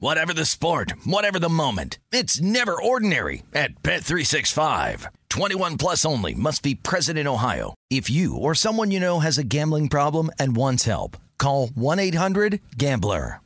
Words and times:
Whatever 0.00 0.32
the 0.32 0.44
sport, 0.44 0.92
whatever 1.04 1.40
the 1.40 1.48
moment. 1.48 1.98
It's 2.12 2.40
never 2.40 2.80
ordinary 2.80 3.42
at 3.52 3.82
Bet365. 3.82 5.06
21 5.28 5.76
plus 5.76 6.04
only 6.04 6.34
must 6.34 6.62
be 6.62 6.76
present 6.76 7.18
in 7.18 7.26
Ohio. 7.26 7.74
If 7.90 8.08
you 8.08 8.36
or 8.36 8.54
someone 8.54 8.92
you 8.92 9.00
know 9.00 9.18
has 9.18 9.38
a 9.38 9.44
gambling 9.44 9.88
problem 9.88 10.30
and 10.38 10.54
wants 10.54 10.84
help, 10.84 11.16
call 11.36 11.66
1-800-GAMBLER. 11.70 13.40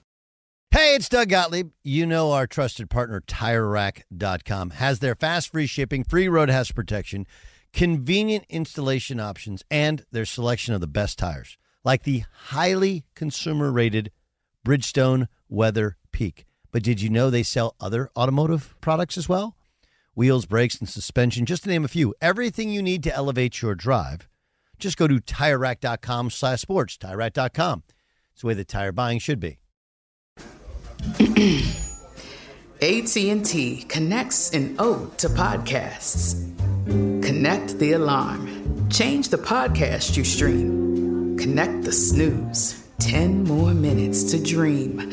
Hey, 0.73 0.95
it's 0.95 1.09
Doug 1.09 1.31
Gottlieb. 1.31 1.71
You 1.85 2.05
know 2.05 2.33
our 2.33 2.47
trusted 2.47 2.91
partner, 2.91 3.23
TireRack.com, 3.23 4.71
has 4.71 4.99
their 4.99 5.15
fast 5.15 5.53
free 5.53 5.67
shipping, 5.67 6.05
free 6.05 6.29
road 6.29 6.51
hazard 6.51 6.77
protection, 6.77 7.27
convenient 7.73 8.45
installation 8.51 9.21
options, 9.21 9.63
and 9.71 10.05
their 10.13 10.27
selection 10.27 10.75
of 10.75 10.83
the 10.83 10.87
best 10.87 11.19
tires, 11.19 11.57
like 11.83 12.03
the 12.03 12.25
highly 12.49 13.05
consumer 13.15 13.73
rated 13.73 14.13
Bridgestone 14.67 15.29
Weather 15.49 15.97
Peak. 16.13 16.45
But 16.71 16.83
did 16.83 17.03
you 17.03 17.11
know 17.11 17.31
they 17.31 17.43
sell 17.43 17.75
other 17.81 18.11
automotive 18.17 18.75
products 18.81 19.19
as 19.19 19.29
well? 19.29 19.57
Wheels, 20.15 20.47
brakes, 20.47 20.79
and 20.79 20.89
suspension, 20.89 21.47
just 21.47 21.65
to 21.65 21.69
name 21.69 21.85
a 21.85 21.89
few. 21.89 22.15
Everything 22.21 22.71
you 22.71 22.83
need 22.83 23.03
to 23.05 23.15
elevate 23.15 23.63
your 23.63 23.75
drive. 23.75 24.29
Just 24.79 24.97
go 24.97 25.07
to 25.07 25.17
TireRack.com 25.17 26.31
slash 26.31 26.61
sports, 26.61 26.97
TireRack.com. 26.99 27.83
It's 28.33 28.41
the 28.43 28.47
way 28.47 28.55
that 28.55 28.69
tire 28.69 28.93
buying 28.93 29.19
should 29.19 29.41
be. 29.41 29.59
AT&T 32.83 33.85
connects 33.89 34.51
an 34.51 34.75
ode 34.79 35.17
to 35.19 35.29
podcasts. 35.29 36.35
Connect 37.23 37.79
the 37.79 37.93
alarm. 37.93 38.89
Change 38.91 39.29
the 39.29 39.39
podcast 39.39 40.17
you 40.17 40.25
stream. 40.25 41.39
Connect 41.39 41.85
the 41.85 41.93
snooze. 41.93 42.83
10 42.99 43.45
more 43.45 43.73
minutes 43.73 44.25
to 44.33 44.43
dream. 44.43 45.13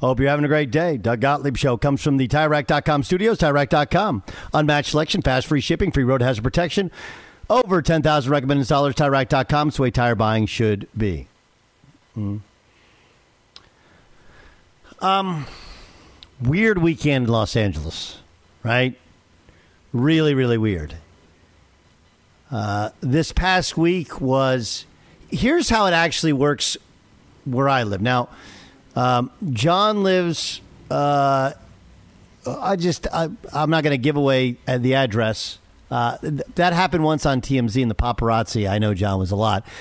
Hope 0.00 0.18
you're 0.18 0.30
having 0.30 0.46
a 0.46 0.48
great 0.48 0.70
day. 0.70 0.96
Doug 0.96 1.20
Gottlieb 1.20 1.58
Show 1.58 1.76
comes 1.76 2.02
from 2.02 2.16
the 2.16 2.26
TireRack.com 2.26 3.02
studios, 3.02 3.38
TireRack.com. 3.38 4.22
Unmatched 4.54 4.90
selection, 4.90 5.20
fast 5.20 5.46
free 5.46 5.60
shipping, 5.60 5.92
free 5.92 6.04
road 6.04 6.22
hazard 6.22 6.42
protection. 6.42 6.90
Over 7.50 7.82
10,000 7.82 8.30
recommended 8.32 8.66
installers, 8.66 8.94
TireRack.com. 8.94 9.68
It's 9.68 9.76
the 9.76 9.82
way 9.82 9.90
tire 9.90 10.14
buying 10.14 10.46
should 10.46 10.88
be. 10.96 11.26
Mm. 12.16 12.40
Um, 15.00 15.46
weird 16.40 16.78
weekend 16.78 17.26
in 17.26 17.32
Los 17.32 17.54
Angeles, 17.54 18.20
right? 18.62 18.98
Really, 19.92 20.34
really 20.34 20.58
weird. 20.58 20.94
Uh, 22.50 22.90
this 23.00 23.32
past 23.32 23.76
week 23.76 24.20
was. 24.20 24.86
Here's 25.30 25.68
how 25.68 25.86
it 25.86 25.92
actually 25.92 26.32
works 26.32 26.76
where 27.44 27.68
I 27.68 27.84
live. 27.84 28.00
Now, 28.00 28.30
um, 28.96 29.30
John 29.50 30.02
lives. 30.02 30.60
Uh, 30.90 31.52
I 32.46 32.76
just. 32.76 33.06
I, 33.12 33.28
am 33.52 33.70
not 33.70 33.84
going 33.84 33.92
to 33.92 33.98
give 33.98 34.16
away 34.16 34.56
uh, 34.66 34.78
the 34.78 34.94
address. 34.94 35.58
Uh, 35.90 36.16
th- 36.18 36.42
that 36.54 36.72
happened 36.72 37.04
once 37.04 37.26
on 37.26 37.40
TMZ 37.40 37.80
and 37.82 37.90
the 37.90 37.94
paparazzi. 37.94 38.68
I 38.68 38.78
know 38.78 38.94
John 38.94 39.18
was 39.18 39.30
a 39.30 39.36
lot. 39.36 39.66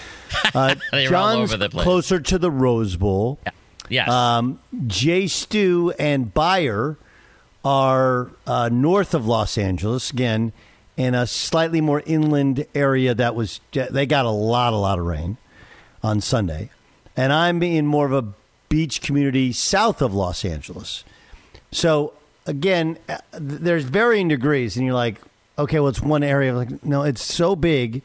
Uh, 0.53 0.75
John's 0.93 1.55
closer 1.71 2.19
to 2.19 2.37
the 2.37 2.51
Rose 2.51 2.95
Bowl. 2.95 3.39
Yeah. 3.45 3.51
Yes. 3.89 4.09
Um, 4.09 4.59
Jay 4.87 5.27
Stu 5.27 5.91
and 5.97 6.33
Beyer 6.33 6.97
are 7.65 8.31
uh, 8.47 8.69
north 8.71 9.13
of 9.13 9.25
Los 9.25 9.57
Angeles 9.57 10.11
again, 10.11 10.53
in 10.95 11.15
a 11.15 11.25
slightly 11.25 11.81
more 11.81 12.03
inland 12.05 12.65
area. 12.75 13.13
That 13.13 13.35
was 13.35 13.59
they 13.71 14.05
got 14.05 14.25
a 14.25 14.31
lot, 14.31 14.73
a 14.73 14.77
lot 14.77 14.99
of 14.99 15.05
rain 15.05 15.37
on 16.03 16.21
Sunday, 16.21 16.69
and 17.17 17.33
I'm 17.33 17.61
in 17.63 17.85
more 17.85 18.05
of 18.05 18.13
a 18.13 18.33
beach 18.69 19.01
community 19.01 19.51
south 19.51 20.01
of 20.01 20.13
Los 20.13 20.45
Angeles. 20.45 21.03
So 21.71 22.13
again, 22.45 22.97
uh, 23.07 23.17
there's 23.33 23.83
varying 23.83 24.27
degrees, 24.27 24.77
and 24.77 24.85
you're 24.85 24.95
like, 24.95 25.19
okay, 25.57 25.79
well, 25.79 25.89
it's 25.89 26.01
one 26.01 26.23
area. 26.23 26.55
Like, 26.55 26.83
no, 26.83 27.03
it's 27.03 27.21
so 27.21 27.55
big. 27.55 28.01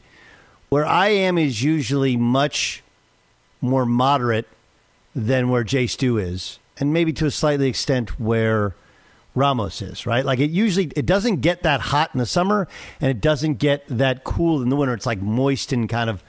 Where 0.69 0.85
I 0.85 1.07
am 1.09 1.37
is 1.37 1.63
usually 1.63 2.17
much 2.17 2.83
more 3.61 3.85
moderate 3.85 4.47
than 5.15 5.49
where 5.49 5.63
Jay 5.63 5.87
Stu 5.87 6.17
is, 6.17 6.59
and 6.77 6.91
maybe 6.91 7.13
to 7.13 7.25
a 7.25 7.31
slightly 7.31 7.69
extent 7.69 8.19
where 8.19 8.75
Ramos 9.35 9.81
is, 9.81 10.05
right? 10.05 10.25
Like 10.25 10.39
it 10.39 10.49
usually 10.49 10.91
it 10.95 11.05
doesn't 11.05 11.41
get 11.41 11.63
that 11.63 11.81
hot 11.81 12.11
in 12.13 12.19
the 12.19 12.25
summer, 12.25 12.67
and 12.99 13.11
it 13.11 13.21
doesn't 13.21 13.55
get 13.55 13.85
that 13.89 14.23
cool 14.23 14.61
in 14.61 14.69
the 14.69 14.75
winter. 14.75 14.93
It's 14.93 15.05
like 15.05 15.21
moist 15.21 15.71
and 15.71 15.87
kind 15.87 16.09
of 16.09 16.23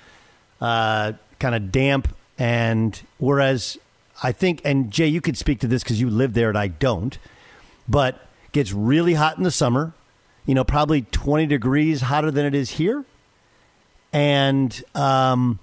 uh, 0.60 1.12
kind 1.38 1.54
of 1.54 1.72
damp. 1.72 2.14
And 2.38 3.00
whereas 3.18 3.78
I 4.22 4.32
think, 4.32 4.60
and 4.64 4.90
Jay, 4.90 5.06
you 5.06 5.20
could 5.20 5.36
speak 5.36 5.60
to 5.60 5.66
this 5.66 5.82
because 5.82 6.00
you 6.00 6.08
live 6.08 6.34
there 6.34 6.48
and 6.48 6.58
I 6.58 6.68
don't, 6.68 7.18
but 7.88 8.26
gets 8.52 8.72
really 8.72 9.14
hot 9.14 9.36
in 9.36 9.42
the 9.42 9.50
summer. 9.50 9.92
You 10.46 10.54
know, 10.54 10.64
probably 10.64 11.02
twenty 11.02 11.46
degrees 11.46 12.02
hotter 12.02 12.30
than 12.30 12.46
it 12.46 12.54
is 12.54 12.70
here, 12.70 13.04
and 14.12 14.82
um, 14.94 15.58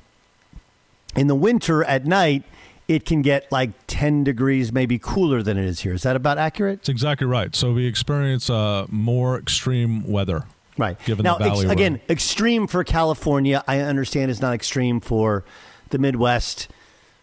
in 1.16 1.28
the 1.28 1.36
winter 1.36 1.84
at 1.84 2.06
night 2.06 2.44
it 2.88 3.06
can 3.06 3.22
get 3.22 3.52
like 3.52 3.72
10 3.88 4.24
degrees 4.24 4.72
maybe 4.72 5.00
cooler 5.00 5.42
than 5.42 5.58
it 5.58 5.66
is 5.66 5.80
here. 5.80 5.94
Is 5.94 6.04
that 6.04 6.16
about 6.16 6.38
accurate? 6.38 6.80
It's 6.80 6.90
exactly 6.90 7.26
right. 7.26 7.56
So 7.56 7.74
we 7.74 7.86
experience 7.86 8.50
uh, 8.50 8.86
more 8.90 9.40
extreme 9.40 10.06
weather. 10.06 10.44
Right. 10.78 10.98
Given 11.06 11.24
now, 11.24 11.38
the 11.38 11.46
valley 11.46 11.66
ex- 11.66 11.72
again, 11.72 12.02
extreme 12.10 12.68
for 12.68 12.84
California, 12.84 13.64
I 13.68 13.80
understand 13.80 14.32
is 14.32 14.42
not 14.42 14.54
extreme 14.54 15.00
for 15.00 15.44
the 15.90 15.98
Midwest, 15.98 16.68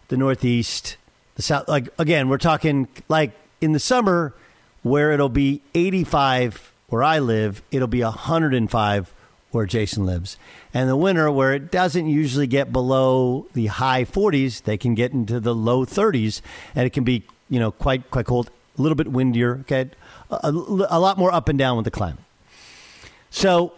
the 0.09 0.17
Northeast, 0.17 0.97
South. 1.43 1.69
Like, 1.69 1.89
again, 1.99 2.29
we're 2.29 2.39
talking 2.39 2.89
like 3.09 3.33
in 3.61 3.73
the 3.73 3.81
summer 3.81 4.35
where 4.83 5.13
it'll 5.13 5.29
be 5.29 5.63
85 5.75 6.73
where 6.91 7.03
I 7.05 7.21
live, 7.21 7.63
it'll 7.71 7.89
be 7.89 8.03
105 8.03 9.15
where 9.53 9.67
Jason 9.67 10.07
lives. 10.07 10.37
And 10.75 10.89
the 10.89 10.97
winter, 10.97 11.31
where 11.31 11.55
it 11.55 11.71
doesn't 11.71 12.09
usually 12.09 12.47
get 12.47 12.73
below 12.73 13.47
the 13.55 13.67
high 13.67 14.05
40s, 14.05 14.63
they 14.63 14.77
can 14.77 14.95
get 14.95 15.13
into 15.13 15.41
the 15.41 15.55
low 15.55 15.85
30s, 15.85 16.41
and 16.75 16.87
it 16.87 16.91
can 16.91 17.05
be 17.05 17.23
you 17.49 17.59
know 17.59 17.73
quite 17.73 18.11
quite 18.11 18.27
cold, 18.27 18.51
a 18.79 18.83
little 18.83 18.97
bit 18.97 19.09
windier. 19.09 19.61
Okay, 19.61 19.91
a, 20.31 20.51
a 20.51 21.01
lot 21.01 21.19
more 21.19 21.33
up 21.33 21.49
and 21.49 21.59
down 21.59 21.77
with 21.77 21.85
the 21.85 21.91
climate. 21.91 22.23
So 23.31 23.73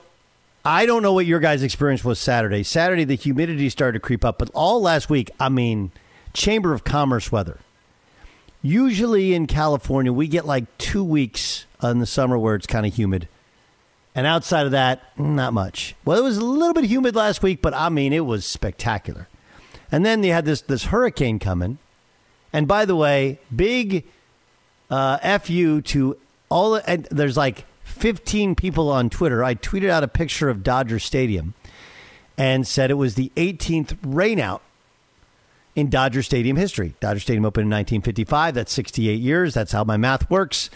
I 0.64 0.86
don't 0.86 1.02
know 1.02 1.12
what 1.12 1.26
your 1.26 1.40
guys' 1.40 1.62
experience 1.62 2.04
was 2.04 2.18
Saturday. 2.18 2.62
Saturday, 2.62 3.04
the 3.04 3.14
humidity 3.14 3.68
started 3.68 3.94
to 3.94 4.00
creep 4.00 4.24
up, 4.24 4.38
but 4.38 4.50
all 4.54 4.80
last 4.80 5.10
week, 5.10 5.30
I 5.40 5.48
mean, 5.48 5.90
Chamber 6.32 6.72
of 6.72 6.84
Commerce 6.84 7.30
weather. 7.30 7.60
Usually 8.62 9.34
in 9.34 9.46
California, 9.46 10.12
we 10.12 10.28
get 10.28 10.46
like 10.46 10.64
two 10.78 11.02
weeks 11.02 11.66
in 11.82 11.98
the 11.98 12.06
summer 12.06 12.38
where 12.38 12.54
it's 12.54 12.66
kind 12.66 12.86
of 12.86 12.94
humid 12.94 13.28
And 14.14 14.26
outside 14.26 14.66
of 14.66 14.72
that, 14.72 15.18
not 15.18 15.52
much. 15.52 15.94
Well, 16.04 16.18
it 16.18 16.22
was 16.22 16.36
a 16.36 16.44
little 16.44 16.74
bit 16.74 16.84
humid 16.84 17.16
last 17.16 17.42
week, 17.42 17.62
but 17.62 17.74
I 17.74 17.88
mean, 17.88 18.12
it 18.12 18.26
was 18.26 18.44
spectacular. 18.44 19.28
And 19.90 20.04
then 20.06 20.20
they 20.20 20.28
had 20.28 20.44
this 20.44 20.60
this 20.62 20.84
hurricane 20.84 21.38
coming. 21.38 21.78
And 22.52 22.68
by 22.68 22.84
the 22.84 22.94
way, 22.96 23.40
big 23.54 24.06
uh, 24.90 25.38
fu 25.38 25.80
to 25.80 26.16
all. 26.50 26.76
And 26.76 27.08
there's 27.10 27.36
like 27.36 27.64
15 27.84 28.54
people 28.54 28.90
on 28.90 29.10
Twitter. 29.10 29.42
I 29.42 29.54
tweeted 29.54 29.88
out 29.88 30.04
a 30.04 30.08
picture 30.08 30.48
of 30.50 30.62
Dodger 30.62 30.98
Stadium 30.98 31.54
and 32.36 32.66
said 32.66 32.90
it 32.90 32.94
was 32.94 33.14
the 33.14 33.32
18th 33.36 33.96
rainout 33.98 34.60
in 35.74 35.88
Dodger 35.90 36.22
Stadium 36.22 36.56
history. 36.56 36.94
Dodger 37.00 37.20
Stadium 37.20 37.44
opened 37.44 37.64
in 37.64 37.70
1955. 37.70 38.54
That's 38.54 38.72
68 38.72 39.20
years. 39.20 39.54
That's 39.54 39.72
how 39.72 39.84
my 39.84 39.96
math 39.96 40.30
works. 40.30 40.70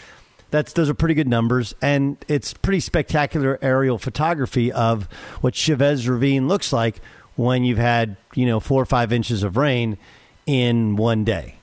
That's 0.49 0.73
those 0.73 0.89
are 0.89 0.93
pretty 0.93 1.13
good 1.13 1.27
numbers, 1.27 1.75
and 1.81 2.17
it's 2.29 2.53
pretty 2.53 2.79
spectacular 2.79 3.59
aerial 3.61 3.97
photography 3.97 4.71
of 4.71 5.03
what 5.41 5.55
Chavez 5.55 6.07
Ravine 6.07 6.47
looks 6.47 6.71
like 6.71 7.01
when 7.35 7.65
you've 7.65 7.77
had 7.77 8.15
you 8.33 8.45
know 8.45 8.61
four 8.61 8.81
or 8.81 8.85
five 8.85 9.11
inches 9.11 9.43
of 9.43 9.57
rain 9.57 9.97
in 10.45 10.95
one 10.95 11.25
day. 11.25 11.55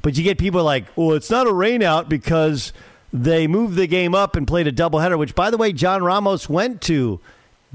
But 0.00 0.16
you 0.16 0.22
get 0.22 0.38
people 0.38 0.62
like, 0.62 0.86
well, 0.96 1.12
it's 1.12 1.30
not 1.30 1.48
a 1.48 1.50
rainout 1.50 2.08
because 2.08 2.72
they 3.12 3.48
moved 3.48 3.76
the 3.76 3.88
game 3.88 4.14
up 4.14 4.36
and 4.36 4.46
played 4.46 4.68
a 4.68 4.72
doubleheader. 4.72 5.18
Which, 5.18 5.34
by 5.34 5.50
the 5.50 5.56
way, 5.56 5.72
John 5.72 6.04
Ramos 6.04 6.48
went 6.48 6.82
to 6.82 7.18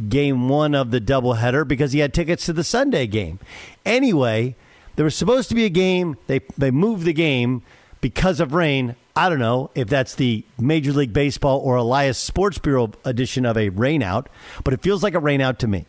game 0.10 0.50
one 0.50 0.76
of 0.76 0.92
the 0.92 1.02
doubleheader 1.02 1.68
because 1.68 1.92
he 1.92 2.00
had 2.00 2.14
tickets 2.14 2.46
to 2.46 2.54
the 2.54 2.64
Sunday 2.64 3.08
game. 3.08 3.40
Anyway, 3.86 4.56
there 4.96 5.04
was 5.06 5.16
supposed 5.16 5.50
to 5.50 5.56
be 5.56 5.66
a 5.66 5.70
game. 5.70 6.18
They 6.28 6.42
they 6.58 6.72
moved 6.72 7.06
the 7.06 7.14
game 7.14 7.64
because 8.02 8.40
of 8.40 8.54
rain. 8.54 8.96
I 9.16 9.30
don't 9.30 9.40
know 9.40 9.72
if 9.74 9.88
that's 9.88 10.16
the 10.16 10.44
Major 10.60 10.92
League 10.92 11.14
Baseball 11.14 11.60
or 11.60 11.76
Elias 11.76 12.18
Sports 12.18 12.60
Bureau 12.60 12.92
edition 13.04 13.46
of 13.46 13.58
a 13.58 13.72
rainout, 13.72 14.28
but 14.64 14.74
it 14.74 14.82
feels 14.82 15.02
like 15.02 15.16
a 15.16 15.20
rainout 15.20 15.58
to 15.60 15.68
me. 15.68 15.88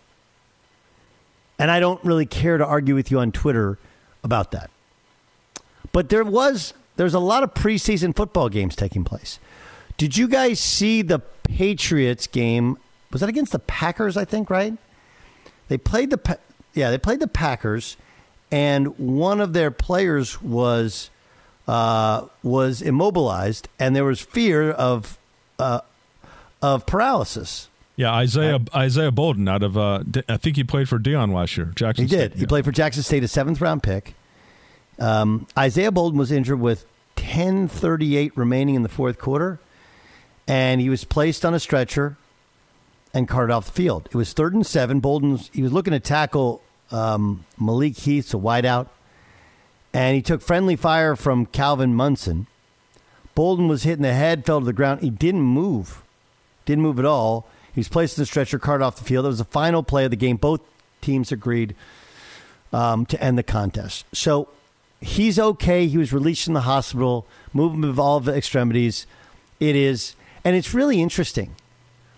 And 1.58 1.70
I 1.70 1.80
don't 1.80 2.02
really 2.04 2.24
care 2.24 2.56
to 2.56 2.64
argue 2.64 2.94
with 2.94 3.10
you 3.10 3.18
on 3.18 3.32
Twitter 3.32 3.78
about 4.22 4.52
that. 4.52 4.70
But 5.92 6.08
there 6.08 6.24
was 6.24 6.72
there's 6.96 7.14
a 7.14 7.20
lot 7.20 7.42
of 7.42 7.54
preseason 7.54 8.14
football 8.14 8.48
games 8.48 8.74
taking 8.76 9.04
place. 9.04 9.38
Did 9.96 10.16
you 10.16 10.28
guys 10.28 10.60
see 10.60 11.02
the 11.02 11.18
Patriots 11.18 12.26
game? 12.26 12.78
Was 13.10 13.20
that 13.20 13.28
against 13.28 13.52
the 13.52 13.58
Packers? 13.58 14.16
I 14.16 14.24
think 14.24 14.50
right. 14.50 14.76
They 15.68 15.78
played 15.78 16.10
the 16.10 16.38
yeah 16.74 16.90
they 16.90 16.98
played 16.98 17.20
the 17.20 17.28
Packers, 17.28 17.96
and 18.50 18.98
one 18.98 19.40
of 19.40 19.52
their 19.52 19.70
players 19.70 20.42
was 20.42 21.10
uh, 21.66 22.26
was 22.42 22.82
immobilized, 22.82 23.68
and 23.78 23.94
there 23.94 24.04
was 24.04 24.20
fear 24.20 24.70
of 24.70 25.18
uh, 25.58 25.80
of 26.62 26.86
paralysis. 26.86 27.68
Yeah, 27.96 28.12
Isaiah 28.12 28.60
Isaiah 28.74 29.10
Bolden 29.10 29.48
out 29.48 29.62
of 29.62 29.76
uh, 29.76 30.02
I 30.28 30.36
think 30.36 30.56
he 30.56 30.64
played 30.64 30.88
for 30.88 30.98
Deion 30.98 31.34
last 31.34 31.56
year. 31.56 31.66
Jackson. 31.74 32.04
He 32.04 32.08
did. 32.08 32.32
State, 32.32 32.40
He 32.40 32.46
played 32.46 32.64
for 32.64 32.72
Jackson 32.72 33.02
State, 33.02 33.24
a 33.24 33.28
seventh 33.28 33.60
round 33.60 33.82
pick. 33.82 34.14
Um, 34.98 35.46
Isaiah 35.56 35.92
Bolden 35.92 36.18
was 36.18 36.32
injured 36.32 36.60
with 36.60 36.86
10:38 37.16 38.32
remaining 38.36 38.74
in 38.74 38.82
the 38.82 38.88
fourth 38.88 39.18
quarter, 39.18 39.58
and 40.46 40.80
he 40.80 40.88
was 40.88 41.04
placed 41.04 41.44
on 41.44 41.54
a 41.54 41.60
stretcher 41.60 42.16
and 43.14 43.26
carted 43.26 43.52
off 43.52 43.66
the 43.66 43.72
field. 43.72 44.06
It 44.10 44.14
was 44.14 44.32
third 44.32 44.54
and 44.54 44.66
seven. 44.66 45.00
Bolden 45.00 45.38
he 45.52 45.62
was 45.62 45.72
looking 45.72 45.92
to 45.92 46.00
tackle 46.00 46.62
um, 46.90 47.44
Malik 47.58 47.96
Heath, 47.96 48.32
a 48.34 48.38
wideout 48.38 48.88
and 49.92 50.14
he 50.14 50.22
took 50.22 50.42
friendly 50.42 50.76
fire 50.76 51.16
from 51.16 51.46
Calvin 51.46 51.94
Munson. 51.94 52.46
Bolden 53.34 53.68
was 53.68 53.84
hit 53.84 53.94
in 53.94 54.02
the 54.02 54.12
head, 54.12 54.44
fell 54.44 54.60
to 54.60 54.66
the 54.66 54.72
ground. 54.72 55.00
He 55.00 55.10
didn't 55.10 55.42
move, 55.42 56.02
didn't 56.66 56.82
move 56.82 56.98
at 56.98 57.04
all. 57.04 57.48
He 57.72 57.80
was 57.80 57.88
placed 57.88 58.18
in 58.18 58.22
the 58.22 58.26
stretcher, 58.26 58.58
carted 58.58 58.84
off 58.84 58.96
the 58.96 59.04
field. 59.04 59.24
It 59.24 59.28
was 59.28 59.38
the 59.38 59.44
final 59.44 59.82
play 59.82 60.04
of 60.04 60.10
the 60.10 60.16
game. 60.16 60.36
Both 60.36 60.60
teams 61.00 61.30
agreed 61.30 61.74
um, 62.72 63.06
to 63.06 63.22
end 63.22 63.38
the 63.38 63.42
contest. 63.42 64.04
So 64.12 64.48
he's 65.00 65.38
okay. 65.38 65.86
He 65.86 65.96
was 65.96 66.12
released 66.12 66.44
from 66.44 66.54
the 66.54 66.62
hospital, 66.62 67.26
movement 67.52 67.90
of 67.90 67.98
all 67.98 68.18
the 68.20 68.34
extremities. 68.34 69.06
It 69.60 69.76
is, 69.76 70.16
and 70.44 70.56
it's 70.56 70.74
really 70.74 71.00
interesting. 71.00 71.54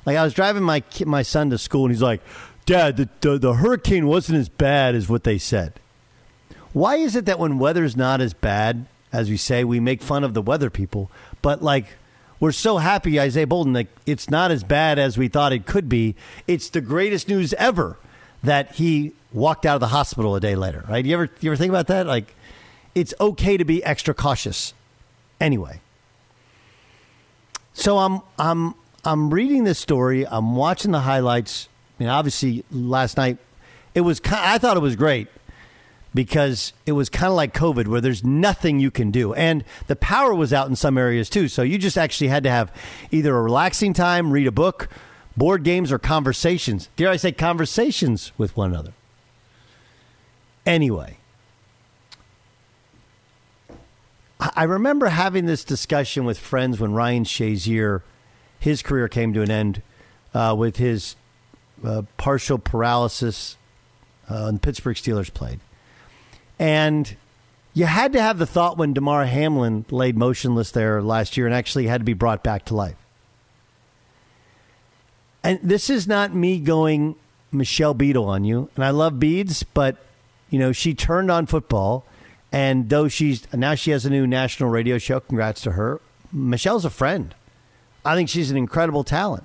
Like 0.07 0.17
I 0.17 0.25
was 0.25 0.35
driving 0.35 0.63
my 0.63 0.83
my 1.05 1.23
son 1.23 1.51
to 1.51 1.59
school, 1.59 1.85
and 1.85 1.93
he's 1.93 2.03
like, 2.03 2.21
"Dad, 2.67 2.97
the, 2.97 3.09
the, 3.21 3.39
the 3.39 3.55
hurricane 3.55 4.07
wasn't 4.07 4.39
as 4.39 4.49
bad 4.49 4.95
as 4.95 5.09
what 5.09 5.25
they 5.25 5.39
said." 5.39 5.75
Why 6.73 6.97
is 6.97 7.17
it 7.17 7.25
that 7.27 7.39
when 7.39 7.59
weather's 7.59 7.97
not 7.97 8.21
as 8.21 8.33
bad 8.33 8.87
as 9.13 9.29
we 9.29 9.37
say, 9.37 9.65
we 9.65 9.81
make 9.81 10.03
fun 10.03 10.23
of 10.23 10.35
the 10.35 10.43
weather 10.43 10.71
people, 10.71 11.11
but 11.43 11.63
like 11.63 11.87
we're 12.39 12.53
so 12.53 12.79
happy, 12.79 13.21
Isaiah 13.21 13.47
Bolden, 13.47 13.75
that 13.75 13.89
it's 14.07 14.31
not 14.31 14.51
as 14.51 14.65
bad 14.65 14.99
as 14.99 15.19
we 15.19 15.29
thought 15.29 15.53
it 15.53 15.67
could 15.67 15.89
be. 15.89 16.15
It's 16.47 16.71
the 16.71 16.81
greatest 16.81 17.29
news 17.29 17.53
ever 17.55 17.99
that 18.43 18.77
he 18.77 19.13
walked 19.33 19.67
out 19.67 19.75
of 19.75 19.81
the 19.81 19.89
hospital 19.89 20.35
a 20.37 20.41
day 20.41 20.55
later, 20.55 20.85
right? 20.89 21.05
You 21.05 21.15
ever 21.15 21.29
you 21.41 21.51
ever 21.51 21.57
think 21.57 21.71
about 21.71 21.89
that? 21.89 22.07
Like 22.07 22.35
it's 22.95 23.13
okay 23.21 23.57
to 23.57 23.65
be 23.65 23.85
extra 23.85 24.15
cautious. 24.15 24.75
Anyway. 25.41 25.81
So 27.75 27.99
I'm 27.99 28.21
I'm 28.39 28.75
I'm 29.05 29.33
reading 29.33 29.65
this 29.65 29.79
story, 29.79 30.27
I'm 30.27 30.57
watching 30.57 30.91
the 30.91 31.01
highlights. 31.01 31.69
I 31.99 32.03
mean, 32.03 32.09
obviously 32.09 32.65
last 32.71 33.17
night 33.17 33.39
it 33.95 34.03
was 34.03 34.21
I 34.27 34.59
thought 34.59 34.77
it 34.77 34.81
was 34.81 34.97
great 34.97 35.29
because 36.15 36.73
it 36.87 36.93
was 36.93 37.09
kind 37.09 37.31
of 37.31 37.35
like 37.35 37.55
COVID 37.55 37.87
where 37.87 38.01
there's 38.01 38.25
nothing 38.25 38.81
you 38.81 38.91
can 38.91 39.11
do. 39.11 39.33
And 39.35 39.65
the 39.87 39.97
power 39.97 40.35
was 40.35 40.53
out 40.53 40.69
in 40.69 40.77
some 40.77 40.99
areas 40.99 41.31
too. 41.31 41.49
So 41.49 41.63
you 41.63 41.79
just 41.79 41.97
actually 41.97 42.29
had 42.29 42.43
to 42.45 42.51
have 42.51 42.73
either 43.11 43.37
a 43.37 43.43
relaxing 43.43 43.93
time, 43.93 44.33
read 44.33 44.47
a 44.47 44.53
book, 44.53 44.89
board 45.37 45.63
games, 45.63 45.93
or 45.93 45.99
conversations. 45.99 46.89
Dare 46.97 47.11
I 47.11 47.17
say 47.17 47.33
conversations 47.33 48.33
with 48.37 48.57
one 48.57 48.71
another? 48.71 48.93
Anyway, 50.67 51.17
I 54.41 54.65
remember 54.65 55.09
having 55.09 55.47
this 55.47 55.65
discussion 55.65 56.25
with 56.25 56.39
friends 56.39 56.81
when 56.81 56.93
Ryan 56.93 57.25
Shazier, 57.25 58.03
his 58.61 58.83
career 58.83 59.09
came 59.09 59.33
to 59.33 59.43
an 59.43 59.51
end 59.51 59.83
uh, 60.33 60.55
with 60.57 60.77
his 60.77 61.17
uh, 61.85 62.03
partial 62.17 62.59
paralysis 62.59 63.57
uh, 64.29 64.53
the 64.53 64.61
Pittsburgh 64.61 64.97
Steelers 64.97 65.33
played. 65.33 65.59
And 66.59 67.17
you 67.75 67.87
had 67.87 68.13
to 68.13 68.23
have 68.23 68.39
the 68.39 68.47
thought 68.47 68.79
when 68.79 68.93
Damar 68.93 69.25
Hamlin 69.25 69.85
laid 69.91 70.17
motionless 70.17 70.71
there 70.71 71.03
last 71.03 71.37
year 71.37 71.47
and 71.47 71.55
actually 71.55 71.87
had 71.87 72.01
to 72.01 72.05
be 72.05 72.13
brought 72.13 72.45
back 72.45 72.65
to 72.67 72.75
life. 72.75 72.97
And 75.43 75.59
this 75.63 75.91
is 75.91 76.07
not 76.07 76.35
me 76.35 76.59
going 76.61 77.17
Michelle 77.51 77.95
Beadle 77.95 78.27
on 78.27 78.45
you. 78.45 78.69
And 78.77 78.85
I 78.85 78.91
love 78.91 79.19
beads, 79.19 79.63
but 79.63 79.97
you 80.51 80.59
know, 80.59 80.71
she 80.71 80.95
turned 80.95 81.31
on 81.31 81.47
football 81.47 82.05
and 82.53 82.89
though 82.89 83.09
she's 83.09 83.53
now 83.53 83.75
she 83.75 83.91
has 83.93 84.05
a 84.05 84.11
new 84.11 84.27
national 84.27 84.71
radio 84.71 84.99
show, 84.99 85.21
congrats 85.21 85.61
to 85.63 85.73
her. 85.73 86.01
Michelle's 86.33 86.85
a 86.85 86.91
friend. 86.91 87.35
I 88.05 88.15
think 88.15 88.29
she's 88.29 88.51
an 88.51 88.57
incredible 88.57 89.05
talent. 89.05 89.45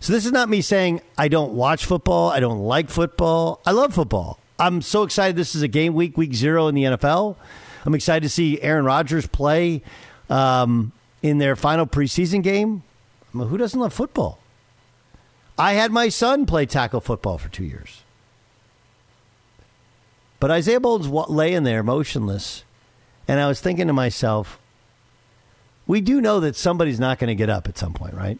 So 0.00 0.12
this 0.12 0.26
is 0.26 0.32
not 0.32 0.48
me 0.48 0.60
saying 0.60 1.00
I 1.16 1.28
don't 1.28 1.52
watch 1.52 1.84
football, 1.84 2.30
I 2.30 2.40
don't 2.40 2.60
like 2.60 2.90
football. 2.90 3.60
I 3.64 3.70
love 3.72 3.94
football. 3.94 4.38
I'm 4.58 4.82
so 4.82 5.02
excited. 5.02 5.36
This 5.36 5.54
is 5.54 5.62
a 5.62 5.68
game 5.68 5.94
week, 5.94 6.16
week 6.16 6.34
zero 6.34 6.68
in 6.68 6.74
the 6.74 6.84
NFL. 6.84 7.36
I'm 7.84 7.94
excited 7.94 8.22
to 8.22 8.28
see 8.28 8.60
Aaron 8.62 8.84
Rodgers 8.84 9.26
play 9.26 9.82
um, 10.30 10.92
in 11.22 11.38
their 11.38 11.56
final 11.56 11.86
preseason 11.86 12.42
game. 12.42 12.82
I 13.32 13.38
mean, 13.38 13.48
who 13.48 13.56
doesn't 13.56 13.78
love 13.78 13.92
football? 13.92 14.38
I 15.58 15.74
had 15.74 15.90
my 15.90 16.08
son 16.08 16.46
play 16.46 16.66
tackle 16.66 17.00
football 17.00 17.38
for 17.38 17.48
two 17.48 17.64
years. 17.64 18.02
But 20.40 20.50
Isaiah 20.50 20.80
Bolden's 20.80 21.08
laying 21.30 21.62
there 21.62 21.82
motionless. 21.82 22.64
And 23.28 23.38
I 23.38 23.46
was 23.46 23.60
thinking 23.60 23.86
to 23.86 23.92
myself, 23.92 24.58
we 25.86 26.00
do 26.00 26.20
know 26.20 26.40
that 26.40 26.56
somebody's 26.56 27.00
not 27.00 27.18
going 27.18 27.28
to 27.28 27.34
get 27.34 27.50
up 27.50 27.68
at 27.68 27.76
some 27.76 27.92
point, 27.92 28.14
right? 28.14 28.38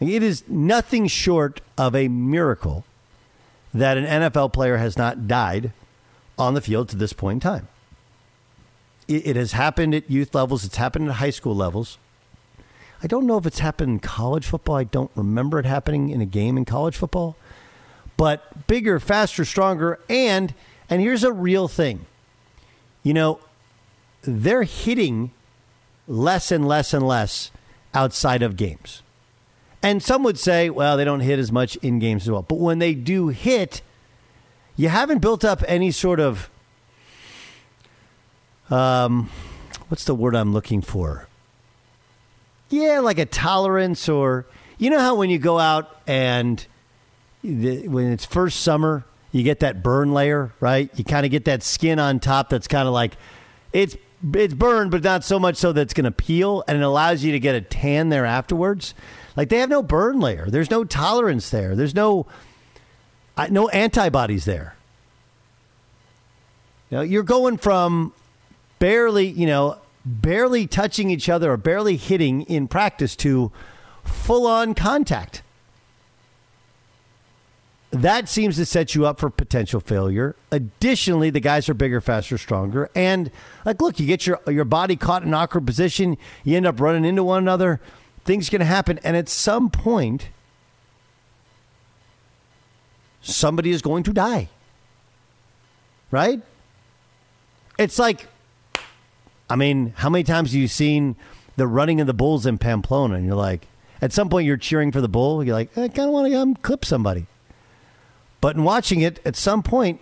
It 0.00 0.22
is 0.22 0.44
nothing 0.48 1.06
short 1.08 1.60
of 1.76 1.94
a 1.94 2.08
miracle 2.08 2.84
that 3.74 3.96
an 3.96 4.04
NFL 4.04 4.52
player 4.52 4.76
has 4.76 4.96
not 4.96 5.26
died 5.26 5.72
on 6.38 6.54
the 6.54 6.60
field 6.60 6.88
to 6.90 6.96
this 6.96 7.12
point 7.12 7.36
in 7.36 7.40
time. 7.40 7.68
It, 9.08 9.26
it, 9.26 9.36
has 9.36 9.52
happened 9.52 9.94
at 9.94 10.10
youth 10.10 10.34
levels, 10.34 10.64
it's 10.64 10.76
happened 10.76 11.08
at 11.08 11.14
high 11.16 11.30
school 11.30 11.54
levels. 11.54 11.98
I 13.02 13.06
don't 13.06 13.26
know 13.26 13.38
if 13.38 13.46
it's 13.46 13.60
happened 13.60 13.90
in 13.90 13.98
college 14.00 14.46
football. 14.46 14.76
I 14.76 14.84
don't 14.84 15.10
remember 15.14 15.58
it 15.58 15.66
happening 15.66 16.10
in 16.10 16.20
a 16.20 16.26
game 16.26 16.56
in 16.56 16.64
college 16.64 16.96
football. 16.96 17.36
But 18.16 18.66
bigger, 18.66 18.98
faster, 18.98 19.44
stronger, 19.44 20.00
and 20.08 20.52
and 20.90 21.00
here's 21.00 21.22
a 21.22 21.32
real 21.32 21.68
thing. 21.68 22.06
You 23.04 23.14
know, 23.14 23.40
they're 24.28 24.64
hitting 24.64 25.32
less 26.06 26.50
and 26.50 26.66
less 26.66 26.92
and 26.92 27.06
less 27.06 27.50
outside 27.94 28.42
of 28.42 28.56
games. 28.56 29.02
And 29.82 30.02
some 30.02 30.22
would 30.24 30.38
say, 30.38 30.70
well, 30.70 30.96
they 30.96 31.04
don't 31.04 31.20
hit 31.20 31.38
as 31.38 31.52
much 31.52 31.76
in 31.76 31.98
games 31.98 32.24
as 32.24 32.30
well. 32.30 32.42
But 32.42 32.58
when 32.58 32.78
they 32.78 32.94
do 32.94 33.28
hit, 33.28 33.82
you 34.76 34.88
haven't 34.88 35.20
built 35.20 35.44
up 35.44 35.62
any 35.66 35.90
sort 35.90 36.20
of 36.20 36.50
um, 38.70 39.30
what's 39.88 40.04
the 40.04 40.14
word 40.14 40.34
I'm 40.36 40.52
looking 40.52 40.82
for? 40.82 41.28
yeah, 42.70 43.00
like 43.00 43.18
a 43.18 43.26
tolerance 43.26 44.08
or 44.08 44.46
you 44.78 44.90
know 44.90 45.00
how 45.00 45.14
when 45.14 45.30
you 45.30 45.38
go 45.38 45.58
out 45.58 46.00
and 46.06 46.64
the, 47.42 47.88
when 47.88 48.12
it's 48.12 48.24
first 48.24 48.60
summer, 48.60 49.04
you 49.32 49.42
get 49.42 49.60
that 49.60 49.82
burn 49.82 50.12
layer, 50.12 50.52
right? 50.60 50.90
You 50.96 51.04
kind 51.04 51.24
of 51.24 51.32
get 51.32 51.44
that 51.46 51.62
skin 51.62 51.98
on 51.98 52.20
top 52.20 52.50
that's 52.50 52.68
kind 52.68 52.86
of 52.86 52.94
like 52.94 53.16
it's 53.72 53.96
it's 54.34 54.54
burned, 54.54 54.90
but 54.90 55.02
not 55.02 55.24
so 55.24 55.38
much 55.38 55.56
so 55.56 55.72
that 55.72 55.80
it's 55.82 55.94
going 55.94 56.04
to 56.04 56.10
peel, 56.10 56.64
and 56.66 56.78
it 56.78 56.82
allows 56.82 57.22
you 57.24 57.32
to 57.32 57.40
get 57.40 57.54
a 57.54 57.60
tan 57.60 58.08
there 58.08 58.26
afterwards. 58.26 58.94
Like 59.36 59.48
they 59.48 59.58
have 59.58 59.70
no 59.70 59.82
burn 59.82 60.20
layer. 60.20 60.46
There's 60.48 60.70
no 60.70 60.84
tolerance 60.84 61.50
there. 61.50 61.76
There's 61.76 61.94
no 61.94 62.26
I, 63.36 63.48
no 63.48 63.68
antibodies 63.68 64.44
there. 64.44 64.74
You're 66.90 67.22
going 67.22 67.58
from 67.58 68.12
barely, 68.78 69.26
you 69.26 69.46
know, 69.46 69.78
barely 70.04 70.66
touching 70.66 71.10
each 71.10 71.28
other 71.28 71.52
or 71.52 71.56
barely 71.56 71.96
hitting 71.96 72.42
in 72.42 72.66
practice 72.66 73.14
to 73.16 73.52
full 74.02 74.46
on 74.46 74.74
contact. 74.74 75.42
That 77.90 78.28
seems 78.28 78.56
to 78.56 78.66
set 78.66 78.94
you 78.94 79.06
up 79.06 79.18
for 79.18 79.30
potential 79.30 79.80
failure. 79.80 80.36
Additionally, 80.50 81.30
the 81.30 81.40
guys 81.40 81.70
are 81.70 81.74
bigger, 81.74 82.02
faster, 82.02 82.36
stronger, 82.36 82.90
and 82.94 83.30
like, 83.64 83.80
look, 83.80 83.98
you 83.98 84.06
get 84.06 84.26
your 84.26 84.40
your 84.46 84.66
body 84.66 84.94
caught 84.94 85.22
in 85.22 85.28
an 85.28 85.34
awkward 85.34 85.66
position. 85.66 86.18
You 86.44 86.58
end 86.58 86.66
up 86.66 86.80
running 86.80 87.06
into 87.06 87.24
one 87.24 87.38
another. 87.38 87.80
Things 88.26 88.50
can 88.50 88.60
happen, 88.60 89.00
and 89.02 89.16
at 89.16 89.30
some 89.30 89.70
point, 89.70 90.28
somebody 93.22 93.70
is 93.70 93.80
going 93.80 94.02
to 94.02 94.12
die. 94.12 94.50
Right? 96.10 96.42
It's 97.78 97.98
like, 97.98 98.26
I 99.48 99.56
mean, 99.56 99.94
how 99.96 100.10
many 100.10 100.24
times 100.24 100.50
have 100.50 100.60
you 100.60 100.68
seen 100.68 101.16
the 101.56 101.66
running 101.66 102.02
of 102.02 102.06
the 102.06 102.12
bulls 102.14 102.44
in 102.44 102.58
Pamplona? 102.58 103.14
And 103.14 103.24
you're 103.24 103.34
like, 103.34 103.66
at 104.02 104.12
some 104.12 104.28
point, 104.28 104.46
you're 104.46 104.58
cheering 104.58 104.92
for 104.92 105.00
the 105.00 105.08
bull. 105.08 105.42
You're 105.42 105.54
like, 105.54 105.76
I 105.78 105.88
kind 105.88 106.08
of 106.08 106.10
want 106.10 106.30
to 106.30 106.60
clip 106.60 106.84
somebody. 106.84 107.26
But 108.40 108.56
in 108.56 108.64
watching 108.64 109.00
it, 109.00 109.20
at 109.24 109.36
some 109.36 109.62
point, 109.62 110.00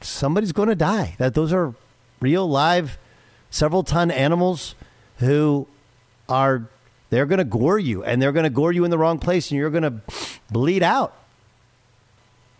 somebody's 0.00 0.52
going 0.52 0.68
to 0.68 0.74
die. 0.74 1.14
That 1.18 1.34
those 1.34 1.52
are 1.52 1.74
real, 2.20 2.48
live, 2.48 2.98
several 3.50 3.82
ton 3.82 4.10
animals 4.10 4.74
who 5.18 5.66
are 6.28 6.68
they're 7.10 7.26
going 7.26 7.38
to 7.38 7.44
gore 7.44 7.78
you, 7.78 8.04
and 8.04 8.20
they're 8.20 8.32
going 8.32 8.44
to 8.44 8.50
gore 8.50 8.72
you 8.72 8.84
in 8.84 8.90
the 8.90 8.98
wrong 8.98 9.18
place, 9.18 9.50
and 9.50 9.58
you're 9.58 9.70
going 9.70 9.82
to 9.82 10.00
bleed 10.50 10.82
out. 10.82 11.14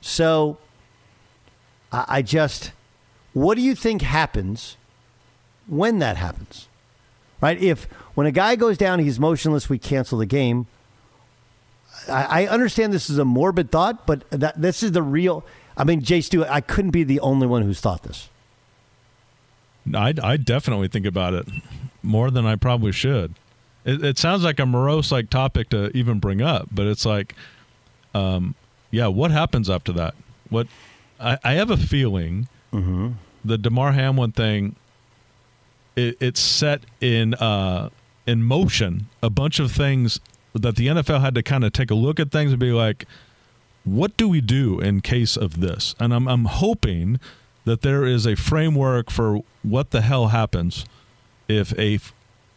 So, 0.00 0.56
I, 1.92 2.04
I 2.08 2.22
just, 2.22 2.72
what 3.34 3.56
do 3.56 3.60
you 3.60 3.74
think 3.74 4.02
happens 4.02 4.76
when 5.66 5.98
that 5.98 6.16
happens? 6.16 6.68
Right? 7.40 7.60
If 7.60 7.84
when 8.14 8.26
a 8.26 8.32
guy 8.32 8.56
goes 8.56 8.78
down, 8.78 9.00
he's 9.00 9.20
motionless, 9.20 9.68
we 9.68 9.78
cancel 9.78 10.18
the 10.18 10.26
game. 10.26 10.66
I, 12.08 12.42
I 12.42 12.46
understand 12.48 12.92
this 12.92 13.08
is 13.10 13.18
a 13.18 13.24
morbid 13.24 13.70
thought, 13.70 14.06
but 14.06 14.28
that 14.30 14.60
this 14.60 14.82
is 14.82 14.92
the 14.92 15.02
real. 15.02 15.44
I 15.76 15.84
mean, 15.84 16.02
Jay 16.02 16.20
Stewart, 16.20 16.48
I 16.50 16.60
couldn't 16.60 16.90
be 16.90 17.04
the 17.04 17.20
only 17.20 17.46
one 17.46 17.62
who's 17.62 17.80
thought 17.80 18.02
this. 18.02 18.28
I, 19.94 20.12
I 20.22 20.36
definitely 20.36 20.88
think 20.88 21.06
about 21.06 21.34
it 21.34 21.46
more 22.02 22.30
than 22.30 22.44
I 22.46 22.56
probably 22.56 22.92
should. 22.92 23.34
It, 23.84 24.04
it 24.04 24.18
sounds 24.18 24.42
like 24.44 24.58
a 24.58 24.66
morose 24.66 25.10
like 25.12 25.30
topic 25.30 25.70
to 25.70 25.96
even 25.96 26.18
bring 26.18 26.42
up, 26.42 26.68
but 26.70 26.86
it's 26.86 27.06
like, 27.06 27.34
um, 28.14 28.54
yeah, 28.90 29.06
what 29.06 29.30
happens 29.30 29.70
after 29.70 29.92
that? 29.92 30.14
What 30.50 30.66
I, 31.20 31.38
I 31.44 31.52
have 31.54 31.70
a 31.70 31.76
feeling 31.76 32.48
Mm-hmm. 32.72 33.12
the 33.46 33.56
Damar 33.56 33.92
Hamlin 33.92 34.32
thing. 34.32 34.76
It, 35.96 36.18
it's 36.20 36.38
set 36.40 36.82
in 37.00 37.32
uh, 37.34 37.88
in 38.26 38.42
motion 38.42 39.06
a 39.22 39.30
bunch 39.30 39.58
of 39.58 39.72
things 39.72 40.20
that 40.54 40.76
the 40.76 40.88
NFL 40.88 41.20
had 41.20 41.34
to 41.34 41.42
kind 41.42 41.64
of 41.64 41.72
take 41.72 41.90
a 41.90 41.94
look 41.94 42.18
at 42.18 42.30
things 42.30 42.52
and 42.52 42.60
be 42.60 42.72
like, 42.72 43.06
what 43.84 44.16
do 44.16 44.28
we 44.28 44.40
do 44.40 44.80
in 44.80 45.00
case 45.00 45.36
of 45.36 45.60
this? 45.60 45.94
And 45.98 46.12
I'm 46.12 46.28
I'm 46.28 46.44
hoping 46.46 47.20
that 47.64 47.82
there 47.82 48.04
is 48.04 48.26
a 48.26 48.34
framework 48.34 49.10
for 49.10 49.40
what 49.62 49.90
the 49.90 50.00
hell 50.00 50.28
happens 50.28 50.84
if 51.48 51.78
a 51.78 51.96
f- 51.96 52.14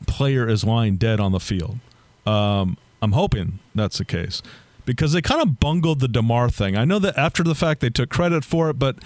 player 0.08 0.48
is 0.48 0.64
lying 0.64 0.96
dead 0.98 1.20
on 1.20 1.32
the 1.32 1.40
field. 1.40 1.80
Um, 2.26 2.78
I'm 3.02 3.14
hoping 3.14 3.60
that's 3.76 3.98
the 3.98 4.06
case 4.06 4.42
because 4.86 5.14
they 5.14 5.22
kind 5.22 5.42
of 5.42 5.60
bungled 5.60 6.00
the 6.00 6.08
Damar 6.08 6.50
thing. 6.50 6.78
I 6.78 6.86
know 6.86 7.00
that 7.00 7.18
after 7.18 7.44
the 7.44 7.56
fact 7.56 7.82
they 7.82 7.90
took 7.90 8.10
credit 8.10 8.44
for 8.46 8.70
it, 8.70 8.80
but 8.80 8.98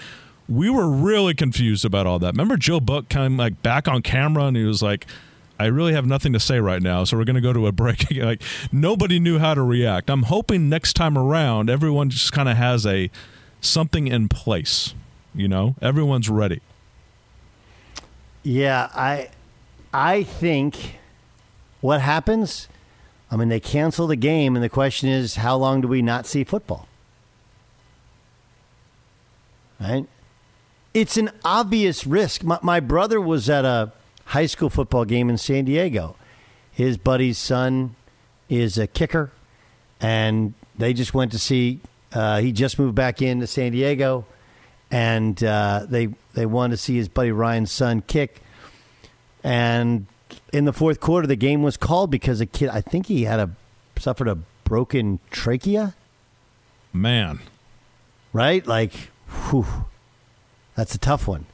we 0.48 0.70
were 0.70 0.88
really 0.88 1.34
confused 1.34 1.84
about 1.84 2.06
all 2.06 2.18
that. 2.20 2.34
Remember 2.34 2.56
Joe 2.56 2.80
Buck 2.80 3.08
came 3.08 3.36
like 3.36 3.62
back 3.62 3.88
on 3.88 4.02
camera 4.02 4.44
and 4.44 4.56
he 4.56 4.64
was 4.64 4.82
like, 4.82 5.06
I 5.58 5.66
really 5.66 5.94
have 5.94 6.06
nothing 6.06 6.32
to 6.34 6.40
say 6.40 6.60
right 6.60 6.82
now, 6.82 7.04
so 7.04 7.16
we're 7.16 7.24
going 7.24 7.36
to 7.36 7.40
go 7.40 7.52
to 7.52 7.66
a 7.66 7.72
break. 7.72 8.10
like 8.16 8.42
nobody 8.70 9.18
knew 9.18 9.38
how 9.38 9.54
to 9.54 9.62
react. 9.62 10.10
I'm 10.10 10.24
hoping 10.24 10.68
next 10.68 10.94
time 10.94 11.16
around 11.16 11.70
everyone 11.70 12.10
just 12.10 12.32
kind 12.32 12.48
of 12.48 12.56
has 12.56 12.84
a 12.86 13.10
something 13.60 14.06
in 14.06 14.28
place. 14.28 14.94
You 15.34 15.48
know, 15.48 15.74
everyone's 15.80 16.28
ready. 16.28 16.60
Yeah, 18.42 18.88
I 18.94 19.30
I 19.92 20.22
think 20.22 20.98
what 21.80 22.00
happens 22.00 22.68
I 23.30 23.36
mean 23.36 23.48
they 23.48 23.60
cancel 23.60 24.06
the 24.06 24.16
game 24.16 24.54
and 24.56 24.64
the 24.64 24.68
question 24.68 25.08
is 25.08 25.36
how 25.36 25.56
long 25.56 25.80
do 25.80 25.88
we 25.88 26.02
not 26.02 26.26
see 26.26 26.44
football? 26.44 26.88
Right? 29.80 30.06
It's 30.94 31.18
an 31.18 31.30
obvious 31.44 32.06
risk. 32.06 32.42
My, 32.42 32.58
my 32.62 32.80
brother 32.80 33.20
was 33.20 33.50
at 33.50 33.64
a 33.64 33.92
high 34.26 34.46
school 34.46 34.70
football 34.70 35.04
game 35.04 35.30
in 35.30 35.38
San 35.38 35.64
Diego. 35.64 36.16
His 36.70 36.98
buddy's 36.98 37.38
son 37.38 37.96
is 38.48 38.78
a 38.78 38.86
kicker 38.86 39.32
and 40.00 40.54
they 40.78 40.92
just 40.92 41.14
went 41.14 41.32
to 41.32 41.38
see 41.38 41.80
uh, 42.12 42.40
he 42.40 42.52
just 42.52 42.78
moved 42.78 42.94
back 42.94 43.20
into 43.20 43.46
San 43.46 43.72
Diego 43.72 44.24
and 44.90 45.42
uh, 45.42 45.86
they 45.88 46.08
they 46.34 46.46
wanted 46.46 46.76
to 46.76 46.76
see 46.76 46.96
his 46.96 47.08
buddy 47.08 47.32
Ryan's 47.32 47.72
son 47.72 48.02
kick. 48.02 48.40
And 49.42 50.06
in 50.52 50.64
the 50.64 50.72
fourth 50.72 51.00
quarter, 51.00 51.26
the 51.26 51.36
game 51.36 51.62
was 51.62 51.76
called 51.76 52.10
because 52.10 52.40
a 52.40 52.46
kid, 52.46 52.68
I 52.68 52.80
think 52.80 53.06
he 53.06 53.24
had 53.24 53.40
a 53.40 53.50
suffered 53.98 54.28
a 54.28 54.38
broken 54.64 55.20
trachea, 55.30 55.94
Man, 56.92 57.40
right? 58.32 58.66
Like, 58.66 58.92
whew, 59.48 59.66
that's 60.74 60.94
a 60.94 60.98
tough 60.98 61.28
one. 61.28 61.46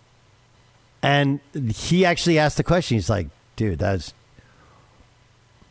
And 1.02 1.40
he 1.74 2.04
actually 2.04 2.38
asked 2.38 2.56
the 2.56 2.64
question. 2.64 2.96
He's 2.96 3.10
like, 3.10 3.28
"Dude, 3.56 3.78
that's 3.80 4.14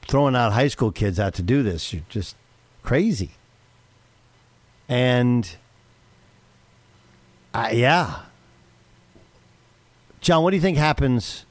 throwing 0.07 0.35
out 0.35 0.51
high 0.51 0.67
school 0.67 0.91
kids 0.91 1.19
out 1.19 1.33
to 1.35 1.41
do 1.41 1.63
this. 1.63 1.93
You're 1.93 2.03
just 2.09 2.35
crazy." 2.83 3.31
And 4.89 5.55
uh, 7.53 7.69
yeah. 7.71 8.23
John, 10.19 10.43
what 10.43 10.51
do 10.51 10.57
you 10.57 10.61
think 10.61 10.77
happens 10.77 11.45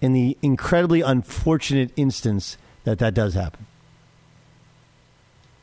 in 0.00 0.12
the 0.12 0.36
incredibly 0.42 1.02
unfortunate 1.02 1.92
instance 1.96 2.56
that 2.84 2.98
that 2.98 3.14
does 3.14 3.34
happen? 3.34 3.66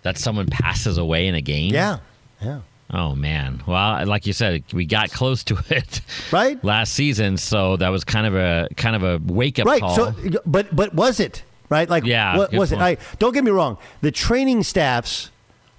That 0.03 0.18
someone 0.18 0.48
passes 0.48 0.98
away 0.98 1.27
in 1.27 1.36
a 1.36 1.41
game? 1.41 1.74
Yeah. 1.74 2.00
Yeah. 2.41 2.62
Oh 2.91 3.13
man. 3.15 3.62
Well, 3.67 4.05
like 4.08 4.25
you 4.25 4.34
said, 4.34 4.63
we 4.74 4.86
got 4.86 5.12
close 5.12 5.43
to 5.46 5.58
it 5.69 6.01
Right? 6.31 6.62
last 6.63 6.93
season, 6.93 7.38
so 7.38 7.77
that 7.77 7.89
was 7.89 8.03
kind 8.03 8.25
of 8.25 8.36
a 8.36 8.67
kind 8.75 8.96
of 8.96 9.03
a 9.03 9.19
wake 9.31 9.60
up 9.60 9.65
Right. 9.67 9.79
call. 9.81 9.96
So 9.96 10.15
but 10.46 10.75
but 10.75 10.93
was 10.93 11.19
it? 11.19 11.43
Right? 11.69 11.88
Like 11.89 12.03
Yeah, 12.05 12.36
what 12.38 12.51
was 12.53 12.72
it? 12.72 12.79
I, 12.79 12.98
don't 13.19 13.34
get 13.34 13.43
me 13.43 13.51
wrong. 13.51 13.77
The 14.01 14.12
training 14.12 14.63
staffs 14.63 15.29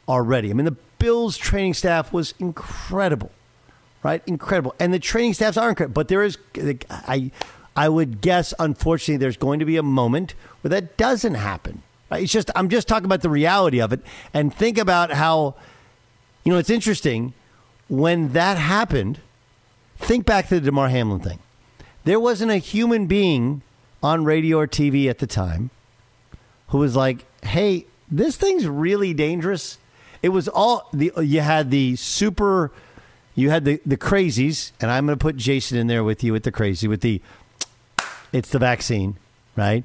are 0.06 0.22
ready. 0.22 0.50
I 0.50 0.52
mean 0.54 0.66
the 0.66 0.76
Bills 1.00 1.36
training 1.36 1.74
staff 1.74 2.12
was 2.12 2.34
incredible. 2.38 3.32
Right? 4.02 4.22
Incredible. 4.26 4.74
And 4.78 4.94
the 4.94 4.98
training 4.98 5.34
staffs 5.34 5.56
are 5.56 5.68
incredible, 5.68 5.94
but 5.94 6.08
there 6.08 6.22
is 6.22 6.38
I 6.90 7.30
I 7.76 7.88
would 7.88 8.20
guess 8.20 8.54
unfortunately 8.58 9.16
there's 9.16 9.36
going 9.36 9.58
to 9.58 9.64
be 9.64 9.76
a 9.76 9.82
moment 9.82 10.34
where 10.60 10.68
that 10.70 10.96
doesn't 10.96 11.34
happen. 11.34 11.82
Right? 12.10 12.22
It's 12.22 12.32
just 12.32 12.50
I'm 12.54 12.68
just 12.68 12.86
talking 12.86 13.04
about 13.06 13.22
the 13.22 13.30
reality 13.30 13.80
of 13.80 13.92
it 13.92 14.00
and 14.32 14.54
think 14.54 14.78
about 14.78 15.10
how 15.10 15.54
you 16.44 16.52
know 16.52 16.58
it's 16.58 16.70
interesting 16.70 17.32
when 17.88 18.32
that 18.32 18.56
happened 18.58 19.20
think 19.98 20.24
back 20.26 20.48
to 20.48 20.54
the 20.60 20.66
Damar 20.66 20.88
Hamlin 20.88 21.20
thing. 21.20 21.38
There 22.04 22.18
wasn't 22.20 22.50
a 22.50 22.56
human 22.56 23.06
being 23.06 23.62
on 24.02 24.24
radio 24.24 24.58
or 24.58 24.66
TV 24.66 25.08
at 25.10 25.18
the 25.18 25.26
time 25.26 25.70
who 26.68 26.78
was 26.78 26.96
like, 26.96 27.24
"Hey, 27.44 27.86
this 28.10 28.36
thing's 28.36 28.66
really 28.66 29.12
dangerous." 29.12 29.78
It 30.22 30.30
was 30.30 30.48
all 30.48 30.88
the 30.92 31.12
you 31.22 31.40
had 31.40 31.70
the 31.70 31.96
super 31.96 32.70
you 33.34 33.50
had 33.50 33.64
the 33.64 33.80
the 33.86 33.96
crazies 33.96 34.72
and 34.80 34.90
I'm 34.90 35.06
going 35.06 35.18
to 35.18 35.22
put 35.22 35.36
Jason 35.36 35.78
in 35.78 35.86
there 35.86 36.04
with 36.04 36.22
you 36.24 36.32
with 36.32 36.44
the 36.44 36.52
crazy 36.52 36.88
with 36.88 37.00
the 37.00 37.20
it's 38.32 38.50
the 38.50 38.58
vaccine, 38.58 39.16
right? 39.56 39.84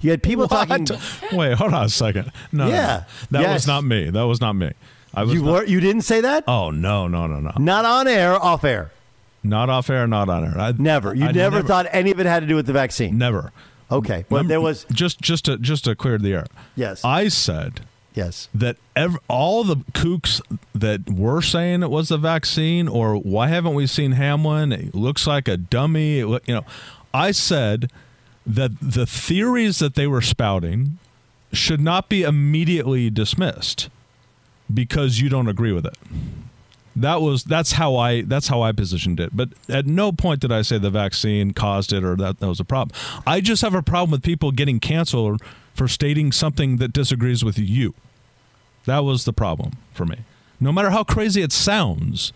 You 0.00 0.10
had 0.10 0.22
people 0.22 0.48
talking 0.48 0.86
Wait, 1.32 1.54
hold 1.54 1.72
on 1.72 1.84
a 1.84 1.88
second. 1.88 2.30
No, 2.52 2.64
no, 2.64 2.70
no. 2.70 2.74
Yeah. 2.74 3.04
that 3.30 3.40
Yes. 3.42 3.54
was 3.54 3.66
not 3.66 3.84
me. 3.84 4.10
That 4.10 4.22
was 4.24 4.40
not 4.40 4.54
me. 4.54 4.72
I 5.16 5.22
was 5.24 5.34
You 5.34 5.42
not- 5.42 5.52
were 5.52 5.64
you 5.64 5.80
didn't 5.80 6.02
say 6.02 6.20
that? 6.20 6.44
Oh 6.48 6.70
no, 6.70 7.08
no, 7.08 7.26
no, 7.26 7.40
no. 7.40 7.52
Not 7.58 7.84
on 7.84 8.08
air, 8.08 8.34
off 8.42 8.64
air. 8.64 8.90
Not 9.42 9.68
off 9.68 9.90
air, 9.90 10.06
not 10.06 10.28
on 10.28 10.44
air. 10.44 10.58
I, 10.58 10.72
Never. 10.76 11.14
You 11.14 11.26
I 11.26 11.32
never, 11.32 11.62
thought 11.62 11.86
any 11.92 12.10
of 12.10 12.18
it 12.18 12.26
had 12.26 12.40
to 12.40 12.46
do 12.46 12.54
with 12.56 12.66
the 12.66 12.72
vaccine. 12.72 13.18
Never. 13.18 13.52
Okay. 13.90 14.24
Well, 14.30 14.38
Remember- 14.38 14.48
there 14.48 14.60
was 14.60 14.86
just 14.92 15.20
just 15.20 15.44
to 15.46 15.58
just 15.58 15.84
to 15.84 15.94
clear 15.94 16.18
the 16.18 16.32
air. 16.32 16.46
Yes. 16.74 17.04
I 17.04 17.28
said 17.28 17.82
yes. 18.14 18.48
that 18.54 18.76
ev- 18.96 19.18
all 19.28 19.62
the 19.64 19.76
kooks 19.92 20.40
that 20.74 21.10
were 21.10 21.42
saying 21.42 21.82
it 21.82 21.90
was 21.90 22.08
the 22.08 22.16
vaccine, 22.16 22.88
or 22.88 23.16
why 23.16 23.48
haven't 23.48 23.74
we 23.74 23.86
seen 23.86 24.12
Hamlin? 24.12 24.72
It 24.72 24.94
looks 24.94 25.26
like 25.26 25.46
a 25.48 25.56
dummy. 25.58 26.20
It 26.20 26.26
you 26.46 26.54
know, 26.54 26.64
I 27.12 27.30
said 27.30 27.90
that 28.46 28.72
the 28.80 29.04
theories 29.06 29.78
that 29.78 29.94
they 29.94 30.06
were 30.06 30.22
spouting 30.22 30.98
should 31.52 31.80
not 31.80 32.08
be 32.08 32.22
immediately 32.22 33.10
dismissed 33.10 33.88
because 34.72 35.20
you 35.20 35.28
don't 35.28 35.48
agree 35.48 35.72
with 35.72 35.86
it. 35.86 35.96
That 36.96 37.20
was 37.20 37.42
that's 37.42 37.72
how 37.72 37.96
I 37.96 38.22
that's 38.22 38.48
how 38.48 38.62
I 38.62 38.72
positioned 38.72 39.18
it. 39.18 39.36
But 39.36 39.50
at 39.68 39.86
no 39.86 40.12
point 40.12 40.40
did 40.40 40.52
I 40.52 40.62
say 40.62 40.78
the 40.78 40.90
vaccine 40.90 41.52
caused 41.52 41.92
it 41.92 42.04
or 42.04 42.14
that 42.16 42.38
that 42.38 42.46
was 42.46 42.60
a 42.60 42.64
problem. 42.64 42.96
I 43.26 43.40
just 43.40 43.62
have 43.62 43.74
a 43.74 43.82
problem 43.82 44.12
with 44.12 44.22
people 44.22 44.52
getting 44.52 44.78
canceled 44.78 45.42
for 45.74 45.88
stating 45.88 46.30
something 46.30 46.76
that 46.76 46.92
disagrees 46.92 47.44
with 47.44 47.58
you. 47.58 47.94
That 48.84 49.00
was 49.00 49.24
the 49.24 49.32
problem 49.32 49.72
for 49.92 50.04
me. 50.04 50.18
No 50.60 50.70
matter 50.70 50.90
how 50.90 51.02
crazy 51.02 51.42
it 51.42 51.52
sounds, 51.52 52.32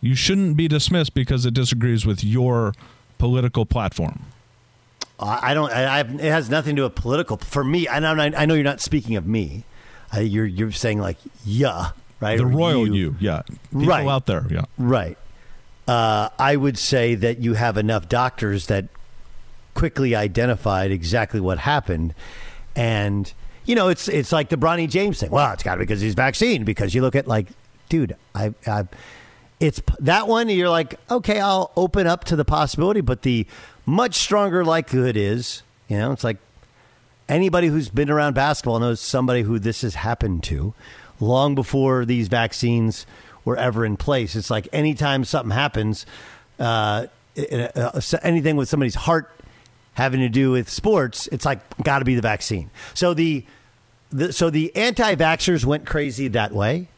you 0.00 0.14
shouldn't 0.14 0.56
be 0.56 0.68
dismissed 0.68 1.14
because 1.14 1.44
it 1.44 1.54
disagrees 1.54 2.06
with 2.06 2.22
your 2.22 2.74
political 3.18 3.66
platform. 3.66 4.26
I 5.18 5.50
I 5.50 5.54
don't. 5.54 5.72
I, 5.72 5.84
I, 5.84 6.00
it 6.00 6.20
has 6.20 6.48
nothing 6.48 6.76
to 6.76 6.80
do 6.80 6.84
with 6.84 6.94
political. 6.94 7.38
For 7.38 7.64
me, 7.64 7.88
and 7.88 8.06
I'm 8.06 8.20
I 8.20 8.46
know 8.46 8.54
you're 8.54 8.62
not 8.62 8.80
speaking 8.80 9.16
of 9.16 9.26
me. 9.26 9.64
You're 10.18 10.46
you're 10.46 10.72
saying 10.72 11.00
like 11.00 11.16
yeah, 11.44 11.90
right? 12.20 12.38
The 12.38 12.44
Or 12.44 12.48
royal 12.48 12.86
you, 12.94 13.16
yeah. 13.20 13.42
People 13.70 13.86
Right. 13.86 14.06
out 14.06 14.26
there, 14.26 14.44
yeah. 14.50 14.64
Right. 14.78 15.18
Uh, 15.88 16.28
I 16.38 16.56
would 16.56 16.78
say 16.78 17.14
that 17.14 17.38
you 17.38 17.54
have 17.54 17.76
enough 17.76 18.08
doctors 18.08 18.66
that 18.66 18.86
quickly 19.74 20.14
identified 20.16 20.90
exactly 20.90 21.38
what 21.40 21.58
happened, 21.58 22.14
and 22.74 23.32
you 23.66 23.74
know 23.74 23.88
it's 23.88 24.08
it's 24.08 24.32
like 24.32 24.48
the 24.48 24.56
Bronny 24.56 24.88
James 24.88 25.20
thing. 25.20 25.30
Well, 25.30 25.52
it's 25.52 25.62
got 25.62 25.74
to 25.74 25.78
be 25.78 25.84
because 25.84 26.00
he's 26.00 26.14
vaccinated. 26.14 26.66
Because 26.66 26.94
you 26.94 27.02
look 27.02 27.14
at 27.14 27.28
like, 27.28 27.48
dude, 27.88 28.16
I, 28.34 28.54
I 28.66 28.84
it's 29.60 29.80
that 30.00 30.26
one. 30.28 30.48
You're 30.48 30.70
like, 30.70 30.94
okay, 31.10 31.40
I'll 31.40 31.70
open 31.76 32.06
up 32.06 32.24
to 32.24 32.36
the 32.36 32.44
possibility, 32.44 33.00
but 33.00 33.22
the 33.22 33.46
much 33.84 34.14
stronger 34.16 34.64
likelihood 34.64 35.16
is, 35.16 35.62
you 35.88 35.98
know, 35.98 36.10
it's 36.12 36.24
like 36.24 36.38
anybody 37.28 37.68
who's 37.68 37.88
been 37.88 38.10
around 38.10 38.34
basketball 38.34 38.78
knows 38.78 39.00
somebody 39.00 39.42
who 39.42 39.58
this 39.58 39.82
has 39.82 39.94
happened 39.94 40.42
to 40.44 40.74
long 41.20 41.54
before 41.54 42.04
these 42.04 42.28
vaccines 42.28 43.06
were 43.44 43.56
ever 43.56 43.84
in 43.84 43.96
place. 43.96 44.36
It's 44.36 44.50
like 44.50 44.68
anytime 44.72 45.24
something 45.24 45.50
happens, 45.50 46.06
uh, 46.58 47.06
uh, 47.38 47.68
uh, 47.74 48.00
anything 48.22 48.56
with 48.56 48.68
somebody's 48.68 48.94
heart 48.94 49.30
having 49.94 50.20
to 50.20 50.28
do 50.28 50.50
with 50.50 50.68
sports, 50.68 51.26
it's 51.32 51.44
like 51.44 51.60
got 51.82 52.00
to 52.00 52.04
be 52.04 52.14
the 52.14 52.22
vaccine. 52.22 52.70
So 52.94 53.14
the, 53.14 53.44
the 54.10 54.32
so 54.32 54.50
the 54.50 54.74
anti-vaxxers 54.76 55.64
went 55.64 55.86
crazy 55.86 56.28
that 56.28 56.52
way. 56.52 56.88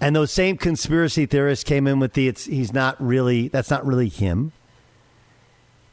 And 0.00 0.16
those 0.16 0.32
same 0.32 0.56
conspiracy 0.56 1.26
theorists 1.26 1.62
came 1.62 1.86
in 1.86 1.98
with 1.98 2.14
the 2.14 2.28
it's 2.28 2.46
he's 2.46 2.72
not 2.72 2.96
really 3.04 3.48
that's 3.48 3.68
not 3.68 3.84
really 3.84 4.08
him. 4.08 4.52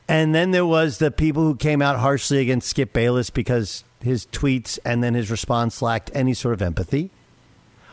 And 0.07 0.33
then 0.33 0.51
there 0.51 0.65
was 0.65 0.99
the 0.99 1.11
people 1.11 1.43
who 1.43 1.55
came 1.55 1.81
out 1.81 1.99
harshly 1.99 2.39
against 2.39 2.69
Skip 2.69 2.93
Bayless 2.93 3.29
because 3.29 3.83
his 4.01 4.25
tweets 4.27 4.79
and 4.85 5.03
then 5.03 5.13
his 5.13 5.29
response 5.29 5.81
lacked 5.81 6.11
any 6.13 6.33
sort 6.33 6.53
of 6.53 6.61
empathy. 6.61 7.09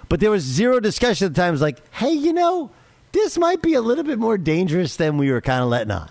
But 0.09 0.21
there 0.21 0.31
was 0.31 0.43
zero 0.43 0.81
discussion 0.81 1.27
at 1.27 1.35
the 1.35 1.41
time. 1.41 1.49
It 1.49 1.53
was 1.53 1.61
like, 1.61 1.95
hey, 1.95 2.13
you 2.13 2.33
know, 2.33 2.71
this 3.13 3.37
might 3.39 3.63
be 3.63 3.75
a 3.75 3.81
little 3.81 4.05
bit 4.05 4.19
more 4.19 4.39
dangerous 4.39 4.97
than 4.97 5.19
we 5.19 5.31
were 5.31 5.41
kind 5.41 5.63
of 5.63 5.69
letting 5.69 5.91
on. 5.91 6.11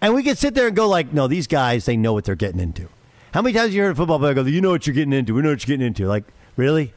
And 0.00 0.14
we 0.14 0.22
could 0.22 0.38
sit 0.38 0.54
there 0.54 0.68
and 0.68 0.76
go 0.76 0.88
like, 0.88 1.12
no, 1.12 1.26
these 1.26 1.48
guys, 1.48 1.86
they 1.86 1.96
know 1.96 2.12
what 2.12 2.24
they're 2.24 2.36
getting 2.36 2.60
into. 2.60 2.88
How 3.32 3.42
many 3.42 3.54
times 3.54 3.74
you 3.74 3.82
heard 3.82 3.92
a 3.92 3.94
football 3.94 4.18
player 4.18 4.34
go, 4.34 4.42
you 4.42 4.60
know 4.60 4.70
what 4.70 4.86
you're 4.86 4.94
getting 4.94 5.12
into. 5.12 5.34
We 5.34 5.42
know 5.42 5.50
what 5.50 5.66
you're 5.66 5.76
getting 5.76 5.86
into. 5.86 6.06
Like, 6.06 6.24
really? 6.56 6.92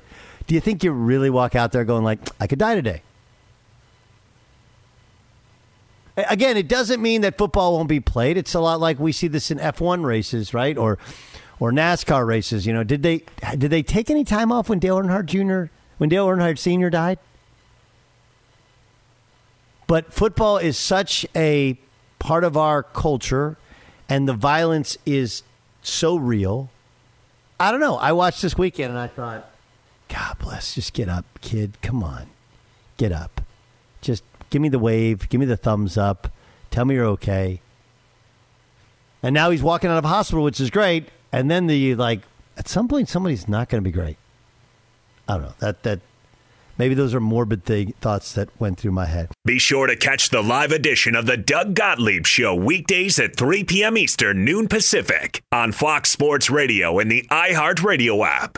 Do 0.46 0.56
you 0.56 0.62
think 0.62 0.84
you 0.84 0.92
really 0.92 1.30
walk 1.30 1.56
out 1.56 1.72
there 1.72 1.84
going 1.84 2.04
like, 2.04 2.20
I 2.40 2.48
could 2.48 2.60
die 2.60 2.76
today? 2.76 3.02
Again, 6.18 6.58
it 6.58 6.68
doesn't 6.68 7.02
mean 7.02 7.22
that 7.22 7.38
football 7.38 7.74
won't 7.74 7.88
be 7.88 8.00
played. 8.00 8.38
It's 8.38 8.54
a 8.54 8.60
lot 8.60 8.80
like 8.80 9.00
we 9.00 9.12
see 9.12 9.28
this 9.28 9.50
in 9.50 9.58
F1 9.60 10.04
races, 10.04 10.54
right? 10.54 10.78
Or 10.78 10.98
or 11.60 11.72
NASCAR 11.72 12.26
races. 12.26 12.66
You 12.66 12.74
know, 12.74 12.84
did 12.84 13.04
they 13.04 13.24
did 13.58 13.72
they 13.72 13.84
take 13.84 14.10
any 14.10 14.24
time 14.24 14.52
off 14.52 14.68
when 14.68 14.80
Dale 14.80 14.98
Earnhardt 14.98 15.28
Jr. 15.28 15.72
when 16.00 16.10
Dale 16.10 16.28
Earnhardt 16.28 16.58
Sr. 16.58 16.90
died? 16.90 17.20
But 19.88 20.14
football 20.14 20.58
is 20.58 20.78
such 20.78 21.26
a 21.36 21.78
part 22.18 22.44
of 22.44 22.58
our 22.58 22.82
culture, 22.82 23.58
and 24.10 24.28
the 24.28 24.34
violence 24.34 24.98
is 25.06 25.44
so 25.82 26.16
real. 26.16 26.70
I 27.60 27.72
don't 27.72 27.80
know. 27.80 27.98
I 27.98 28.12
watched 28.14 28.42
this 28.42 28.58
weekend 28.58 28.90
and 28.90 29.00
I 29.00 29.08
thought, 29.08 29.50
God 30.10 30.38
bless. 30.40 30.76
Just 30.76 30.94
get 30.94 31.08
up, 31.08 31.26
kid. 31.42 31.78
Come 31.82 32.04
on, 32.04 32.28
get 32.98 33.12
up. 33.12 33.42
Just 34.02 34.24
give 34.52 34.62
me 34.62 34.70
the 34.70 34.78
wave. 34.78 35.28
Give 35.30 35.40
me 35.40 35.48
the 35.48 35.58
thumbs 35.58 35.98
up. 35.98 36.32
Tell 36.70 36.86
me 36.86 36.96
you're 36.96 37.06
okay. 37.08 37.62
And 39.24 39.34
now 39.34 39.50
he's 39.50 39.64
walking 39.64 39.90
out 39.90 39.98
of 39.98 40.06
hospital, 40.06 40.44
which 40.44 40.60
is 40.60 40.70
great. 40.70 41.10
And 41.32 41.50
then 41.50 41.66
the 41.66 41.96
like, 41.96 42.22
at 42.58 42.68
some 42.68 42.88
point, 42.88 43.10
somebody's 43.10 43.48
not 43.48 43.70
going 43.70 43.84
to 43.84 43.88
be 43.88 43.92
great. 43.92 44.18
I 45.28 45.34
don't 45.34 45.44
know. 45.44 45.54
That 45.60 45.84
that 45.84 46.00
maybe 46.78 46.94
those 46.94 47.14
are 47.14 47.20
morbid 47.20 47.64
thoughts 48.02 48.34
that 48.34 48.50
went 48.60 48.80
through 48.80 48.92
my 48.92 49.06
head. 49.06 49.30
Be 49.46 49.60
sure 49.60 49.88
to 49.88 49.96
catch 49.96 50.30
the 50.30 50.42
live 50.42 50.72
edition 50.72 51.16
of 51.16 51.26
the 51.26 51.38
Doug 51.38 51.74
Gottlieb 51.74 52.26
Show 52.26 52.56
weekdays 52.56 53.20
at 53.20 53.36
3 53.36 53.64
p.m. 53.64 53.98
Eastern, 53.98 54.44
noon 54.44 54.68
Pacific 54.68 55.42
on 55.52 55.72
Fox 55.72 56.10
Sports 56.10 56.50
Radio 56.50 57.00
and 57.00 57.10
the 57.10 57.26
iHeartRadio 57.32 58.26
app. 58.26 58.58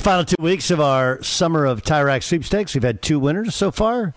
Final 0.00 0.24
two 0.24 0.42
weeks 0.42 0.70
of 0.70 0.80
our 0.80 1.22
summer 1.22 1.66
of 1.66 1.82
Tire 1.82 2.06
Rack 2.06 2.22
sweepstakes. 2.22 2.72
We've 2.72 2.82
had 2.82 3.02
two 3.02 3.18
winners 3.18 3.54
so 3.54 3.70
far 3.70 4.14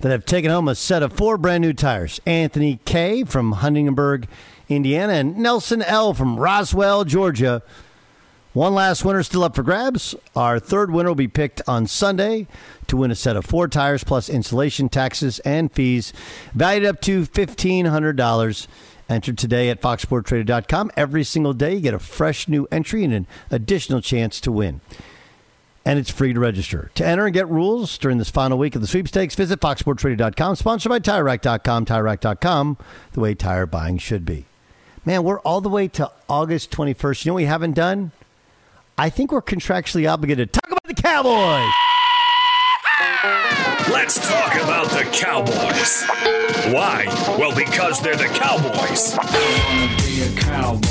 that 0.00 0.10
have 0.10 0.26
taken 0.26 0.50
home 0.50 0.68
a 0.68 0.74
set 0.74 1.02
of 1.02 1.14
four 1.14 1.38
brand 1.38 1.62
new 1.62 1.72
tires. 1.72 2.20
Anthony 2.26 2.78
K 2.84 3.24
from 3.24 3.52
Huntingtonburg, 3.52 4.28
Indiana, 4.68 5.14
and 5.14 5.38
Nelson 5.38 5.80
L 5.80 6.12
from 6.12 6.38
Roswell, 6.38 7.06
Georgia. 7.06 7.62
One 8.52 8.74
last 8.74 9.02
winner 9.02 9.22
still 9.22 9.44
up 9.44 9.54
for 9.54 9.62
grabs. 9.62 10.14
Our 10.36 10.60
third 10.60 10.90
winner 10.90 11.08
will 11.08 11.14
be 11.14 11.26
picked 11.26 11.62
on 11.66 11.86
Sunday 11.86 12.46
to 12.88 12.98
win 12.98 13.10
a 13.10 13.14
set 13.14 13.34
of 13.34 13.46
four 13.46 13.66
tires 13.66 14.04
plus 14.04 14.28
installation 14.28 14.90
taxes 14.90 15.38
and 15.38 15.72
fees 15.72 16.12
valued 16.52 16.84
up 16.84 17.00
to 17.02 17.22
$1,500. 17.22 18.66
Enter 19.08 19.32
today 19.32 19.70
at 19.70 19.80
foxsportradio.com. 19.80 20.90
Every 20.96 21.24
single 21.24 21.54
day, 21.54 21.74
you 21.74 21.80
get 21.80 21.94
a 21.94 21.98
fresh 21.98 22.46
new 22.46 22.68
entry 22.70 23.04
and 23.04 23.14
an 23.14 23.26
additional 23.50 24.00
chance 24.00 24.40
to 24.42 24.52
win. 24.52 24.80
And 25.84 25.98
it's 25.98 26.10
free 26.10 26.34
to 26.34 26.40
register. 26.40 26.90
To 26.96 27.06
enter 27.06 27.24
and 27.24 27.32
get 27.32 27.48
rules 27.48 27.96
during 27.96 28.18
this 28.18 28.28
final 28.28 28.58
week 28.58 28.74
of 28.74 28.82
the 28.82 28.86
sweepstakes, 28.86 29.34
visit 29.34 29.60
foxsportradio.com. 29.60 30.56
Sponsored 30.56 30.90
by 30.90 30.98
TireRack.com. 31.00 31.86
TireRack.com, 31.86 32.76
the 33.12 33.20
way 33.20 33.34
tire 33.34 33.64
buying 33.64 33.96
should 33.96 34.26
be. 34.26 34.44
Man, 35.06 35.24
we're 35.24 35.40
all 35.40 35.62
the 35.62 35.70
way 35.70 35.88
to 35.88 36.10
August 36.28 36.70
21st. 36.70 37.24
You 37.24 37.30
know 37.30 37.34
what 37.34 37.38
we 37.38 37.44
haven't 37.46 37.72
done? 37.72 38.12
I 38.98 39.08
think 39.08 39.32
we're 39.32 39.40
contractually 39.40 40.10
obligated 40.12 40.52
to 40.52 40.60
talk 40.60 40.70
about 40.70 40.84
the 40.84 41.00
Cowboys. 41.00 41.72
Let's 43.90 44.14
talk 44.28 44.54
about 44.54 44.90
the 44.90 45.02
Cowboys. 45.12 46.04
Why? 46.72 47.04
Well, 47.36 47.52
because 47.52 48.00
they're 48.00 48.14
the 48.14 48.26
Cowboys. 48.26 49.14
be 50.06 50.22
a 50.22 50.40
cowboy. 50.40 50.88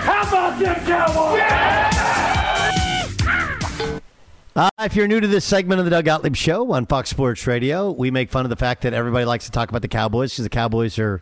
How 0.00 0.22
about 0.22 0.58
them 0.58 0.74
Cowboys? 0.86 1.42
Uh, 4.56 4.70
if 4.80 4.96
you're 4.96 5.06
new 5.06 5.20
to 5.20 5.26
this 5.26 5.44
segment 5.44 5.78
of 5.78 5.84
the 5.84 5.90
Doug 5.90 6.06
Gottlieb 6.06 6.34
Show 6.34 6.72
on 6.72 6.86
Fox 6.86 7.10
Sports 7.10 7.46
Radio, 7.46 7.90
we 7.90 8.10
make 8.10 8.30
fun 8.30 8.46
of 8.46 8.50
the 8.50 8.56
fact 8.56 8.80
that 8.82 8.94
everybody 8.94 9.26
likes 9.26 9.44
to 9.44 9.50
talk 9.50 9.68
about 9.68 9.82
the 9.82 9.88
Cowboys 9.88 10.32
because 10.32 10.44
the 10.44 10.50
Cowboys 10.50 10.98
are 10.98 11.20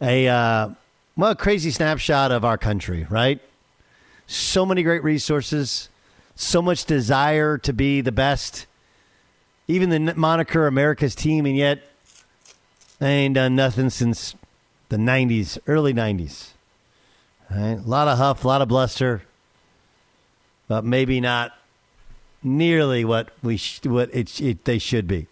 a 0.00 0.26
uh, 0.26 0.70
well, 1.16 1.30
a 1.30 1.36
crazy 1.36 1.70
snapshot 1.70 2.32
of 2.32 2.44
our 2.44 2.58
country, 2.58 3.06
right? 3.08 3.40
So 4.26 4.66
many 4.66 4.82
great 4.82 5.04
resources, 5.04 5.88
so 6.36 6.62
much 6.62 6.84
desire 6.84 7.58
to 7.58 7.72
be 7.72 8.00
the 8.00 8.12
best. 8.12 8.66
Even 9.66 9.90
the 9.90 10.14
moniker 10.14 10.68
America's 10.68 11.16
team, 11.16 11.44
and 11.44 11.56
yet 11.56 11.82
they 13.00 13.10
ain't 13.10 13.34
done 13.34 13.56
nothing 13.56 13.90
since 13.90 14.36
the 14.90 14.96
'90s, 14.96 15.58
early 15.66 15.92
'90s. 15.92 16.50
Right? 17.50 17.72
A 17.72 17.88
lot 17.88 18.06
of 18.06 18.18
huff, 18.18 18.44
a 18.44 18.48
lot 18.48 18.62
of 18.62 18.68
bluster 18.68 19.22
but 20.68 20.84
maybe 20.84 21.20
not 21.20 21.52
nearly 22.42 23.04
what 23.04 23.30
we 23.42 23.56
sh- 23.56 23.80
what 23.84 24.14
it, 24.14 24.40
it, 24.40 24.64
they 24.64 24.78
should 24.78 25.06
be. 25.06 25.26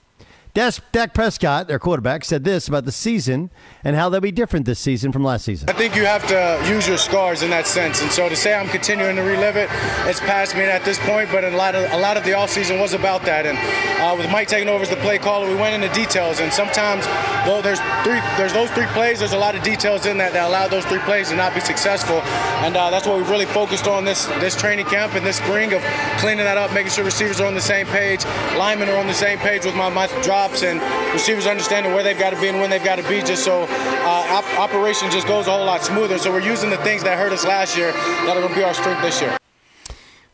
Des- 0.54 0.78
Dak 0.92 1.12
Prescott, 1.14 1.66
their 1.66 1.80
quarterback, 1.80 2.24
said 2.24 2.44
this 2.44 2.68
about 2.68 2.84
the 2.84 2.92
season 2.92 3.50
and 3.82 3.96
how 3.96 4.08
they'll 4.08 4.20
be 4.20 4.30
different 4.30 4.66
this 4.66 4.78
season 4.78 5.10
from 5.10 5.24
last 5.24 5.44
season. 5.44 5.68
I 5.68 5.72
think 5.72 5.96
you 5.96 6.04
have 6.04 6.24
to 6.28 6.64
use 6.72 6.86
your 6.86 6.96
scars 6.96 7.42
in 7.42 7.50
that 7.50 7.66
sense, 7.66 8.00
and 8.00 8.10
so 8.12 8.28
to 8.28 8.36
say 8.36 8.54
I'm 8.54 8.68
continuing 8.68 9.16
to 9.16 9.22
relive 9.22 9.56
it, 9.56 9.68
it's 10.06 10.20
past 10.20 10.54
me 10.54 10.62
at 10.62 10.84
this 10.84 10.96
point. 11.00 11.28
But 11.32 11.42
a 11.42 11.50
lot 11.50 11.74
of 11.74 11.90
a 11.92 11.98
lot 11.98 12.16
of 12.16 12.22
the 12.22 12.30
offseason 12.30 12.80
was 12.80 12.92
about 12.94 13.22
that, 13.24 13.46
and 13.46 13.58
uh, 14.00 14.14
with 14.16 14.30
Mike 14.30 14.46
taking 14.46 14.68
over 14.68 14.82
as 14.82 14.90
the 14.90 14.96
play 14.96 15.18
caller, 15.18 15.48
we 15.48 15.56
went 15.56 15.82
into 15.82 15.92
details, 15.92 16.38
and 16.38 16.52
sometimes 16.52 17.04
though 17.44 17.60
there's 17.60 17.80
three, 18.04 18.20
there's 18.38 18.52
those 18.52 18.70
three 18.70 18.86
plays, 18.94 19.18
there's 19.18 19.32
a 19.32 19.38
lot 19.38 19.56
of 19.56 19.62
details 19.64 20.06
in 20.06 20.16
that 20.18 20.32
that 20.34 20.46
allow 20.48 20.68
those 20.68 20.84
three 20.84 21.00
plays 21.00 21.30
to 21.30 21.36
not 21.36 21.52
be 21.52 21.60
successful, 21.60 22.22
and 22.62 22.76
uh, 22.76 22.90
that's 22.90 23.08
what 23.08 23.16
we've 23.18 23.28
really 23.28 23.46
focused 23.46 23.88
on 23.88 24.04
this 24.04 24.26
this 24.38 24.54
training 24.54 24.86
camp 24.86 25.14
and 25.14 25.26
this 25.26 25.38
spring 25.38 25.72
of 25.74 25.82
cleaning 26.18 26.44
that 26.44 26.56
up, 26.56 26.72
making 26.72 26.92
sure 26.92 27.04
receivers 27.04 27.40
are 27.40 27.46
on 27.46 27.54
the 27.54 27.60
same 27.60 27.86
page, 27.86 28.24
linemen 28.54 28.88
are 28.88 28.98
on 28.98 29.08
the 29.08 29.14
same 29.14 29.38
page 29.38 29.64
with 29.64 29.74
my, 29.74 29.88
my 29.88 30.06
drops, 30.44 30.62
and 30.62 30.80
receivers 31.12 31.46
understanding 31.46 31.92
where 31.92 32.02
they've 32.02 32.18
got 32.18 32.30
to 32.30 32.40
be 32.40 32.48
and 32.48 32.60
when 32.60 32.70
they've 32.70 32.84
got 32.84 32.96
to 32.96 33.08
be, 33.08 33.20
just 33.20 33.44
so 33.44 33.62
uh, 33.62 34.26
op- 34.30 34.58
operation 34.58 35.10
just 35.10 35.26
goes 35.26 35.46
a 35.46 35.50
whole 35.50 35.64
lot 35.64 35.82
smoother. 35.82 36.18
So 36.18 36.30
we're 36.30 36.40
using 36.40 36.70
the 36.70 36.76
things 36.78 37.02
that 37.04 37.18
hurt 37.18 37.32
us 37.32 37.44
last 37.44 37.76
year 37.76 37.92
that 37.92 38.36
are 38.36 38.40
going 38.40 38.48
to 38.48 38.54
be 38.54 38.62
our 38.62 38.74
strength 38.74 39.02
this 39.02 39.20
year. 39.20 39.36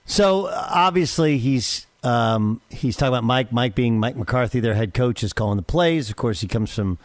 So 0.06 0.48
obviously 0.48 1.38
he's 1.38 1.86
um, 2.02 2.60
he's 2.70 2.96
talking 2.96 3.14
about 3.14 3.24
Mike. 3.24 3.52
Mike 3.52 3.74
being 3.74 4.00
Mike 4.00 4.16
McCarthy, 4.16 4.58
their 4.58 4.74
head 4.74 4.94
coach, 4.94 5.22
is 5.22 5.32
calling 5.32 5.56
the 5.56 5.62
plays. 5.62 6.10
Of 6.10 6.16
course, 6.16 6.40
he 6.40 6.48
comes 6.48 6.74
from 6.74 6.98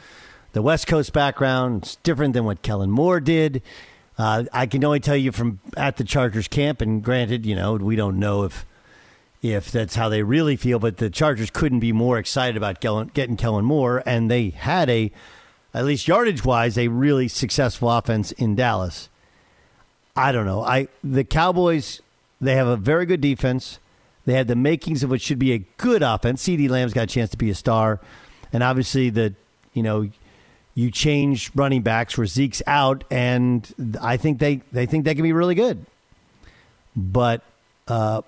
the 0.53 0.61
West 0.61 0.87
Coast 0.87 1.13
background. 1.13 1.83
It's 1.83 1.95
different 1.97 2.33
than 2.33 2.45
what 2.45 2.61
Kellen 2.61 2.89
Moore 2.89 3.19
did. 3.19 3.61
Uh, 4.17 4.45
I 4.53 4.65
can 4.65 4.83
only 4.85 5.01
tell 5.01 5.17
you 5.17 5.33
from 5.33 5.59
at 5.75 5.97
the 5.97 6.05
Chargers 6.05 6.47
camp, 6.47 6.81
and 6.81 7.03
granted, 7.03 7.45
you 7.45 7.53
know, 7.53 7.73
we 7.73 7.97
don't 7.97 8.17
know 8.17 8.43
if 8.43 8.65
if 9.53 9.71
that's 9.71 9.95
how 9.95 10.09
they 10.09 10.23
really 10.23 10.55
feel, 10.55 10.79
but 10.79 10.97
the 10.97 11.09
Chargers 11.09 11.49
couldn't 11.49 11.79
be 11.79 11.91
more 11.91 12.17
excited 12.17 12.57
about 12.57 12.81
getting 12.81 13.37
Kellen 13.37 13.65
Moore, 13.65 14.01
and 14.05 14.29
they 14.29 14.49
had 14.49 14.89
a, 14.89 15.11
at 15.73 15.85
least 15.85 16.07
yardage 16.07 16.43
wise, 16.43 16.77
a 16.77 16.87
really 16.87 17.27
successful 17.27 17.89
offense 17.89 18.31
in 18.33 18.55
Dallas. 18.55 19.09
I 20.15 20.31
don't 20.31 20.45
know. 20.45 20.61
I 20.61 20.87
the 21.03 21.23
Cowboys 21.23 22.01
they 22.39 22.55
have 22.55 22.67
a 22.67 22.77
very 22.77 23.05
good 23.05 23.21
defense. 23.21 23.79
They 24.25 24.33
had 24.33 24.47
the 24.47 24.55
makings 24.55 25.03
of 25.03 25.09
what 25.09 25.21
should 25.21 25.39
be 25.39 25.53
a 25.53 25.59
good 25.77 26.01
offense. 26.01 26.43
CeeDee 26.43 26.69
Lamb's 26.69 26.93
got 26.93 27.03
a 27.03 27.07
chance 27.07 27.29
to 27.31 27.37
be 27.37 27.49
a 27.49 27.55
star, 27.55 27.99
and 28.51 28.63
obviously 28.63 29.09
the 29.09 29.35
you 29.73 29.83
know 29.83 30.09
you 30.73 30.91
change 30.91 31.51
running 31.55 31.81
backs 31.81 32.17
where 32.17 32.27
Zeke's 32.27 32.61
out, 32.65 33.03
and 33.11 33.97
I 34.01 34.17
think 34.17 34.39
they 34.39 34.61
they 34.71 34.85
think 34.85 35.05
they 35.05 35.15
can 35.15 35.23
be 35.23 35.33
really 35.33 35.55
good. 35.55 35.85
But 36.95 37.43
uh, 37.87 38.21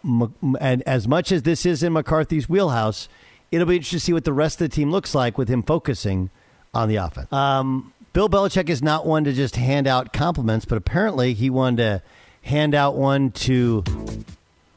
and 0.60 0.84
as 0.84 1.08
much 1.08 1.32
as 1.32 1.43
this 1.43 1.65
is 1.65 1.84
in 1.84 1.93
McCarthy's 1.93 2.48
wheelhouse, 2.48 3.10
it'll 3.52 3.67
be 3.67 3.76
interesting 3.76 4.00
to 4.00 4.06
see 4.06 4.13
what 4.13 4.26
the 4.26 4.34
rest 4.34 4.62
of 4.62 4.70
the 4.70 4.76
team 4.76 4.91
looks 4.91 5.15
like 5.15 5.38
with 5.38 5.50
him 5.50 5.63
focusing 5.63 6.30
on 6.74 6.89
the 6.89 6.98
offense. 6.98 7.32
Um, 7.34 7.93
Bill 8.13 8.30
Belichick 8.30 8.70
is 8.70 8.82
not 8.82 9.06
one 9.06 9.24
to 9.24 9.34
just 9.34 9.56
hand 9.56 9.88
out 9.88 10.13
compliments, 10.13 10.65
but 10.65 10.78
apparently 10.78 11.34
he 11.34 11.50
wanted 11.50 11.78
to 11.78 12.02
hand 12.43 12.76
out 12.76 12.96
one 12.96 13.32
to. 13.32 13.84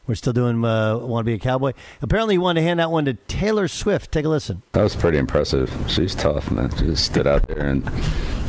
We're 0.07 0.15
still 0.17 0.33
doing 0.33 0.65
uh, 0.65 0.99
want 0.99 1.25
to 1.25 1.27
be 1.31 1.35
a 1.35 1.39
cowboy. 1.39 1.73
Apparently, 2.03 2.35
he 2.35 2.39
wanted 2.39 2.63
to 2.63 2.67
hand 2.67 2.81
out 2.81 2.91
one 2.91 3.05
to 3.05 3.15
Taylor 3.15 3.69
Swift. 3.69 4.11
Take 4.11 4.25
a 4.25 4.29
listen. 4.29 4.63
That 4.73 4.83
was 4.83 4.97
pretty 4.97 5.19
impressive. 5.19 5.73
She's 5.89 6.17
tough, 6.17 6.51
man. 6.51 6.71
She 6.77 6.87
just 6.87 7.05
stood 7.05 7.29
out 7.29 7.47
there 7.47 7.65
and 7.65 7.87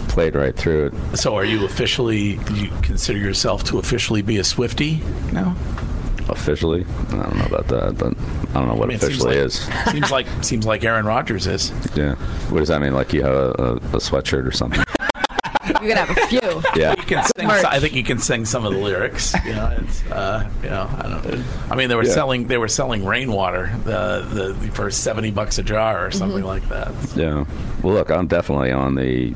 played 0.10 0.34
right 0.34 0.56
through 0.56 0.88
it. 0.88 1.17
So, 1.17 1.36
are 1.36 1.46
you 1.46 1.63
officially? 1.65 2.38
Do 2.38 2.56
you 2.56 2.72
consider 2.82 3.20
yourself 3.20 3.63
to 3.65 3.78
officially 3.78 4.24
be 4.24 4.38
a 4.38 4.44
Swifty 4.44 5.02
now? 5.32 5.56
Officially, 6.32 6.86
I 7.10 7.12
don't 7.12 7.36
know 7.38 7.46
about 7.46 7.67
that, 7.67 7.98
but 7.98 8.13
I 8.50 8.54
don't 8.60 8.67
know 8.67 8.76
what 8.76 8.86
I 8.86 8.88
mean, 8.88 8.96
officially 8.98 9.36
seems 9.36 9.56
is. 9.70 9.91
seems 9.91 10.12
like 10.12 10.28
seems 10.41 10.65
like 10.65 10.84
Aaron 10.84 11.06
Rodgers 11.06 11.46
is. 11.46 11.72
Yeah. 11.96 12.15
What 12.50 12.60
does 12.60 12.70
that 12.70 12.82
mean? 12.82 12.94
Like 12.94 13.13
you 13.13 13.22
have 13.24 13.34
a, 13.34 13.50
a 13.76 14.00
sweatshirt 14.00 14.48
or 14.48 14.52
something? 14.52 14.84
You're 15.68 15.74
gonna 15.96 16.06
have 16.06 16.18
a 16.18 16.28
few. 16.28 16.62
Yeah. 16.76 16.96
can 16.96 17.24
sing. 17.36 17.48
Merch. 17.48 17.66
I 17.66 17.80
think 17.80 17.94
you 17.94 18.04
can 18.04 18.20
sing 18.20 18.46
some 18.46 18.66
of 18.66 18.74
the 18.74 18.80
lyrics. 18.80 19.34
You 19.46 19.54
know, 19.54 19.76
it's 19.82 20.04
uh, 20.12 20.50
you 20.64 20.70
know, 20.70 20.90
I 20.98 21.04
don't. 21.10 21.44
I 21.72 21.76
mean, 21.76 21.90
they 21.90 21.96
were 21.96 22.04
Yeah. 22.06 22.14
selling 22.14 22.48
they 22.48 22.58
were 22.58 22.68
selling 22.68 23.06
rainwater 23.06 23.72
the, 23.84 24.54
the 24.54 24.72
for 24.74 24.90
seventy 24.92 25.32
bucks 25.32 25.58
a 25.58 25.64
jar 25.64 26.06
or 26.06 26.12
something 26.12 26.44
Mhm. 26.44 26.48
like 26.48 26.70
that. 26.70 26.92
Yeah. 27.16 27.46
Well, 27.82 27.94
look, 27.96 28.10
I'm 28.12 28.28
definitely 28.28 28.72
on 28.72 28.96
the. 28.96 29.34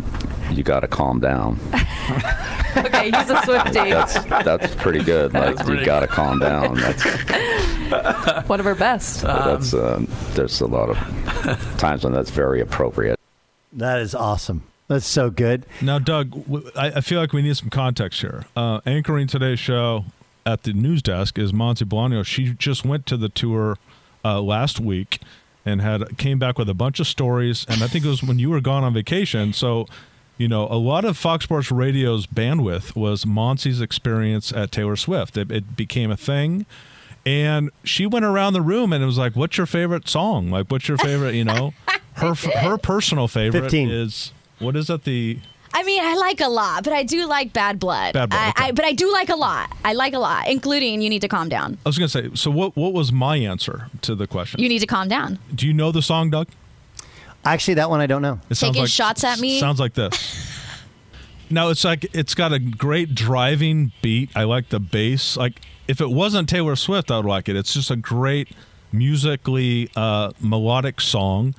You 0.51 0.61
got 0.63 0.81
to 0.81 0.87
calm 0.87 1.19
down. 1.19 1.59
Okay, 2.77 3.09
he's 3.11 3.29
a 3.29 3.41
Swifty. 3.43 3.89
That's 3.89 4.13
that's 4.25 4.75
pretty 4.75 5.03
good. 5.03 5.33
Like 5.33 5.65
you 5.67 5.83
got 5.85 6.01
to 6.01 6.07
calm 6.07 6.39
down. 6.39 6.75
That's 6.75 7.03
One 8.49 8.59
of 8.59 8.65
her 8.65 8.75
best. 8.75 9.21
that's. 9.23 9.73
Um, 9.73 10.07
there's 10.33 10.61
a 10.61 10.67
lot 10.67 10.89
of 10.89 11.77
times 11.77 12.03
when 12.03 12.13
that's 12.13 12.29
very 12.29 12.61
appropriate. 12.61 13.19
That 13.73 13.99
is 14.01 14.13
awesome. 14.13 14.63
That's 14.87 15.05
so 15.05 15.29
good. 15.29 15.65
Now, 15.81 15.97
Doug, 15.97 16.35
I 16.75 17.01
feel 17.01 17.19
like 17.19 17.33
we 17.33 17.41
need 17.41 17.57
some 17.57 17.69
context 17.69 18.21
here. 18.21 18.45
Uh, 18.55 18.81
anchoring 18.85 19.27
today's 19.27 19.59
show 19.59 20.05
at 20.45 20.63
the 20.63 20.73
news 20.73 21.01
desk 21.01 21.39
is 21.39 21.51
Monse 21.51 21.83
Bolanos. 21.83 22.25
She 22.25 22.53
just 22.53 22.85
went 22.85 23.05
to 23.07 23.17
the 23.17 23.29
tour 23.29 23.77
uh, 24.23 24.41
last 24.41 24.79
week 24.79 25.19
and 25.65 25.81
had 25.81 26.17
came 26.17 26.37
back 26.37 26.59
with 26.59 26.69
a 26.69 26.75
bunch 26.75 26.99
of 26.99 27.07
stories. 27.07 27.65
And 27.67 27.81
I 27.81 27.87
think 27.87 28.05
it 28.05 28.09
was 28.09 28.21
when 28.21 28.37
you 28.37 28.51
were 28.51 28.61
gone 28.61 28.83
on 28.83 28.93
vacation. 28.93 29.53
So, 29.53 29.87
you 30.37 30.47
know, 30.47 30.67
a 30.67 30.77
lot 30.77 31.03
of 31.03 31.17
Fox 31.17 31.45
Sports 31.45 31.71
Radio's 31.71 32.27
bandwidth 32.27 32.95
was 32.95 33.25
Monse's 33.25 33.81
experience 33.81 34.53
at 34.53 34.71
Taylor 34.71 34.95
Swift. 34.95 35.35
It, 35.35 35.51
it 35.51 35.75
became 35.75 36.11
a 36.11 36.17
thing. 36.17 36.67
And 37.25 37.71
she 37.83 38.05
went 38.05 38.23
around 38.23 38.53
the 38.53 38.61
room 38.61 38.93
and 38.93 39.01
it 39.01 39.07
was 39.07 39.17
like, 39.17 39.35
"What's 39.35 39.57
your 39.57 39.65
favorite 39.65 40.07
song? 40.07 40.51
Like, 40.51 40.67
what's 40.69 40.87
your 40.87 40.99
favorite? 40.99 41.33
You 41.33 41.45
know, 41.45 41.73
her 42.17 42.35
her 42.35 42.77
personal 42.77 43.27
favorite 43.27 43.63
15. 43.63 43.89
is 43.89 44.31
what 44.59 44.75
is 44.75 44.87
that? 44.87 45.03
The 45.03 45.39
I 45.73 45.83
mean, 45.83 46.01
I 46.01 46.15
like 46.15 46.39
a 46.39 46.47
lot, 46.47 46.85
but 46.85 46.93
I 46.93 47.03
do 47.03 47.27
like 47.27 47.51
Bad 47.51 47.79
Blood. 47.79 48.13
Bad 48.13 48.29
Blood, 48.29 48.39
I, 48.39 48.49
okay. 48.49 48.63
I, 48.65 48.71
but 48.71 48.85
I 48.85 48.93
do 48.93 49.11
like 49.11 49.27
a 49.27 49.35
lot. 49.35 49.75
I 49.83 49.91
like 49.91 50.13
a 50.13 50.19
lot, 50.19 50.47
including 50.47 51.01
You 51.01 51.09
Need 51.09 51.19
to 51.21 51.27
Calm 51.27 51.49
Down. 51.49 51.77
I 51.85 51.89
was 51.89 51.97
gonna 51.97 52.07
say. 52.07 52.29
So 52.33 52.49
what? 52.49 52.75
What 52.77 52.93
was 52.93 53.11
my 53.11 53.35
answer 53.35 53.89
to 54.03 54.15
the 54.15 54.25
question? 54.25 54.61
You 54.61 54.69
Need 54.69 54.79
to 54.79 54.87
Calm 54.87 55.09
Down. 55.09 55.37
Do 55.53 55.67
you 55.67 55.73
know 55.73 55.91
the 55.91 56.01
song, 56.01 56.29
Doug? 56.29 56.47
Actually, 57.43 57.73
that 57.75 57.89
one 57.89 57.99
I 57.99 58.07
don't 58.07 58.21
know. 58.21 58.39
It 58.49 58.55
sounds 58.55 58.71
Taking 58.71 58.83
like- 58.83 58.89
shots 58.89 59.23
at 59.23 59.39
me. 59.39 59.59
Sounds 59.59 59.79
like 59.79 59.93
this. 59.93 60.49
no, 61.49 61.69
it's 61.69 61.83
like 61.83 62.05
it's 62.15 62.33
got 62.33 62.53
a 62.53 62.59
great 62.59 63.13
driving 63.13 63.91
beat. 64.01 64.29
I 64.33 64.45
like 64.45 64.69
the 64.69 64.79
bass. 64.79 65.35
Like 65.35 65.61
if 65.89 65.99
it 65.99 66.09
wasn't 66.09 66.47
Taylor 66.47 66.75
Swift, 66.77 67.11
I 67.11 67.17
would 67.17 67.25
like 67.25 67.49
it. 67.49 67.55
It's 67.57 67.73
just 67.73 67.91
a 67.91 67.95
great 67.97 68.47
musically 68.93 69.89
uh, 69.95 70.31
melodic 70.39 71.01
song, 71.01 71.53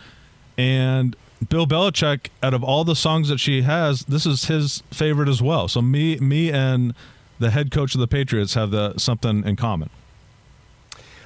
and 0.57 1.15
Bill 1.49 1.67
Belichick, 1.67 2.29
out 2.43 2.55
of 2.55 2.63
all 2.65 2.85
the 2.85 2.97
songs 2.97 3.29
that 3.29 3.39
she 3.39 3.63
has, 3.63 4.01
this 4.07 4.27
is 4.27 4.47
his 4.47 4.83
favorite 4.91 5.29
as 5.29 5.41
well. 5.43 5.69
So 5.69 5.81
me, 5.83 6.17
me, 6.19 6.51
and 6.51 6.95
the 7.39 7.51
head 7.51 7.71
coach 7.71 7.95
of 7.95 8.01
the 8.01 8.09
Patriots 8.09 8.55
have 8.55 8.71
the 8.71 8.97
something 8.99 9.45
in 9.45 9.57
common. 9.57 9.91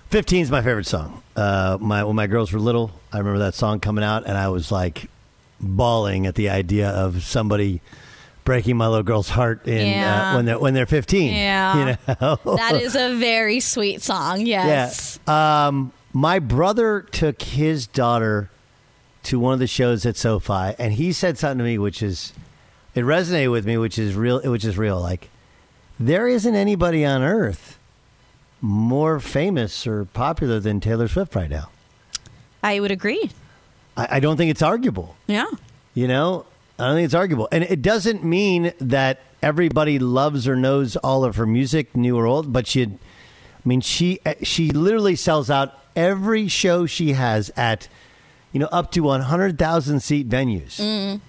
15 0.08 0.42
is 0.42 0.50
my 0.50 0.60
favorite 0.62 0.86
song. 0.86 1.22
Uh, 1.36 1.78
my 1.80 2.02
when 2.04 2.16
my 2.16 2.26
girls 2.26 2.52
were 2.52 2.58
little, 2.58 2.90
I 3.12 3.18
remember 3.18 3.38
that 3.40 3.54
song 3.54 3.78
coming 3.80 4.02
out, 4.04 4.26
and 4.26 4.36
I 4.36 4.48
was 4.48 4.72
like 4.72 5.08
bawling 5.60 6.26
at 6.26 6.34
the 6.34 6.48
idea 6.50 6.88
of 6.90 7.22
somebody 7.22 7.80
breaking 8.44 8.76
my 8.76 8.88
little 8.88 9.04
girl's 9.04 9.28
heart 9.28 9.66
in 9.68 9.86
Yeah. 9.86 10.32
uh, 10.32 10.36
when 10.36 10.44
they're 10.46 10.58
when 10.58 10.74
they're 10.74 10.86
15. 10.86 11.32
Yeah. 11.32 11.78
you 11.78 12.14
know 12.20 12.38
that 12.56 12.80
is 12.82 12.96
a 12.96 13.14
very 13.18 13.60
sweet 13.60 14.02
song. 14.02 14.40
Yes. 14.44 15.20
Yeah. 15.28 15.66
Um, 15.68 15.92
my 16.12 16.40
brother 16.40 17.02
took 17.12 17.40
his 17.42 17.86
daughter 17.86 18.50
to 19.24 19.38
one 19.38 19.52
of 19.52 19.58
the 19.58 19.66
shows 19.66 20.06
at 20.06 20.16
SoFi, 20.16 20.74
and 20.78 20.94
he 20.94 21.12
said 21.12 21.38
something 21.38 21.58
to 21.58 21.64
me 21.64 21.78
which 21.78 22.02
is 22.02 22.32
it 22.94 23.02
resonated 23.02 23.52
with 23.52 23.66
me, 23.66 23.76
which 23.78 23.98
is 23.98 24.14
real. 24.14 24.40
Which 24.42 24.64
is 24.64 24.76
real. 24.76 25.00
Like 25.00 25.30
there 25.98 26.26
isn't 26.26 26.54
anybody 26.54 27.04
on 27.04 27.22
earth 27.22 27.78
more 28.60 29.20
famous 29.20 29.86
or 29.86 30.04
popular 30.06 30.60
than 30.60 30.80
Taylor 30.80 31.08
Swift 31.08 31.34
right 31.34 31.50
now. 31.50 31.70
I 32.62 32.80
would 32.80 32.90
agree. 32.90 33.30
I, 33.96 34.16
I 34.16 34.20
don't 34.20 34.36
think 34.36 34.50
it's 34.50 34.62
arguable. 34.62 35.16
Yeah. 35.26 35.46
You 35.94 36.08
know, 36.08 36.46
I 36.78 36.86
don't 36.86 36.96
think 36.96 37.06
it's 37.06 37.14
arguable, 37.14 37.48
and 37.52 37.64
it 37.64 37.82
doesn't 37.82 38.24
mean 38.24 38.72
that 38.80 39.20
everybody 39.42 39.98
loves 39.98 40.48
or 40.48 40.56
knows 40.56 40.96
all 40.96 41.24
of 41.24 41.36
her 41.36 41.46
music, 41.46 41.96
new 41.96 42.16
or 42.16 42.26
old. 42.26 42.52
But 42.52 42.66
she, 42.66 42.84
I 42.84 42.88
mean, 43.64 43.80
she 43.80 44.20
she 44.42 44.70
literally 44.70 45.16
sells 45.16 45.50
out 45.50 45.78
every 45.96 46.48
show 46.48 46.86
she 46.86 47.12
has 47.12 47.50
at, 47.56 47.88
you 48.52 48.60
know, 48.60 48.68
up 48.72 48.90
to 48.92 49.00
one 49.00 49.20
hundred 49.22 49.58
thousand 49.58 50.00
seat 50.00 50.28
venues, 50.28 50.76
Mm. 50.80 51.20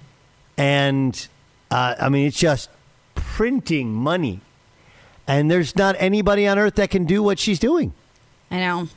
and 0.57 1.27
uh, 1.69 1.95
I 1.99 2.09
mean, 2.09 2.27
it's 2.27 2.37
just 2.39 2.69
printing 3.15 3.93
money, 3.93 4.41
and 5.27 5.49
there's 5.49 5.75
not 5.75 5.95
anybody 5.99 6.47
on 6.47 6.57
earth 6.59 6.75
that 6.75 6.89
can 6.89 7.05
do 7.05 7.21
what 7.23 7.39
she's 7.39 7.59
doing. 7.59 7.93
I 8.49 8.59
know. 8.59 8.87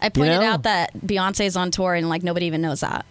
I 0.00 0.08
pointed 0.08 0.40
know? 0.40 0.46
out 0.46 0.62
that 0.62 0.94
Beyonce's 0.94 1.56
on 1.56 1.70
tour 1.70 1.94
and 1.94 2.08
like 2.08 2.22
nobody 2.22 2.46
even 2.46 2.62
knows 2.62 2.80
that. 2.80 3.04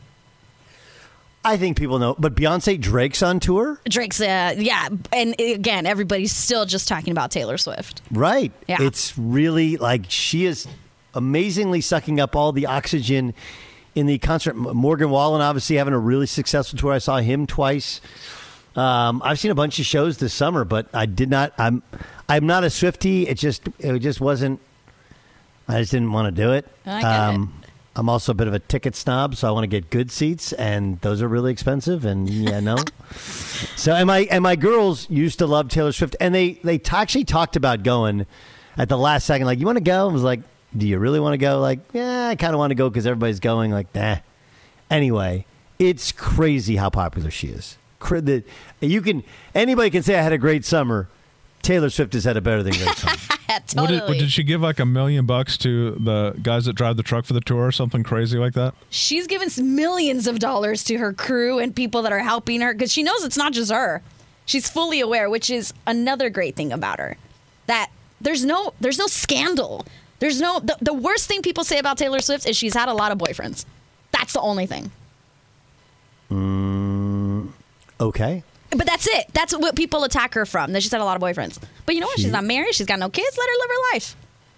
I 1.43 1.55
think 1.55 1.77
people 1.77 1.99
know, 1.99 2.15
but 2.19 2.35
Beyonce 2.35 2.79
Drake's 2.79 3.23
on 3.23 3.39
tour, 3.39 3.79
Drake's, 3.87 4.19
uh, 4.19 4.55
yeah. 4.57 4.89
And 5.13 5.39
again, 5.39 5.85
everybody's 5.85 6.35
still 6.35 6.65
just 6.65 6.87
talking 6.87 7.11
about 7.11 7.31
Taylor 7.31 7.57
Swift. 7.57 8.01
right? 8.11 8.51
Yeah. 8.67 8.77
It's 8.81 9.17
really 9.17 9.77
like 9.77 10.03
she 10.09 10.45
is 10.45 10.67
amazingly 11.13 11.79
sucking 11.81 12.19
up 12.19 12.35
all 12.35 12.51
the 12.51 12.65
oxygen 12.65 13.33
in 13.95 14.05
the 14.05 14.17
concert. 14.19 14.55
Morgan 14.55 15.09
Wallen 15.09 15.41
obviously 15.41 15.77
having 15.77 15.93
a 15.93 15.99
really 15.99 16.27
successful 16.27 16.77
tour. 16.77 16.93
I 16.93 16.99
saw 16.99 17.17
him 17.17 17.47
twice. 17.47 18.01
Um, 18.75 19.21
I've 19.25 19.39
seen 19.39 19.51
a 19.51 19.55
bunch 19.55 19.79
of 19.79 19.85
shows 19.85 20.17
this 20.17 20.33
summer, 20.33 20.63
but 20.63 20.87
I 20.93 21.05
did 21.05 21.29
not. 21.29 21.53
I'm 21.57 21.83
I'm 22.27 22.45
not 22.45 22.63
a 22.63 22.69
Swifty. 22.69 23.27
It 23.27 23.37
just 23.37 23.67
it 23.79 23.99
just 23.99 24.21
wasn't. 24.21 24.59
I 25.67 25.79
just 25.79 25.91
didn't 25.91 26.11
want 26.11 26.33
to 26.33 26.41
do 26.41 26.53
it. 26.53 26.67
I 26.85 27.01
get 27.01 27.35
it. 27.35 27.49
I'm 27.95 28.07
also 28.07 28.31
a 28.31 28.35
bit 28.35 28.47
of 28.47 28.53
a 28.53 28.59
ticket 28.59 28.95
snob, 28.95 29.35
so 29.35 29.47
I 29.47 29.51
want 29.51 29.63
to 29.63 29.67
get 29.67 29.89
good 29.89 30.09
seats, 30.09 30.53
and 30.53 31.01
those 31.01 31.21
are 31.21 31.27
really 31.27 31.51
expensive. 31.51 32.05
And 32.05 32.29
yeah, 32.29 32.61
no. 32.61 32.77
so 33.75 33.93
and 33.93 34.07
my 34.07 34.19
and 34.31 34.41
my 34.41 34.55
girls 34.55 35.09
used 35.09 35.39
to 35.39 35.47
love 35.47 35.67
Taylor 35.67 35.91
Swift, 35.91 36.15
and 36.21 36.33
they 36.33 36.53
they 36.63 36.77
t- 36.77 36.95
actually 36.95 37.25
talked 37.25 37.57
about 37.57 37.83
going 37.83 38.25
at 38.77 38.87
the 38.87 38.97
last 38.97 39.25
second. 39.25 39.47
Like, 39.47 39.59
you 39.59 39.65
want 39.65 39.77
to 39.77 39.83
go? 39.83 40.07
I 40.07 40.13
was 40.13 40.23
like, 40.23 40.39
do 40.75 40.87
you 40.87 40.99
really 40.99 41.19
want 41.19 41.33
to 41.33 41.37
go? 41.37 41.59
Like, 41.59 41.79
yeah, 41.93 42.27
I 42.27 42.35
kind 42.35 42.53
of 42.53 42.59
want 42.59 42.71
to 42.71 42.75
go 42.75 42.89
because 42.89 43.05
everybody's 43.07 43.39
going. 43.39 43.71
Like, 43.71 43.93
nah. 43.93 44.17
Anyway, 44.89 45.45
it's 45.77 46.11
crazy 46.11 46.75
how 46.75 46.89
popular 46.89 47.31
she 47.31 47.47
is. 47.47 47.77
You 48.81 49.01
can 49.01 49.23
anybody 49.53 49.89
can 49.89 50.03
say 50.03 50.17
I 50.17 50.21
had 50.21 50.33
a 50.33 50.37
great 50.37 50.65
summer. 50.65 51.09
Taylor 51.61 51.89
Swift 51.89 52.13
has 52.13 52.23
had 52.23 52.37
a 52.37 52.41
better 52.41 52.63
than 52.63 52.73
great 52.73 52.95
summer. 52.95 53.15
What 53.73 53.89
did, 53.89 54.01
what, 54.03 54.19
did 54.19 54.31
she 54.31 54.43
give 54.43 54.61
like 54.61 54.79
a 54.79 54.85
million 54.85 55.25
bucks 55.25 55.57
to 55.59 55.91
the 55.91 56.35
guys 56.41 56.65
that 56.65 56.73
drive 56.73 56.97
the 56.97 57.03
truck 57.03 57.25
for 57.25 57.33
the 57.33 57.41
tour 57.41 57.65
or 57.65 57.71
something 57.71 58.03
crazy 58.03 58.37
like 58.37 58.53
that? 58.53 58.75
She's 58.91 59.25
given 59.25 59.49
millions 59.75 60.27
of 60.27 60.37
dollars 60.37 60.83
to 60.83 60.97
her 60.97 61.13
crew 61.13 61.57
and 61.57 61.75
people 61.75 62.03
that 62.03 62.11
are 62.11 62.19
helping 62.19 62.61
her 62.61 62.73
because 62.73 62.91
she 62.91 63.01
knows 63.01 63.23
it's 63.23 63.37
not 63.37 63.53
just 63.53 63.71
her. 63.71 64.03
She's 64.45 64.69
fully 64.69 64.99
aware, 64.99 65.31
which 65.31 65.49
is 65.49 65.73
another 65.87 66.29
great 66.29 66.55
thing 66.55 66.71
about 66.71 66.99
her. 66.99 67.17
That 67.65 67.89
there's 68.21 68.45
no 68.45 68.73
there's 68.79 68.99
no 68.99 69.07
scandal. 69.07 69.83
There's 70.19 70.39
no 70.41 70.59
the, 70.59 70.77
the 70.81 70.93
worst 70.93 71.27
thing 71.27 71.41
people 71.41 71.63
say 71.63 71.79
about 71.79 71.97
Taylor 71.97 72.19
Swift 72.19 72.47
is 72.47 72.55
she's 72.57 72.73
had 72.73 72.89
a 72.89 72.93
lot 72.93 73.11
of 73.11 73.17
boyfriends. 73.17 73.65
That's 74.11 74.33
the 74.33 74.41
only 74.41 74.65
thing. 74.65 74.91
Mm, 76.29 77.49
okay. 77.99 78.43
But 78.71 78.85
that's 78.85 79.07
it. 79.07 79.25
That's 79.33 79.55
what 79.57 79.75
people 79.75 80.03
attack 80.03 80.35
her 80.35 80.45
from. 80.45 80.73
That 80.73 80.83
she's 80.83 80.91
had 80.91 81.01
a 81.01 81.05
lot 81.05 81.15
of 81.15 81.23
boyfriends. 81.23 81.59
But 81.85 81.95
you 81.95 82.01
know 82.01 82.07
what? 82.07 82.17
She- 82.17 82.23
She's 82.23 82.31
not 82.31 82.43
married. 82.43 82.75
She's 82.75 82.85
got 82.85 82.99
no 82.99 83.09
kids. 83.09 83.35
Let 83.37 83.47
her 83.49 83.55
live 83.55 83.69
her 83.69 83.95
life. 83.95 84.15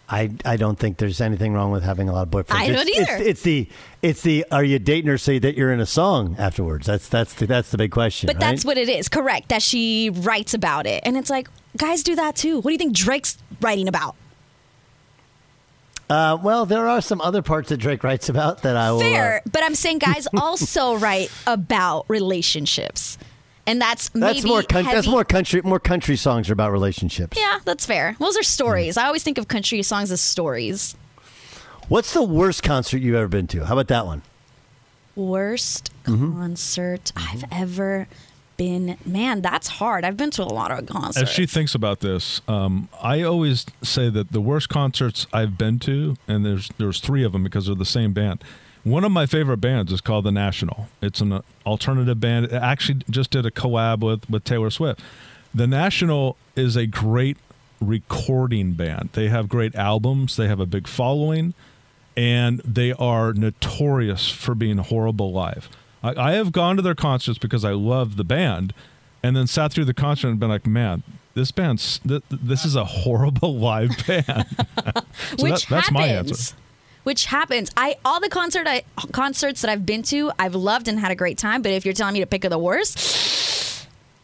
I, 0.10 0.30
I 0.44 0.58
don't 0.58 0.78
think 0.78 0.98
there's 0.98 1.22
anything 1.22 1.54
wrong 1.54 1.72
with 1.72 1.84
having 1.84 2.10
a 2.10 2.14
lot 2.14 2.24
of 2.24 2.30
boyfriends. 2.32 2.56
I 2.60 2.68
don't 2.68 2.88
It's- 2.90 2.98
it's- 2.98 3.10
either. 3.20 3.24
It's, 3.30 3.42
the 3.44 3.70
it's 4.02 4.22
the 4.24 4.46
are 4.52 4.64
you 4.64 4.80
dating 4.80 5.10
her 5.10 5.18
so 5.18 5.40
that 5.40 5.56
you're 5.56 5.72
in 5.72 5.80
a 5.80 5.86
song 5.86 6.36
afterwards? 6.38 6.88
That's 6.88 7.08
that's 7.08 7.34
the, 7.36 7.46
that's 7.46 7.72
the 7.72 7.78
big 7.78 7.92
question. 7.92 8.28
But 8.28 8.36
right? 8.36 8.42
that's 8.42 8.66
what 8.66 8.78
it 8.78 8.90
is. 8.90 9.08
Correct. 9.08 9.48
That 9.48 9.62
she 9.62 10.10
writes 10.10 10.54
about 10.54 10.86
it. 10.88 11.04
And 11.06 11.16
it's 11.16 11.30
like, 11.30 11.48
guys 11.78 12.04
do 12.04 12.16
that 12.16 12.36
too. 12.36 12.56
What 12.58 12.66
do 12.66 12.72
you 12.74 12.78
think 12.78 12.94
Drake's 12.94 13.38
writing 13.62 13.88
about? 13.88 14.16
Uh, 16.12 16.38
well, 16.44 16.66
there 16.66 16.88
are 16.90 17.00
some 17.02 17.22
other 17.22 17.42
parts 17.42 17.70
that 17.70 17.78
Drake 17.78 18.04
writes 18.04 18.28
about 18.28 18.64
that 18.64 18.76
I 18.76 18.92
will. 18.92 19.00
uh, 19.00 19.04
Fair. 19.04 19.42
But 19.50 19.64
I'm 19.64 19.76
saying 19.76 20.00
guys 20.10 20.28
also 20.36 20.98
write 20.98 21.32
about 21.48 22.06
relationships. 22.10 23.18
And 23.66 23.80
that's 23.82 24.10
that's 24.10 24.40
maybe 24.40 24.50
more 24.50 24.64
coun- 24.64 24.86
that's 24.86 25.08
more 25.08 25.24
country 25.24 25.62
more 25.62 25.80
country 25.80 26.18
songs 26.18 26.50
are 26.50 26.54
about 26.54 26.72
relationships. 26.72 27.38
Yeah, 27.38 27.60
that's 27.64 27.86
fair. 27.86 28.16
Those 28.20 28.36
are 28.36 28.44
stories. 28.44 28.98
I 28.98 29.06
always 29.06 29.24
think 29.24 29.38
of 29.38 29.48
country 29.48 29.82
songs 29.84 30.12
as 30.12 30.20
stories. 30.20 30.96
What's 31.88 32.14
the 32.14 32.24
worst 32.24 32.64
concert 32.64 32.98
you've 32.98 33.16
ever 33.16 33.28
been 33.28 33.48
to? 33.48 33.66
How 33.66 33.74
about 33.76 33.88
that 33.90 34.06
one? 34.06 34.24
Worst 35.16 35.92
Mhm. 36.06 36.34
concert 36.34 37.12
I've 37.16 37.44
ever 37.52 38.08
been. 38.62 38.98
Man, 39.06 39.42
that's 39.42 39.68
hard. 39.68 40.06
I've 40.06 40.18
been 40.18 40.32
to 40.32 40.44
a 40.44 40.46
lot 40.46 40.72
of 40.72 40.86
concerts. 40.86 41.18
As 41.18 41.30
she 41.30 41.48
thinks 41.48 41.74
about 41.74 42.00
this, 42.02 42.42
um, 42.48 42.90
I 43.02 43.24
always 43.24 43.66
say 43.82 44.10
that 44.10 44.32
the 44.32 44.42
worst 44.42 44.70
concerts 44.70 45.26
I've 45.34 45.58
been 45.58 45.80
to, 45.80 46.16
and 46.28 46.46
there's 46.46 46.70
there's 46.78 47.00
three 47.00 47.24
of 47.24 47.32
them 47.32 47.44
because 47.44 47.66
they're 47.66 47.76
the 47.76 47.86
same 47.86 48.14
band. 48.14 48.44
One 48.84 49.04
of 49.04 49.12
my 49.12 49.26
favorite 49.26 49.58
bands 49.58 49.92
is 49.92 50.02
called 50.02 50.26
The 50.26 50.32
National. 50.32 50.88
It's 51.02 51.22
an 51.22 51.42
alternative 51.66 52.20
band. 52.20 52.46
It 52.46 52.54
actually 52.54 53.02
just 53.10 53.32
did 53.32 53.46
a 53.46 53.52
collab 53.52 54.02
with 54.02 54.30
with 54.30 54.44
Taylor 54.44 54.70
Swift. 54.70 55.02
The 55.54 55.68
National 55.68 56.38
is 56.56 56.76
a 56.76 56.86
great 56.86 57.38
recording 57.80 58.74
band. 58.74 59.10
They 59.14 59.30
have 59.30 59.50
great 59.50 59.76
albums. 59.76 60.36
They 60.36 60.48
have 60.48 60.60
a 60.60 60.68
big 60.68 60.88
following, 60.88 61.56
and 62.16 62.60
they 62.60 62.94
are 62.94 63.34
notorious 63.34 64.30
for 64.30 64.54
being 64.54 64.78
horrible 64.78 65.32
live. 65.32 65.68
I, 66.04 66.30
I 66.30 66.32
have 66.34 66.52
gone 66.52 66.76
to 66.78 66.82
their 66.82 66.96
concerts 66.96 67.38
because 67.38 67.64
I 67.66 67.72
love 67.72 68.16
the 68.18 68.24
band, 68.24 68.74
and 69.24 69.36
then 69.36 69.48
sat 69.48 69.72
through 69.72 69.86
the 69.86 69.94
concert 69.94 70.30
and 70.30 70.40
been 70.40 70.50
like, 70.50 70.66
man. 70.68 71.04
This 71.34 71.50
band's 71.52 72.00
th- 72.00 72.24
this 72.30 72.66
is 72.66 72.76
a 72.76 72.84
horrible 72.84 73.56
live 73.58 73.92
band. 74.06 74.26
So 75.38 75.44
Which 75.44 75.66
that- 75.66 75.66
that's 75.70 75.70
happens. 75.70 75.92
my 75.94 76.08
answer. 76.08 76.56
Which 77.04 77.26
happens. 77.26 77.72
I 77.78 77.96
all 78.04 78.20
the 78.20 78.28
concert 78.30 78.68
I, 78.68 78.84
concerts 79.12 79.62
that 79.62 79.72
I've 79.72 79.86
been 79.86 80.04
to, 80.04 80.32
I've 80.38 80.56
loved 80.56 80.88
and 80.90 81.00
had 81.00 81.10
a 81.12 81.16
great 81.16 81.38
time. 81.38 81.62
But 81.62 81.72
if 81.72 81.86
you're 81.86 81.94
telling 81.94 82.14
me 82.14 82.20
to 82.20 82.26
pick 82.26 82.42
the 82.42 82.58
worst, 82.60 82.98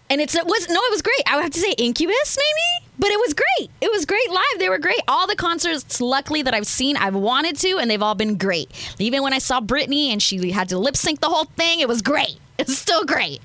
and 0.10 0.22
it's 0.22 0.36
it 0.36 0.46
was 0.46 0.68
no, 0.70 0.76
it 0.76 0.92
was 0.92 1.02
great. 1.02 1.22
I 1.28 1.36
would 1.36 1.44
have 1.44 1.52
to 1.54 1.60
say 1.60 1.72
Incubus 1.78 2.38
maybe, 2.38 2.88
but 3.00 3.10
it 3.10 3.20
was 3.20 3.34
great. 3.34 3.70
It 3.82 3.92
was 3.92 4.06
great 4.06 4.30
live. 4.30 4.60
They 4.60 4.70
were 4.70 4.78
great. 4.78 5.02
All 5.08 5.28
the 5.28 5.36
concerts, 5.36 6.02
luckily 6.02 6.42
that 6.44 6.54
I've 6.54 6.68
seen, 6.68 6.98
I've 6.98 7.16
wanted 7.16 7.58
to, 7.58 7.78
and 7.78 7.90
they've 7.90 8.02
all 8.02 8.16
been 8.16 8.38
great. 8.38 8.70
Even 9.00 9.24
when 9.24 9.34
I 9.34 9.40
saw 9.40 9.60
Britney 9.62 10.12
and 10.12 10.22
she 10.22 10.52
had 10.52 10.70
to 10.70 10.78
lip 10.78 10.96
sync 10.98 11.20
the 11.22 11.30
whole 11.30 11.46
thing, 11.46 11.80
it 11.80 11.88
was 11.88 12.02
great. 12.02 12.40
It's 12.60 12.76
still 12.76 13.06
great. 13.06 13.40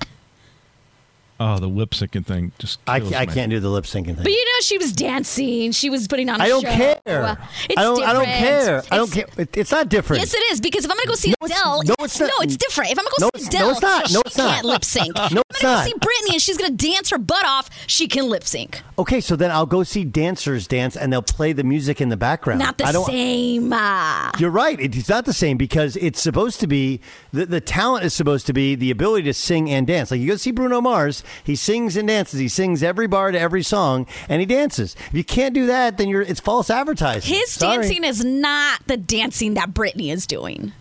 Oh, 1.45 1.59
the 1.59 1.67
lip 1.67 1.89
syncing 1.91 2.25
thing 2.25 2.53
just 2.57 2.79
I, 2.87 2.99
kills 2.99 3.11
ca- 3.11 3.17
I 3.19 3.25
can't 3.25 3.49
do 3.49 3.59
the 3.59 3.67
lip 3.69 3.83
syncing 3.83 4.05
thing. 4.05 4.15
But 4.15 4.27
you 4.31 4.45
know, 4.45 4.61
she 4.61 4.77
was 4.77 4.93
dancing. 4.93 5.71
She 5.73 5.89
was 5.89 6.07
putting 6.07 6.29
on. 6.29 6.39
I 6.39 6.45
I 6.45 6.47
don't 6.47 6.61
show. 6.63 6.71
care. 6.71 7.01
It's 7.05 7.77
I 7.77 7.81
don't. 7.83 8.01
I 8.03 8.13
don't 8.13 8.25
different. 8.25 8.25
care. 8.39 8.83
I 8.91 8.95
don't 8.97 9.09
It's- 9.11 9.13
care. 9.35 9.43
It- 9.43 9.57
it's 9.57 9.71
not 9.71 9.89
different. 9.89 10.21
Yes, 10.21 10.33
it 10.33 10.43
is 10.51 10.61
because 10.61 10.85
if 10.85 10.91
I'm 10.91 10.95
gonna 10.97 11.07
go 11.07 11.15
see 11.15 11.33
Adele, 11.41 11.83
no, 11.83 11.95
it's 11.99 12.19
not. 12.19 12.27
No, 12.27 12.33
it's 12.43 12.55
different. 12.55 12.91
If 12.91 12.99
I'm 12.99 13.03
gonna 13.05 13.15
No, 13.19 13.29
go 13.33 13.39
see 13.39 13.47
it's- 13.47 13.55
Adele, 13.55 13.67
no, 13.67 13.71
it's 13.73 13.81
not. 13.81 14.01
No, 14.03 14.07
she 14.07 14.21
it's 14.25 14.37
not. 14.37 14.53
can't 14.53 14.65
lip 14.65 14.85
sync. 14.85 15.15
No, 15.33 15.41
if 15.49 15.57
I'm 15.57 15.61
gonna 15.61 15.75
not. 15.75 15.85
go 15.85 15.91
see 15.91 15.93
Britney 15.99 16.33
and 16.33 16.41
she's 16.41 16.57
gonna 16.57 16.71
dance 16.73 17.09
her 17.09 17.17
butt 17.17 17.45
off. 17.45 17.69
She 17.87 18.07
can 18.07 18.29
lip 18.29 18.43
sync. 18.43 18.81
Okay, 18.97 19.19
so 19.19 19.35
then 19.35 19.51
I'll 19.51 19.65
go 19.65 19.83
see 19.83 20.03
dancers 20.05 20.67
dance, 20.67 20.95
and 20.95 21.11
they'll 21.11 21.21
play 21.21 21.51
the 21.53 21.63
music 21.63 21.99
in 21.99 22.09
the 22.09 22.17
background. 22.17 22.59
Not 22.59 22.77
the 22.77 22.85
I 22.85 22.91
don't, 22.91 23.05
same. 23.05 23.73
Uh, 23.73 24.31
You're 24.39 24.49
right. 24.51 24.79
It's 24.79 25.09
not 25.09 25.25
the 25.25 25.33
same 25.33 25.57
because 25.57 25.95
it's 25.97 26.21
supposed 26.21 26.59
to 26.61 26.67
be 26.67 27.01
the, 27.31 27.45
the 27.45 27.59
talent 27.61 28.05
is 28.05 28.13
supposed 28.13 28.45
to 28.47 28.53
be 28.53 28.75
the 28.75 28.91
ability 28.91 29.23
to 29.23 29.33
sing 29.33 29.69
and 29.69 29.85
dance. 29.87 30.11
Like 30.11 30.21
you 30.21 30.27
go 30.27 30.35
see 30.35 30.51
Bruno 30.51 30.79
Mars, 30.79 31.23
he 31.43 31.55
sings 31.55 31.95
and 31.95 32.07
dances. 32.07 32.39
He 32.39 32.47
sings 32.47 32.83
every 32.83 33.07
bar 33.07 33.31
to 33.31 33.39
every 33.39 33.63
song, 33.63 34.07
and 34.29 34.39
he 34.39 34.45
dances. 34.45 34.95
If 35.07 35.13
you 35.13 35.23
can't 35.23 35.53
do 35.53 35.67
that, 35.67 35.97
then 35.97 36.09
you're 36.09 36.21
it's 36.21 36.39
false 36.39 36.69
advertising. 36.69 37.33
his 37.33 37.51
Sorry. 37.51 37.77
dancing 37.77 38.03
is 38.03 38.23
not 38.23 38.85
the 38.87 38.97
dancing 38.97 39.53
that 39.55 39.73
Britney 39.73 40.11
is 40.11 40.27
doing. 40.27 40.73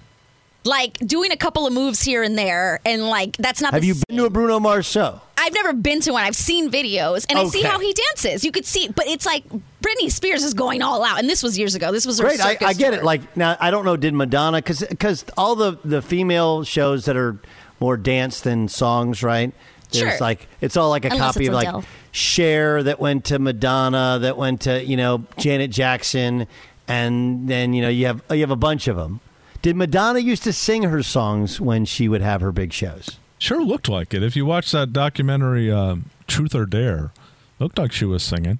Like 0.64 0.98
doing 0.98 1.32
a 1.32 1.36
couple 1.36 1.66
of 1.66 1.72
moves 1.72 2.02
here 2.02 2.22
and 2.22 2.38
there, 2.38 2.78
and 2.84 3.08
like 3.08 3.36
that's 3.36 3.60
not. 3.60 3.72
Have 3.72 3.82
the 3.82 3.88
you 3.88 3.94
same. 3.94 4.02
been 4.08 4.16
to 4.18 4.24
a 4.26 4.30
Bruno 4.30 4.60
Mars 4.60 4.86
show? 4.86 5.20
I've 5.36 5.52
never 5.54 5.72
been 5.72 6.00
to 6.02 6.12
one. 6.12 6.22
I've 6.22 6.36
seen 6.36 6.70
videos 6.70 7.26
and 7.28 7.36
I 7.36 7.46
see 7.46 7.62
how 7.62 7.80
he 7.80 7.92
dances. 7.92 8.44
You 8.44 8.52
could 8.52 8.64
see, 8.64 8.86
but 8.88 9.08
it's 9.08 9.26
like 9.26 9.42
Britney 9.82 10.08
Spears 10.08 10.44
is 10.44 10.54
going 10.54 10.80
all 10.80 11.02
out, 11.02 11.18
and 11.18 11.28
this 11.28 11.42
was 11.42 11.58
years 11.58 11.74
ago. 11.74 11.90
This 11.90 12.06
was 12.06 12.20
Great, 12.20 12.40
I, 12.40 12.56
I 12.64 12.74
get 12.74 12.94
it. 12.94 13.02
Like 13.02 13.36
now, 13.36 13.56
I 13.58 13.72
don't 13.72 13.84
know. 13.84 13.96
Did 13.96 14.14
Madonna? 14.14 14.58
Because 14.58 14.84
Because 14.88 15.24
all 15.36 15.56
the 15.56 15.78
the 15.84 16.00
female 16.00 16.62
shows 16.62 17.06
that 17.06 17.16
are 17.16 17.40
more 17.80 17.96
dance 17.96 18.40
than 18.40 18.68
songs, 18.68 19.24
right? 19.24 19.52
There's 19.92 20.12
Sure. 20.12 20.18
like 20.20 20.46
it's 20.60 20.76
all 20.76 20.90
like 20.90 21.04
a 21.04 21.08
Unless 21.08 21.34
copy 21.34 21.46
of 21.46 21.54
like 21.54 21.68
Adele. 21.68 21.84
Cher 22.12 22.82
that 22.82 23.00
went 23.00 23.24
to 23.26 23.38
Madonna, 23.38 24.18
that 24.20 24.36
went 24.36 24.62
to 24.62 24.84
you 24.84 24.96
know 24.96 25.24
Janet 25.38 25.70
Jackson, 25.70 26.46
and 26.88 27.48
then 27.48 27.72
you 27.72 27.82
know 27.82 27.88
you 27.88 28.06
have 28.06 28.22
you 28.30 28.40
have 28.40 28.50
a 28.50 28.56
bunch 28.56 28.88
of 28.88 28.96
them. 28.96 29.20
Did 29.62 29.76
Madonna 29.76 30.18
used 30.18 30.42
to 30.44 30.52
sing 30.52 30.82
her 30.84 31.02
songs 31.02 31.60
when 31.60 31.84
she 31.84 32.08
would 32.08 32.20
have 32.22 32.40
her 32.40 32.50
big 32.52 32.72
shows? 32.72 33.18
Sure 33.38 33.62
looked 33.62 33.88
like 33.88 34.12
it. 34.14 34.22
If 34.22 34.34
you 34.36 34.44
watch 34.46 34.70
that 34.72 34.92
documentary, 34.92 35.70
um, 35.70 36.06
Truth 36.26 36.54
or 36.54 36.66
Dare, 36.66 37.12
looked 37.58 37.78
like 37.78 37.92
she 37.92 38.04
was 38.04 38.22
singing. 38.22 38.58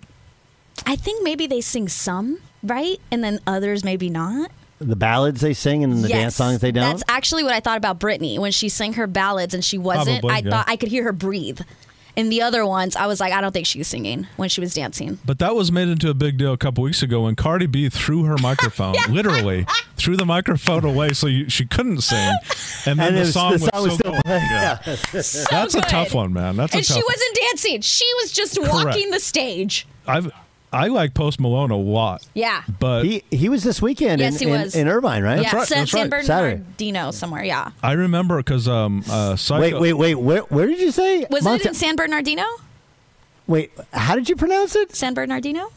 I 0.87 0.97
think 0.97 1.23
maybe 1.23 1.47
they 1.47 1.61
sing 1.61 1.88
some 1.88 2.38
right, 2.62 3.01
and 3.11 3.23
then 3.23 3.38
others 3.47 3.85
maybe 3.85 4.11
not. 4.11 4.51
The 4.83 4.97
ballads 4.97 5.40
they 5.40 5.55
sing 5.55 5.85
and 5.85 6.03
the 6.05 6.09
Yes. 6.09 6.18
dance 6.18 6.37
songs 6.37 6.61
they 6.61 6.73
don't. 6.73 6.90
That's 6.90 7.05
actually 7.09 7.45
what 7.45 7.53
I 7.55 7.61
thought 7.61 7.77
about 7.79 7.99
Britney 8.01 8.38
when 8.38 8.53
she 8.53 8.68
sang 8.68 8.95
her 8.95 9.07
ballads 9.07 9.55
and 9.55 9.64
she 9.64 9.79
wasn't. 9.79 10.21
Probably, 10.21 10.31
I 10.37 10.38
yeah. 10.45 10.51
thought 10.51 10.64
I 10.68 10.77
could 10.77 10.88
hear 10.90 11.05
her 11.05 11.12
breathe. 11.12 11.61
In 12.14 12.29
the 12.29 12.42
other 12.42 12.66
ones, 12.66 12.95
I 12.95 13.07
was 13.07 13.21
like, 13.21 13.33
I 13.33 13.40
don't 13.40 13.53
think 13.53 13.66
she's 13.66 13.88
singing 13.88 14.27
when 14.37 14.51
she 14.51 14.61
was 14.61 14.75
dancing. 14.75 15.18
But 15.25 15.38
that 15.38 15.55
was 15.55 15.73
made 15.73 15.88
into 15.88 16.11
a 16.11 16.14
big 16.14 16.37
deal 16.37 16.53
a 16.53 16.59
couple 16.59 16.85
weeks 16.85 17.03
ago 17.03 17.23
when 17.23 17.37
Cardi 17.37 17.64
B 17.64 17.88
threw 17.88 18.25
her 18.25 18.37
microphone, 18.37 18.95
literally 19.09 19.64
threw 19.97 20.18
the 20.18 20.27
microphone 20.27 20.85
away 20.85 21.14
so 21.14 21.27
you, 21.27 21.49
she 21.49 21.64
couldn't 21.64 22.03
sing, 22.03 22.37
and 22.85 23.01
then 23.01 23.07
And 23.09 23.16
it 23.16 23.21
the 23.21 23.21
was- 23.21 23.33
song 23.33 23.53
the 23.53 23.59
was, 23.61 23.71
song 23.73 23.83
was 23.83 23.92
so 23.92 23.99
still 23.99 24.12
good. 24.12 24.25
playing. 24.27 24.42
Yeah. 24.42 24.79
Yeah. 24.87 24.97
So 25.23 25.45
That's 25.51 25.75
a 25.75 25.81
tough 25.81 26.12
one, 26.14 26.35
man. 26.35 26.57
That's 26.57 26.75
a 26.75 26.79
and 26.79 26.87
tough. 26.87 26.97
she 26.99 27.03
wasn't 27.03 27.35
dancing; 27.51 27.81
she 27.81 28.05
was 28.21 28.31
just 28.31 28.57
Correct. 28.59 28.75
walking 28.75 29.11
the 29.11 29.18
stage. 29.21 29.87
I've 30.07 30.31
I 30.72 30.87
like 30.88 31.12
Post 31.12 31.38
Malone 31.38 31.70
a 31.70 31.76
lot, 31.76 32.26
Yeah. 32.35 32.62
but 32.80 33.04
he 33.04 33.22
he 33.30 33.48
was 33.50 33.62
this 33.62 33.82
weekend 33.82 34.20
yes, 34.20 34.40
in, 34.40 34.48
he 34.48 34.54
in- 34.54 34.61
was 34.62 34.74
in 34.74 34.88
Irvine, 34.88 35.22
right? 35.22 35.42
Yeah, 35.42 35.64
San, 35.64 35.87
San 35.87 36.11
Saturday. 36.11 36.56
Bernardino 36.56 37.11
somewhere. 37.11 37.44
Yeah. 37.44 37.72
I 37.82 37.92
remember 37.92 38.38
because 38.38 38.66
um, 38.68 39.04
uh, 39.11 39.37
Psycho, 39.37 39.61
Wait, 39.61 39.74
wait, 39.74 39.92
wait. 39.92 40.14
Where, 40.14 40.40
where 40.42 40.66
did 40.66 40.78
you 40.80 40.90
say? 40.90 41.26
Was 41.30 41.44
Monta- 41.44 41.56
it 41.61 41.66
in 41.66 41.74
San 41.74 41.96
Bernardino? 41.96 42.44
Wait, 43.46 43.70
how 43.92 44.14
did 44.14 44.28
you 44.28 44.37
pronounce 44.37 44.74
it? 44.76 44.94
San 44.96 45.12
Bernardino? 45.14 45.70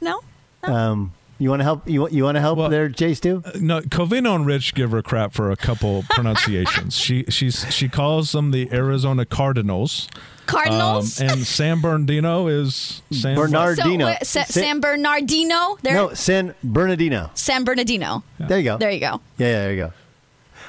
No. 0.00 0.20
Um, 0.64 1.12
you 1.38 1.50
want 1.50 1.60
to 1.60 1.64
help? 1.64 1.88
You, 1.88 2.02
want- 2.02 2.12
you 2.12 2.24
want 2.24 2.36
to 2.36 2.40
help 2.40 2.70
there, 2.70 2.88
Jay 2.88 3.14
Stu? 3.14 3.42
No, 3.60 3.80
Covino 3.80 4.34
and 4.34 4.46
Rich 4.46 4.74
give 4.74 4.90
her 4.92 5.02
crap 5.02 5.32
for 5.32 5.50
a 5.50 5.56
couple 5.56 6.04
pronunciations. 6.10 6.96
she 6.96 7.24
she's 7.28 7.70
she 7.72 7.88
calls 7.88 8.32
them 8.32 8.50
the 8.52 8.68
Arizona 8.72 9.24
Cardinals. 9.26 10.08
Cardinals? 10.46 11.20
Um, 11.20 11.28
and 11.28 11.46
San 11.46 11.80
Bernardino 11.80 12.46
is 12.46 13.02
San 13.10 13.34
Bernardino. 13.36 14.06
So, 14.06 14.12
uh, 14.12 14.18
Sa- 14.22 14.44
Sa- 14.44 14.60
San 14.60 14.80
Bernardino. 14.80 15.76
There. 15.82 15.94
No, 15.94 16.14
San 16.14 16.54
Bernardino. 16.62 17.30
San 17.34 17.64
Bernardino. 17.64 18.22
There 18.38 18.58
you 18.58 18.64
go. 18.64 18.78
There 18.78 18.90
you 18.92 19.00
go. 19.00 19.20
Yeah, 19.38 19.46
yeah, 19.48 19.58
there 19.62 19.70
you 19.72 19.76
go. 19.82 19.92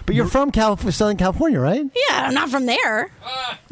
But 0.08 0.16
you're 0.16 0.26
from 0.28 0.52
Calif- 0.52 0.94
Southern 0.96 1.18
California, 1.18 1.60
right? 1.60 1.84
Yeah, 1.84 2.26
I'm 2.28 2.34
not 2.34 2.50
from 2.50 2.66
there. 2.66 3.12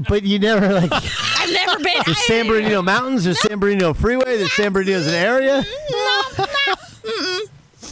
But 0.09 0.23
you 0.23 0.37
never 0.37 0.73
like 0.73 0.91
I've 1.39 1.51
never 1.53 1.77
been. 1.81 2.03
the 2.05 2.13
San 2.13 2.47
Bernardino 2.47 2.81
Mountains, 2.81 3.23
the 3.23 3.33
San 3.33 3.59
Bernardino 3.59 3.93
Freeway, 3.93 4.37
the 4.37 4.47
San 4.49 4.73
Bernardino 4.73 4.99
Bernardino's 4.99 5.07
an 5.07 5.13
area. 5.13 5.65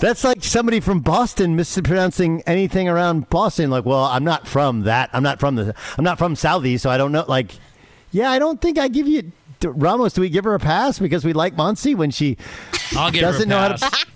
That's 0.03 0.25
like 0.25 0.43
somebody 0.43 0.81
from 0.81 0.99
Boston 0.99 1.55
mispronouncing 1.55 2.41
anything 2.45 2.89
around 2.89 3.29
Boston. 3.29 3.69
Like, 3.69 3.85
well, 3.85 4.03
I'm 4.03 4.25
not 4.25 4.45
from 4.49 4.81
that. 4.81 5.09
I'm 5.13 5.23
not 5.23 5.39
from 5.39 5.55
the. 5.55 5.73
I'm 5.97 6.03
not 6.03 6.17
from 6.17 6.35
Southeast, 6.35 6.83
so 6.83 6.89
I 6.89 6.97
don't 6.97 7.13
know. 7.13 7.23
Like, 7.25 7.53
yeah, 8.11 8.29
I 8.29 8.37
don't 8.37 8.59
think 8.61 8.77
I 8.77 8.89
give 8.89 9.07
you 9.07 9.31
Ramos. 9.63 10.11
Do 10.11 10.19
we 10.19 10.27
give 10.27 10.43
her 10.43 10.55
a 10.55 10.59
pass 10.59 10.99
because 10.99 11.23
we 11.23 11.31
like 11.31 11.55
Monse 11.55 11.95
when 11.95 12.11
she 12.11 12.35
I'll 12.97 13.11
give 13.11 13.21
her 13.21 13.29
a 13.29 13.31
doesn't 13.31 13.47
know 13.47 13.57
how 13.59 13.69
to? 13.69 13.77
pass. 13.77 14.05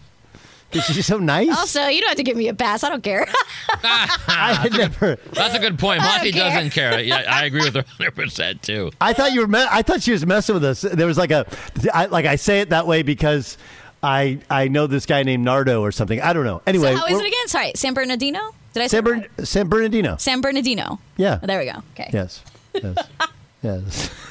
Because 0.70 0.88
she's 0.88 1.06
so 1.06 1.18
nice. 1.18 1.58
Also, 1.58 1.88
you 1.88 2.02
don't 2.02 2.10
have 2.10 2.18
to 2.18 2.24
give 2.24 2.36
me 2.36 2.50
a 2.50 2.54
pass. 2.54 2.84
I 2.84 2.90
don't 2.90 3.02
care. 3.02 3.26
I 3.84 4.60
had 4.62 4.74
never. 4.74 5.16
That's 5.32 5.56
a 5.56 5.60
good 5.60 5.80
point. 5.80 6.02
I 6.02 6.20
Monse 6.20 6.34
care. 6.34 6.52
doesn't 6.52 6.72
care. 6.72 7.00
Yeah, 7.00 7.24
I 7.26 7.46
agree 7.46 7.62
with 7.62 7.74
her 7.76 7.84
100 7.84 8.12
percent 8.12 8.64
too. 8.64 8.92
I 9.00 9.14
thought 9.14 9.32
you 9.32 9.40
were. 9.40 9.48
Me- 9.48 9.66
I 9.72 9.82
thought 9.82 10.02
she 10.02 10.12
was 10.12 10.26
messing 10.26 10.56
with 10.56 10.66
us. 10.66 10.82
There 10.82 11.08
was 11.08 11.18
like 11.18 11.32
a, 11.32 11.48
I, 11.94 12.08
like 12.08 12.26
I 12.26 12.36
say 12.36 12.60
it 12.60 12.72
that 12.72 12.86
way 12.86 13.02
because 13.02 13.58
I 14.04 14.40
I 14.50 14.68
know 14.68 14.88
this 14.88 15.06
guy 15.06 15.24
named 15.24 15.44
Nardo 15.44 15.82
or 15.82 15.92
something. 15.92 16.22
I 16.22 16.34
don't 16.34 16.46
know. 16.46 16.62
Anyway, 16.68 16.92
so 16.94 16.98
how 16.98 17.06
is 17.08 17.20
it 17.20 17.26
again? 17.26 17.48
Sorry, 17.48 17.72
San 17.76 17.94
Bernardino. 17.94 18.40
Did 18.74 18.84
I 18.84 18.88
say 18.88 18.98
San, 18.98 19.04
Bern- 19.04 19.26
San 19.46 19.68
Bernardino. 19.70 20.18
San 20.18 20.42
Bernardino? 20.42 21.00
Yeah. 21.18 21.38
There 21.42 21.60
we 21.60 21.66
go. 21.66 21.82
Okay. 21.94 22.10
Yes. 22.14 22.44
Yes. 22.74 22.98
yes. 23.64 24.10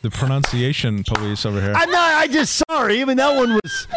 The 0.00 0.10
pronunciation 0.10 1.02
police 1.02 1.44
over 1.44 1.60
here. 1.60 1.72
I'm 1.74 1.90
not. 1.90 2.14
I 2.14 2.28
just 2.28 2.62
sorry. 2.68 3.02
I 3.02 3.04
mean 3.04 3.16
that 3.16 3.36
one 3.36 3.54
was. 3.54 3.88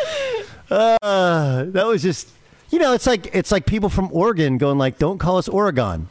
Uh, 0.71 1.65
that 1.65 1.85
was 1.85 2.01
just. 2.01 2.27
You 2.71 2.79
know, 2.79 2.93
it's 2.93 3.05
like 3.05 3.35
it's 3.35 3.51
like 3.51 3.67
people 3.67 3.87
from 3.87 4.09
Oregon 4.11 4.57
going 4.57 4.79
like, 4.79 4.97
"Don't 4.97 5.19
call 5.19 5.37
us 5.37 5.47
Oregon," 5.47 6.09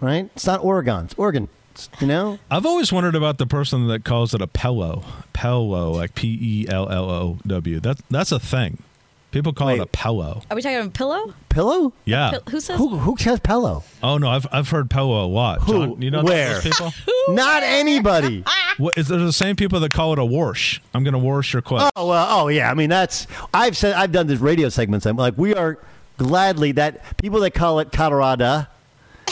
right? 0.00 0.30
It's 0.36 0.46
not 0.46 0.62
Oregon. 0.62 1.06
It's 1.06 1.14
Oregon. 1.14 1.48
It's- 1.78 2.00
you 2.00 2.06
know. 2.06 2.38
I've 2.50 2.66
always 2.66 2.92
wondered 2.92 3.14
about 3.14 3.38
the 3.38 3.46
person 3.46 3.86
that 3.88 4.04
calls 4.04 4.34
it 4.34 4.42
a 4.42 4.46
pillow. 4.46 5.04
Pello, 5.32 5.94
like 5.94 6.14
P 6.14 6.38
E 6.40 6.66
L 6.68 6.88
L 6.90 7.08
O 7.10 7.38
W. 7.46 7.80
That 7.80 7.98
that's 8.10 8.32
a 8.32 8.40
thing. 8.40 8.82
People 9.30 9.52
call 9.52 9.68
it 9.68 9.78
a 9.78 9.84
pillow. 9.86 10.42
Are 10.50 10.56
we 10.56 10.62
talking 10.62 10.78
about 10.78 10.94
pillow? 10.94 11.34
Pillow? 11.50 11.92
Yeah. 12.06 12.30
Pil- 12.30 12.42
who 12.50 12.60
says? 12.60 12.78
Who 12.78 12.96
who 12.96 13.14
says 13.18 13.38
pillow? 13.40 13.84
Oh 14.02 14.16
no, 14.18 14.28
I've 14.28 14.46
I've 14.50 14.70
heard 14.70 14.88
pillow 14.90 15.22
a 15.24 15.28
lot. 15.28 15.60
Who? 15.62 15.72
John, 15.72 16.02
you 16.02 16.10
know 16.10 16.22
Where? 16.24 16.54
those 16.54 16.62
people? 16.62 16.92
Not 17.28 17.62
anybody. 17.62 18.44
What, 18.78 18.96
is 18.96 19.08
there 19.08 19.18
the 19.18 19.32
same 19.32 19.56
people 19.56 19.80
that 19.80 19.92
call 19.92 20.12
it 20.12 20.20
a 20.20 20.24
wash? 20.24 20.80
I'm 20.94 21.02
going 21.02 21.12
to 21.12 21.18
wash 21.18 21.52
your 21.52 21.62
clothes. 21.62 21.90
Oh 21.96 22.06
well, 22.06 22.26
oh 22.30 22.46
yeah. 22.46 22.70
I 22.70 22.74
mean, 22.74 22.88
that's 22.88 23.26
I've 23.52 23.76
said 23.76 23.94
I've 23.94 24.12
done 24.12 24.28
this 24.28 24.38
radio 24.38 24.68
segments. 24.68 25.04
I'm 25.04 25.16
like, 25.16 25.36
we 25.36 25.52
are 25.52 25.78
gladly 26.16 26.70
that 26.72 27.02
people 27.18 27.40
that 27.40 27.54
call 27.54 27.80
it 27.80 27.90
Colorado, 27.90 28.66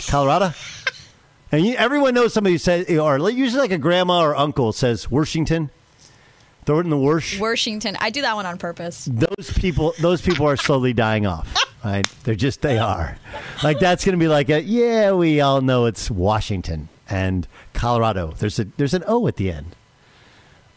Colorado, 0.08 0.52
and 1.52 1.64
you, 1.64 1.74
everyone 1.76 2.14
knows 2.14 2.32
somebody 2.32 2.54
who 2.54 2.58
says, 2.58 2.88
or 2.98 3.18
usually 3.30 3.60
like 3.60 3.70
a 3.72 3.78
grandma 3.78 4.20
or 4.22 4.36
uncle 4.36 4.72
says 4.72 5.10
Washington. 5.10 5.70
Throw 6.64 6.78
it 6.78 6.84
in 6.84 6.90
the 6.90 6.96
wash. 6.98 7.38
Washington. 7.38 7.96
I 8.00 8.10
do 8.10 8.22
that 8.22 8.34
one 8.34 8.44
on 8.44 8.58
purpose. 8.58 9.08
Those 9.10 9.52
people, 9.52 9.94
those 10.00 10.20
people 10.20 10.46
are 10.48 10.56
slowly 10.56 10.92
dying 10.92 11.24
off. 11.24 11.54
Right? 11.84 12.04
They're 12.24 12.34
just 12.34 12.62
they 12.62 12.78
are. 12.78 13.16
Like 13.62 13.78
that's 13.78 14.04
going 14.04 14.14
to 14.14 14.18
be 14.18 14.26
like 14.26 14.48
a 14.50 14.60
yeah. 14.60 15.12
We 15.12 15.40
all 15.40 15.60
know 15.60 15.86
it's 15.86 16.10
Washington. 16.10 16.88
and 17.08 17.46
Colorado. 17.72 18.32
There's 18.36 18.58
a 18.58 18.64
there's 18.64 18.94
an 18.94 19.04
O 19.06 19.28
at 19.28 19.36
the 19.36 19.52
end. 19.52 19.76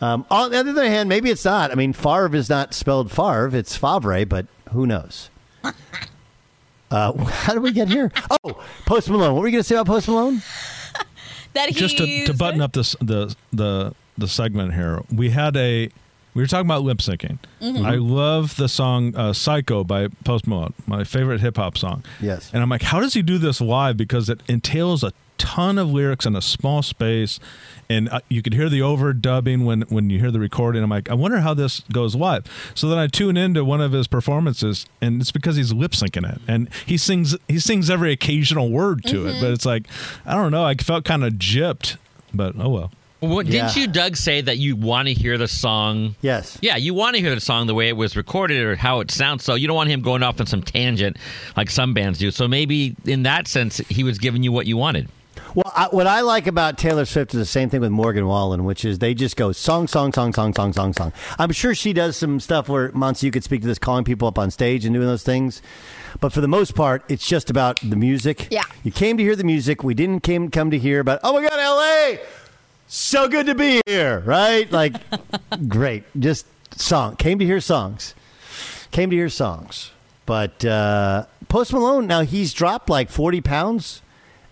Um, 0.01 0.26
on 0.30 0.51
the 0.51 0.59
other 0.59 0.86
hand, 0.88 1.09
maybe 1.09 1.30
it's 1.32 1.43
not. 1.43 1.72
I 1.72 1.76
mean, 1.76 1.91
Favre 1.93 2.34
is 2.36 2.49
not 2.49 2.74
spelled 2.76 3.11
Favre; 3.11 3.49
it's 3.53 3.76
Favre, 3.76 4.26
but 4.26 4.45
who 4.72 4.86
knows? 4.86 5.30
Uh, 6.92 7.14
how 7.26 7.54
did 7.54 7.62
we 7.64 7.72
get 7.72 7.88
here? 7.90 8.12
Oh, 8.44 8.62
Post 8.86 9.10
Malone. 9.10 9.34
What 9.34 9.42
were 9.42 9.48
you 9.48 9.52
going 9.54 9.64
to 9.64 9.68
say 9.68 9.76
about 9.76 9.88
Post 9.88 10.08
Malone? 10.08 10.42
that 11.54 11.72
just 11.74 11.98
to, 11.98 12.26
to 12.26 12.34
button 12.34 12.62
up 12.62 12.74
this 12.74 12.96
the 13.02 13.36
the 13.52 13.94
the 14.18 14.28
segment 14.28 14.74
here 14.74 15.02
we 15.12 15.30
had 15.32 15.56
a 15.58 15.90
we 16.36 16.44
were 16.44 16.46
talking 16.48 16.68
about 16.68 16.84
lip 16.84 17.00
syncing 17.00 17.40
Mhm. 17.62 17.84
i 17.86 17.96
love 17.96 18.56
the 18.58 18.68
song 18.70 19.16
uh, 19.16 19.34
psycho 19.34 19.84
by 19.84 20.10
post 20.26 20.46
malone 20.46 20.74
my 20.86 21.04
favorite 21.04 21.40
hip-hop 21.42 21.76
song 21.78 22.04
Yes. 22.22 22.52
and 22.54 22.62
i'm 22.62 22.70
like 22.70 22.84
how 22.84 23.00
does 23.00 23.14
he 23.16 23.24
do 23.24 23.38
this 23.40 23.60
live 23.62 23.98
because 23.98 24.30
it 24.30 24.42
entails 24.48 25.04
a 25.04 25.12
ton 25.40 25.78
of 25.80 25.90
lyrics 25.92 26.26
in 26.28 26.36
a 26.36 26.42
small 26.42 26.84
space 26.84 27.40
and 27.90 28.08
uh, 28.10 28.20
you 28.30 28.42
could 28.42 28.54
hear 28.54 28.70
the 28.70 28.80
overdubbing 28.82 29.66
when 29.66 29.82
when 29.84 30.10
you 30.10 30.20
hear 30.20 30.32
the 30.32 30.40
recording 30.40 30.84
i'm 30.84 30.90
like 30.90 31.10
i 31.10 31.14
wonder 31.14 31.40
how 31.40 31.54
this 31.54 31.82
goes 31.92 32.16
live 32.16 32.46
so 32.76 32.88
then 32.88 32.98
i 32.98 33.08
tune 33.08 33.36
into 33.38 33.66
one 33.66 33.82
of 33.82 33.92
his 33.92 34.08
performances 34.08 34.86
and 35.02 35.22
it's 35.22 35.32
because 35.32 35.56
he's 35.56 35.74
lip 35.74 35.92
syncing 35.92 36.30
it 36.32 36.40
and 36.48 36.70
he 36.86 36.98
sings 36.98 37.36
he 37.48 37.60
sings 37.60 37.90
every 37.90 38.12
occasional 38.12 38.70
word 38.70 39.04
to 39.04 39.28
it 39.28 39.36
Mhm. 39.36 39.42
but 39.42 39.52
it's 39.52 39.66
like 39.66 39.88
i 40.26 40.36
don't 40.36 40.52
know 40.52 40.64
i 40.64 40.76
felt 40.76 41.04
kind 41.06 41.24
of 41.24 41.34
gypped 41.34 41.98
but 42.34 42.56
oh 42.60 42.70
well 42.70 42.92
Well, 43.22 43.44
didn't 43.44 43.76
you, 43.76 43.86
Doug, 43.88 44.16
say 44.16 44.40
that 44.40 44.60
you 44.60 44.78
want 44.78 45.10
to 45.10 45.14
hear 45.14 45.38
the 45.38 45.50
song? 45.50 46.16
Yes. 46.22 46.58
Yeah, 46.62 46.78
you 46.78 46.94
want 46.94 47.18
to 47.18 47.22
hear 47.22 47.36
the 47.36 47.42
song 47.42 47.68
the 47.68 47.76
way 47.76 47.90
it 47.90 47.98
was 47.98 48.16
recorded 48.16 48.64
or 48.64 48.78
how 48.78 49.02
it 49.02 49.12
sounds. 49.12 49.44
So 49.44 49.56
you 49.56 49.68
don't 49.68 49.76
want 49.76 49.90
him 49.90 50.02
going 50.02 50.24
off 50.24 50.40
on 50.40 50.46
some 50.48 50.62
tangent 50.64 51.18
like 51.58 51.70
some 51.70 51.94
bands 51.94 52.18
do. 52.20 52.32
So 52.32 52.48
maybe 52.48 52.96
in 53.04 53.24
that 53.24 53.50
sense, 53.50 53.80
he 53.90 54.06
was 54.06 54.20
giving 54.20 54.42
you 54.42 54.54
what 54.54 54.68
you 54.68 54.78
wanted. 54.78 55.10
Well, 55.56 55.72
I, 55.76 55.88
what 55.91 56.08
I 56.08 56.22
like 56.22 56.47
about 56.47 56.78
Taylor 56.78 57.06
Swift 57.06 57.34
is 57.34 57.39
the 57.39 57.45
same 57.45 57.70
thing 57.70 57.82
with 57.82 57.91
Morgan 57.91 58.28
Wallen, 58.28 58.66
which 58.66 58.86
is 58.86 59.00
they 59.00 59.14
just 59.14 59.36
go 59.36 59.52
song, 59.52 59.88
song, 59.88 60.14
song, 60.14 60.34
song, 60.34 60.54
song, 60.54 60.74
song, 60.74 60.93
song. 60.93 61.14
I'm 61.38 61.52
sure 61.52 61.74
she 61.74 61.93
does 61.93 62.16
some 62.18 62.39
stuff 62.39 62.70
where, 62.70 62.89
Monse, 62.91 63.24
you 63.24 63.32
could 63.32 63.43
speak 63.43 63.62
to 63.62 63.68
this, 63.68 63.80
calling 63.80 64.04
people 64.04 64.28
up 64.28 64.38
on 64.38 64.52
stage 64.52 64.86
and 64.86 64.93
doing 64.93 65.08
those 65.08 65.24
things. 65.24 65.62
But 66.20 66.34
for 66.34 66.41
the 66.41 66.47
most 66.47 66.76
part, 66.76 67.04
it's 67.10 67.28
just 67.28 67.50
about 67.50 67.80
the 67.82 67.95
music. 67.95 68.47
Yeah. 68.52 68.64
You 68.84 68.91
came 68.91 69.18
to 69.18 69.24
hear 69.24 69.36
the 69.36 69.43
music. 69.43 69.84
We 69.84 69.93
didn't 69.93 70.22
came, 70.22 70.52
come 70.52 70.72
to 70.72 70.78
hear 70.78 71.00
about, 71.00 71.20
oh 71.24 71.34
my 71.34 71.47
God, 71.47 71.58
LA! 71.58 72.24
So 72.88 73.28
good 73.28 73.45
to 73.45 73.56
be 73.56 73.82
here, 73.86 74.20
right? 74.26 74.72
Like, 74.72 74.95
great. 75.68 76.04
Just 76.20 76.45
song. 76.76 77.16
Came 77.16 77.39
to 77.39 77.45
hear 77.45 77.62
songs. 77.62 78.16
Came 78.91 79.10
to 79.10 79.16
hear 79.16 79.30
songs. 79.30 79.91
But 80.26 80.64
uh, 80.66 81.26
Post 81.47 81.74
Malone, 81.74 82.08
now 82.08 82.22
he's 82.22 82.54
dropped 82.54 82.89
like 82.89 83.10
40 83.10 83.41
pounds, 83.41 84.02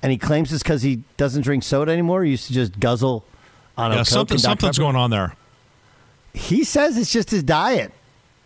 and 0.07 0.11
he 0.13 0.17
claims 0.17 0.53
it's 0.53 0.63
because 0.63 0.83
he 0.83 1.03
doesn't 1.17 1.41
drink 1.41 1.63
soda 1.63 1.91
anymore. 1.91 2.23
He 2.23 2.31
used 2.31 2.47
to 2.47 2.53
just 2.53 2.79
guzzle 2.79 3.25
on 3.77 3.91
a 3.91 3.95
yeah 3.95 3.99
Coke 3.99 4.07
something 4.07 4.35
and 4.35 4.41
something's 4.41 4.77
Pepper. 4.77 4.85
going 4.85 4.95
on 4.95 5.09
there 5.09 5.35
He 6.33 6.63
says 6.63 6.97
it's 6.97 7.11
just 7.11 7.29
his 7.31 7.43
diet. 7.43 7.91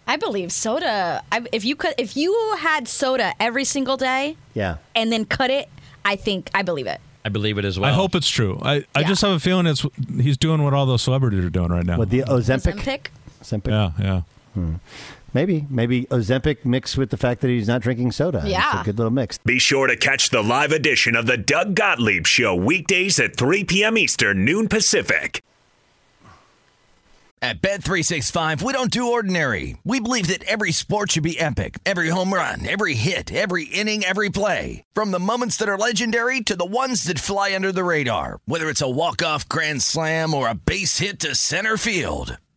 I 0.07 0.17
believe 0.17 0.51
soda. 0.51 1.23
I, 1.31 1.45
if 1.51 1.63
you 1.63 1.75
could, 1.75 1.93
if 1.99 2.17
you 2.17 2.55
had 2.57 2.87
soda 2.87 3.33
every 3.39 3.63
single 3.63 3.95
day 3.95 4.35
Yeah. 4.55 4.77
and 4.95 5.11
then 5.11 5.25
cut 5.25 5.51
it, 5.51 5.69
I 6.03 6.15
think 6.15 6.49
I 6.55 6.63
believe 6.63 6.87
it. 6.87 6.99
I 7.23 7.29
believe 7.29 7.59
it 7.59 7.65
as 7.65 7.79
well. 7.79 7.87
I 7.91 7.93
hope 7.93 8.15
it's 8.15 8.27
true. 8.29 8.59
I, 8.63 8.83
I 8.95 9.03
just 9.03 9.21
have 9.21 9.31
a 9.31 9.39
feeling 9.39 9.67
it's 9.67 9.85
he's 10.19 10.37
doing 10.37 10.63
what 10.63 10.73
all 10.73 10.87
those 10.87 11.03
celebrities 11.03 11.45
are 11.45 11.51
doing 11.51 11.69
right 11.69 11.85
now. 11.85 11.99
With 11.99 12.09
the 12.09 12.21
Ozempic? 12.23 12.73
Ozempic? 12.79 13.05
Ozempic? 13.43 13.67
Yeah, 13.67 13.91
yeah. 14.03 14.21
Hmm. 14.55 14.73
Maybe. 15.33 15.65
Maybe 15.69 16.05
Ozempic 16.05 16.65
mixed 16.65 16.97
with 16.97 17.09
the 17.09 17.17
fact 17.17 17.41
that 17.41 17.47
he's 17.47 17.67
not 17.67 17.81
drinking 17.81 18.11
soda. 18.11 18.43
Yeah. 18.45 18.71
It's 18.71 18.81
a 18.81 18.85
good 18.85 18.97
little 18.97 19.11
mix. 19.11 19.37
Be 19.39 19.59
sure 19.59 19.87
to 19.87 19.95
catch 19.95 20.29
the 20.29 20.41
live 20.43 20.71
edition 20.71 21.15
of 21.15 21.25
the 21.25 21.37
Doug 21.37 21.75
Gottlieb 21.75 22.27
Show 22.27 22.55
weekdays 22.55 23.19
at 23.19 23.37
3 23.37 23.63
p.m. 23.63 23.97
Eastern, 23.97 24.43
noon 24.43 24.67
Pacific. 24.67 25.41
At 27.43 27.59
Bet365, 27.59 28.61
we 28.61 28.71
don't 28.71 28.91
do 28.91 29.11
ordinary. 29.11 29.75
We 29.83 29.99
believe 29.99 30.27
that 30.27 30.43
every 30.43 30.71
sport 30.71 31.13
should 31.13 31.23
be 31.23 31.39
epic. 31.39 31.79
Every 31.87 32.09
home 32.09 32.31
run, 32.31 32.67
every 32.69 32.93
hit, 32.93 33.33
every 33.33 33.63
inning, 33.63 34.03
every 34.03 34.29
play. 34.29 34.83
From 34.93 35.09
the 35.09 35.19
moments 35.19 35.57
that 35.57 35.67
are 35.67 35.77
legendary 35.77 36.41
to 36.41 36.55
the 36.55 36.65
ones 36.65 37.05
that 37.05 37.17
fly 37.17 37.55
under 37.55 37.71
the 37.71 37.83
radar. 37.83 38.41
Whether 38.45 38.69
it's 38.69 38.83
a 38.83 38.89
walk-off 38.89 39.49
grand 39.49 39.81
slam 39.81 40.35
or 40.35 40.49
a 40.49 40.53
base 40.53 40.99
hit 40.99 41.19
to 41.21 41.33
center 41.33 41.77
field. 41.77 42.37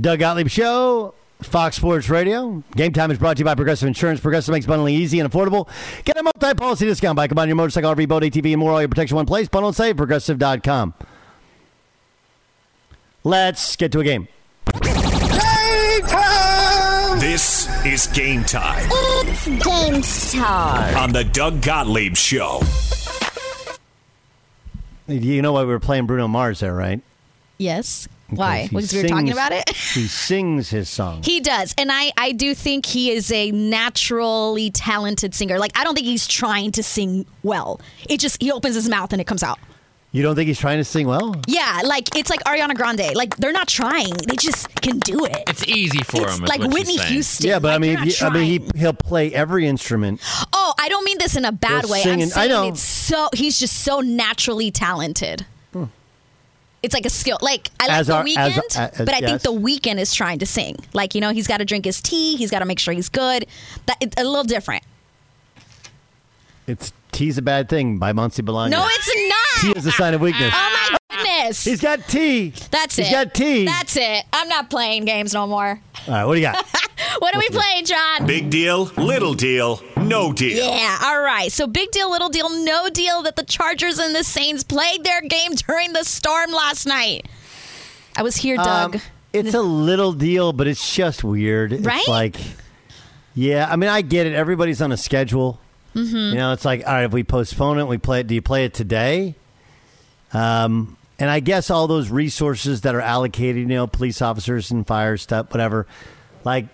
Doug 0.00 0.18
Gottlieb 0.18 0.48
Show, 0.48 1.14
Fox 1.42 1.76
Sports 1.76 2.08
Radio. 2.08 2.62
Game 2.74 2.92
time 2.92 3.10
is 3.10 3.18
brought 3.18 3.36
to 3.36 3.40
you 3.40 3.44
by 3.44 3.54
Progressive 3.54 3.86
Insurance. 3.86 4.20
Progressive 4.20 4.52
makes 4.52 4.66
bundling 4.66 4.94
easy 4.94 5.20
and 5.20 5.30
affordable. 5.30 5.68
Get 6.04 6.16
a 6.16 6.22
multi-policy 6.22 6.86
discount 6.86 7.16
by 7.16 7.26
combining 7.28 7.50
your 7.50 7.56
motorcycle, 7.56 7.94
RV, 7.94 8.08
boat, 8.08 8.22
ATV, 8.22 8.52
and 8.52 8.60
more. 8.60 8.72
All 8.72 8.80
your 8.80 8.88
protection 8.88 9.14
in 9.14 9.16
one 9.16 9.26
place. 9.26 9.48
Bundle 9.48 9.68
and 9.68 9.76
save. 9.76 9.96
Progressive.com. 9.96 10.94
Let's 13.24 13.76
get 13.76 13.92
to 13.92 14.00
a 14.00 14.04
game. 14.04 14.28
This 17.20 17.68
is 17.86 18.06
game 18.08 18.44
time 18.44 18.86
It's 18.90 19.46
game 19.46 20.02
time. 20.42 20.96
on 20.96 21.12
the 21.12 21.24
Doug 21.24 21.62
Gottlieb 21.62 22.16
Show. 22.16 22.60
You 25.08 25.40
know 25.42 25.52
why 25.52 25.60
we 25.62 25.68
were 25.68 25.80
playing 25.80 26.06
Bruno 26.06 26.28
Mars 26.28 26.60
there, 26.60 26.74
right? 26.74 27.00
Yes. 27.58 28.08
Why? 28.30 28.62
he 28.62 28.68
Because 28.68 28.92
we 28.92 29.02
were 29.02 29.08
talking 29.08 29.30
about 29.32 29.52
it. 29.52 29.68
he 29.70 30.06
sings 30.06 30.70
his 30.70 30.88
song. 30.88 31.22
He 31.22 31.40
does. 31.40 31.74
And 31.78 31.92
I, 31.92 32.10
I 32.16 32.32
do 32.32 32.54
think 32.54 32.86
he 32.86 33.10
is 33.10 33.30
a 33.30 33.50
naturally 33.50 34.70
talented 34.70 35.34
singer. 35.34 35.58
Like, 35.58 35.72
I 35.78 35.84
don't 35.84 35.94
think 35.94 36.06
he's 36.06 36.26
trying 36.26 36.72
to 36.72 36.82
sing 36.82 37.26
well. 37.42 37.80
It 38.08 38.20
just, 38.20 38.42
he 38.42 38.50
opens 38.50 38.74
his 38.74 38.88
mouth 38.88 39.12
and 39.12 39.20
it 39.20 39.26
comes 39.26 39.42
out. 39.42 39.58
You 40.12 40.22
don't 40.22 40.36
think 40.36 40.46
he's 40.46 40.60
trying 40.60 40.78
to 40.78 40.84
sing 40.84 41.08
well? 41.08 41.34
Yeah, 41.48 41.80
like, 41.84 42.16
it's 42.16 42.30
like 42.30 42.38
Ariana 42.44 42.76
Grande. 42.76 43.16
Like, 43.16 43.36
they're 43.36 43.50
not 43.52 43.66
trying. 43.66 44.12
They 44.28 44.36
just 44.36 44.68
can 44.80 45.00
do 45.00 45.24
it. 45.24 45.42
It's 45.48 45.66
easy 45.66 46.04
for 46.04 46.22
It's 46.22 46.36
him. 46.38 46.44
is 46.44 46.48
like 46.48 46.60
Whitney. 46.60 46.98
Houston. 46.98 47.48
Yeah, 47.48 47.58
but 47.58 47.74
I 47.74 47.78
mean, 47.78 47.94
they're 47.96 48.04
he, 48.04 48.14
I 48.24 48.30
mean, 48.30 48.44
he 48.72 48.78
he'll 48.78 48.92
play 48.92 49.34
every 49.34 49.66
instrument. 49.66 50.20
Oh, 50.52 50.72
I 50.78 50.88
don't 50.88 51.04
mean 51.04 51.18
this 51.18 51.34
in 51.36 51.44
a 51.44 51.50
bad 51.50 51.82
He'll 51.84 51.90
way. 51.92 52.02
sing 52.02 52.12
I'm 52.12 52.20
and- 52.20 52.30
I 52.32 52.34
saying 52.34 52.48
know. 52.50 52.68
it's 52.68 52.80
so, 52.80 53.28
he's 53.34 53.58
just 53.58 53.82
so 53.82 54.00
naturally 54.00 54.70
talented. 54.70 55.46
It's 56.84 56.94
like 56.94 57.06
a 57.06 57.10
skill. 57.10 57.38
Like 57.40 57.70
I 57.80 57.86
like 57.86 57.96
As 57.98 58.06
the 58.08 58.14
our- 58.16 58.24
Weeknd, 58.24 58.58
uh, 58.76 58.90
as- 58.92 58.98
but 58.98 59.14
I 59.14 59.20
think 59.20 59.40
the 59.42 59.52
Weeknd 59.52 59.98
is 59.98 60.12
trying 60.14 60.38
to 60.40 60.46
sing. 60.46 60.76
Like 60.92 61.14
you 61.14 61.20
know, 61.20 61.30
he's 61.30 61.46
got 61.46 61.58
to 61.58 61.64
drink 61.64 61.84
his 61.86 62.00
tea. 62.00 62.36
He's 62.36 62.50
got 62.50 62.58
to 62.60 62.64
make 62.66 62.78
sure 62.78 62.92
he's 62.94 63.08
good. 63.08 63.46
That 63.86 63.96
it's 64.00 64.14
a 64.20 64.24
little 64.24 64.44
different. 64.44 64.82
It's 66.66 66.92
tea's 67.12 67.38
a 67.38 67.42
bad 67.42 67.68
thing 67.68 67.98
by 67.98 68.12
Monse 68.12 68.40
Bolanos. 68.44 68.70
No, 68.70 68.86
it's 68.88 69.28
not. 69.28 69.74
Tea 69.74 69.78
is 69.78 69.86
a 69.86 69.92
sign 69.92 70.14
of 70.14 70.20
weakness. 70.20 70.52
Oh 70.54 70.88
my 70.90 70.96
goodness. 71.16 71.64
He's 71.64 71.80
got 71.80 72.06
tea. 72.08 72.52
That's 72.70 72.96
He's 72.96 73.06
it. 73.06 73.08
He's 73.08 73.12
got 73.12 73.34
tea. 73.34 73.64
That's 73.64 73.96
it. 73.96 74.24
I'm 74.32 74.48
not 74.48 74.70
playing 74.70 75.04
games 75.04 75.32
no 75.34 75.46
more. 75.46 75.80
All 76.06 76.14
right, 76.14 76.24
what 76.24 76.34
do 76.34 76.40
you 76.40 76.46
got? 76.46 76.64
What 77.18 77.34
are 77.34 77.38
we 77.38 77.48
playing, 77.48 77.84
John? 77.86 78.26
Big 78.26 78.50
deal, 78.50 78.84
little 78.96 79.34
deal, 79.34 79.80
no 79.96 80.32
deal. 80.32 80.64
Yeah, 80.64 80.98
all 81.02 81.20
right. 81.20 81.50
So 81.50 81.66
big 81.66 81.90
deal, 81.90 82.10
little 82.10 82.28
deal, 82.28 82.48
no 82.64 82.88
deal 82.88 83.22
that 83.22 83.36
the 83.36 83.44
Chargers 83.44 83.98
and 83.98 84.14
the 84.14 84.24
Saints 84.24 84.62
played 84.64 85.04
their 85.04 85.20
game 85.20 85.54
during 85.54 85.92
the 85.92 86.04
storm 86.04 86.52
last 86.52 86.86
night. 86.86 87.26
I 88.16 88.22
was 88.22 88.36
here, 88.36 88.56
Doug. 88.56 88.96
Um, 88.96 89.02
it's 89.32 89.54
a 89.54 89.60
little 89.62 90.12
deal, 90.12 90.52
but 90.52 90.66
it's 90.66 90.94
just 90.94 91.24
weird. 91.24 91.84
Right? 91.84 91.98
It's 92.00 92.08
like, 92.08 92.36
yeah, 93.34 93.68
I 93.70 93.76
mean, 93.76 93.90
I 93.90 94.02
get 94.02 94.26
it. 94.26 94.34
Everybody's 94.34 94.80
on 94.82 94.92
a 94.92 94.96
schedule. 94.96 95.58
Mhm. 95.94 96.30
You 96.30 96.36
know, 96.36 96.52
it's 96.52 96.64
like, 96.64 96.86
all 96.86 96.92
right, 96.94 97.04
if 97.04 97.12
we 97.12 97.22
postpone 97.24 97.78
it, 97.78 97.86
we 97.86 97.98
play 97.98 98.20
it. 98.20 98.26
Do 98.26 98.34
you 98.34 98.42
play 98.42 98.64
it 98.64 98.74
today? 98.74 99.34
Um, 100.32 100.96
and 101.18 101.30
I 101.30 101.40
guess 101.40 101.70
all 101.70 101.86
those 101.86 102.10
resources 102.10 102.80
that 102.82 102.94
are 102.94 103.00
allocated, 103.00 103.56
you 103.56 103.66
know, 103.66 103.86
police 103.86 104.20
officers 104.20 104.70
and 104.70 104.86
fire 104.86 105.16
stuff, 105.16 105.50
whatever, 105.52 105.86
like 106.44 106.66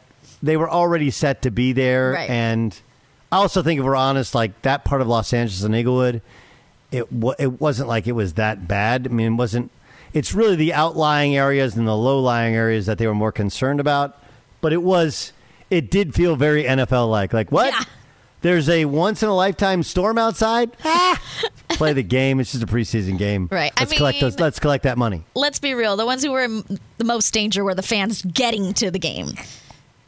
they 0.43 0.57
were 0.57 0.71
already 0.71 1.11
set 1.11 1.43
to 1.43 1.51
be 1.51 1.73
there. 1.73 2.13
Right. 2.13 2.31
And 2.31 2.79
I 3.31 3.37
also 3.37 3.63
think, 3.63 3.79
if 3.79 3.87
we're 3.87 3.97
honest, 3.97 4.35
like 4.35 4.63
that 4.63 4.85
part 4.85 5.01
of 5.01 5.09
Los 5.09 5.33
Angeles 5.33 5.63
and 5.63 5.75
Inglewood, 5.75 6.23
it 6.91 7.13
wa- 7.13 7.35
it 7.39 7.61
wasn't 7.61 7.89
like 7.89 8.07
it 8.07 8.13
was 8.13 8.35
that 8.35 8.67
bad. 8.67 9.07
I 9.07 9.11
mean, 9.11 9.35
it 9.35 9.37
wasn't. 9.37 9.71
It's 10.13 10.35
really 10.35 10.57
the 10.57 10.73
outlying 10.73 11.37
areas 11.37 11.77
and 11.77 11.87
the 11.87 11.97
low 11.97 12.19
lying 12.21 12.55
areas 12.55 12.87
that 12.87 12.99
they 12.99 13.07
were 13.07 13.15
more 13.15 13.31
concerned 13.31 13.79
about. 13.79 14.19
But 14.61 14.73
it 14.73 14.83
was. 14.83 15.33
It 15.69 15.89
did 15.91 16.15
feel 16.15 16.35
very 16.35 16.65
NFL 16.65 17.09
like. 17.09 17.33
Like 17.33 17.53
what? 17.53 17.73
There's 18.41 18.69
a 18.69 18.87
once 18.87 19.23
in 19.23 19.29
a 19.29 19.37
lifetime 19.37 19.83
storm 19.83 20.19
outside. 20.19 20.71
Ah! 20.85 21.23
Play 21.81 21.95
the 21.95 22.03
game. 22.03 22.41
It's 22.41 22.53
just 22.53 22.63
a 22.63 22.67
preseason 22.67 23.17
game. 23.17 23.49
Right. 23.51 23.73
Let's 23.81 23.95
collect 23.95 24.21
those. 24.21 24.39
Let's 24.39 24.59
collect 24.59 24.85
that 24.85 24.99
money. 24.99 25.25
Let's 25.35 25.59
be 25.59 25.73
real. 25.73 25.97
The 25.97 26.05
ones 26.05 26.23
who 26.23 26.31
were 26.31 26.45
in 26.45 26.79
the 26.99 27.05
most 27.05 27.33
danger 27.33 27.65
were 27.65 27.75
the 27.75 27.83
fans 27.83 28.21
getting 28.21 28.75
to 28.75 28.91
the 28.91 28.99
game. 28.99 29.33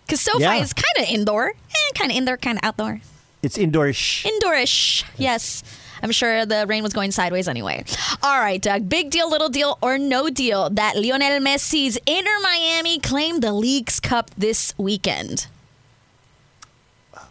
Because 0.05 0.20
SoFi 0.20 0.43
Yeah. 0.43 0.57
is 0.57 0.75
kind 0.75 0.85
of 0.99 1.09
indoor, 1.14 1.49
eh, 1.49 1.93
kind 1.95 2.11
of 2.11 2.16
indoor, 2.18 2.37
kind 2.37 2.59
of 2.59 2.64
outdoor. 2.64 3.01
It's 3.43 3.57
indoorish. 3.57 4.23
Indoorish. 4.31 5.05
Yes. 5.16 5.62
I'm 6.03 6.11
sure 6.12 6.45
the 6.45 6.66
rain 6.66 6.83
was 6.83 6.93
going 6.93 7.11
sideways 7.11 7.49
anyway. 7.49 7.85
All 8.23 8.39
right, 8.39 8.61
Doug. 8.61 8.91
Big 8.91 9.09
deal, 9.11 9.31
little 9.31 9.49
deal, 9.49 9.79
or 9.81 9.97
no 9.97 10.29
deal 10.29 10.68
that 10.70 10.97
Lionel 10.97 11.41
Messi's 11.41 11.97
Inter 12.05 12.39
Miami 12.43 12.99
claimed 13.01 13.43
the 13.43 13.53
Leagues 13.55 13.99
Cup 13.99 14.31
this 14.37 14.75
weekend. 14.77 15.47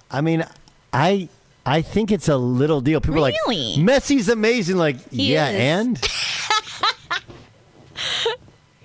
I 0.09 0.21
mean, 0.21 0.45
I 0.91 1.29
I 1.65 1.81
think 1.81 2.11
it's 2.11 2.27
a 2.27 2.37
little 2.37 2.81
deal. 2.81 2.99
People 3.01 3.25
are 3.25 3.31
Really? 3.47 3.75
like 3.75 3.85
Messi's 4.03 4.29
amazing. 4.29 4.77
Like 4.77 5.09
He 5.11 5.33
yeah, 5.33 5.49
is. 5.49 5.59
and 5.59 6.01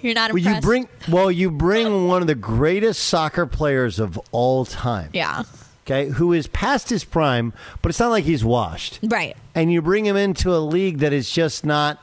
You're 0.03 0.15
not 0.15 0.33
well, 0.33 0.39
you 0.43 0.61
bring 0.61 0.89
well, 1.09 1.31
you 1.31 1.51
bring 1.51 2.07
one 2.07 2.21
of 2.21 2.29
the 2.29 2.35
greatest 2.35 3.03
soccer 3.05 3.47
players 3.47 3.99
of 3.99 4.21
all 4.31 4.65
time. 4.65 5.11
Yeah. 5.15 5.45
Okay, 5.85 6.09
who 6.11 6.33
is 6.33 6.49
past 6.49 6.91
his 6.91 7.03
prime, 7.05 7.53
but 7.81 7.89
it's 7.91 7.99
not 8.01 8.11
like 8.11 8.25
he's 8.25 8.45
washed. 8.45 8.99
Right. 9.03 9.37
And 9.55 9.73
you 9.73 9.81
bring 9.81 10.05
him 10.05 10.17
into 10.17 10.55
a 10.55 10.59
league 10.59 10.99
that 10.99 11.13
is 11.13 11.31
just 11.31 11.65
not. 11.65 11.99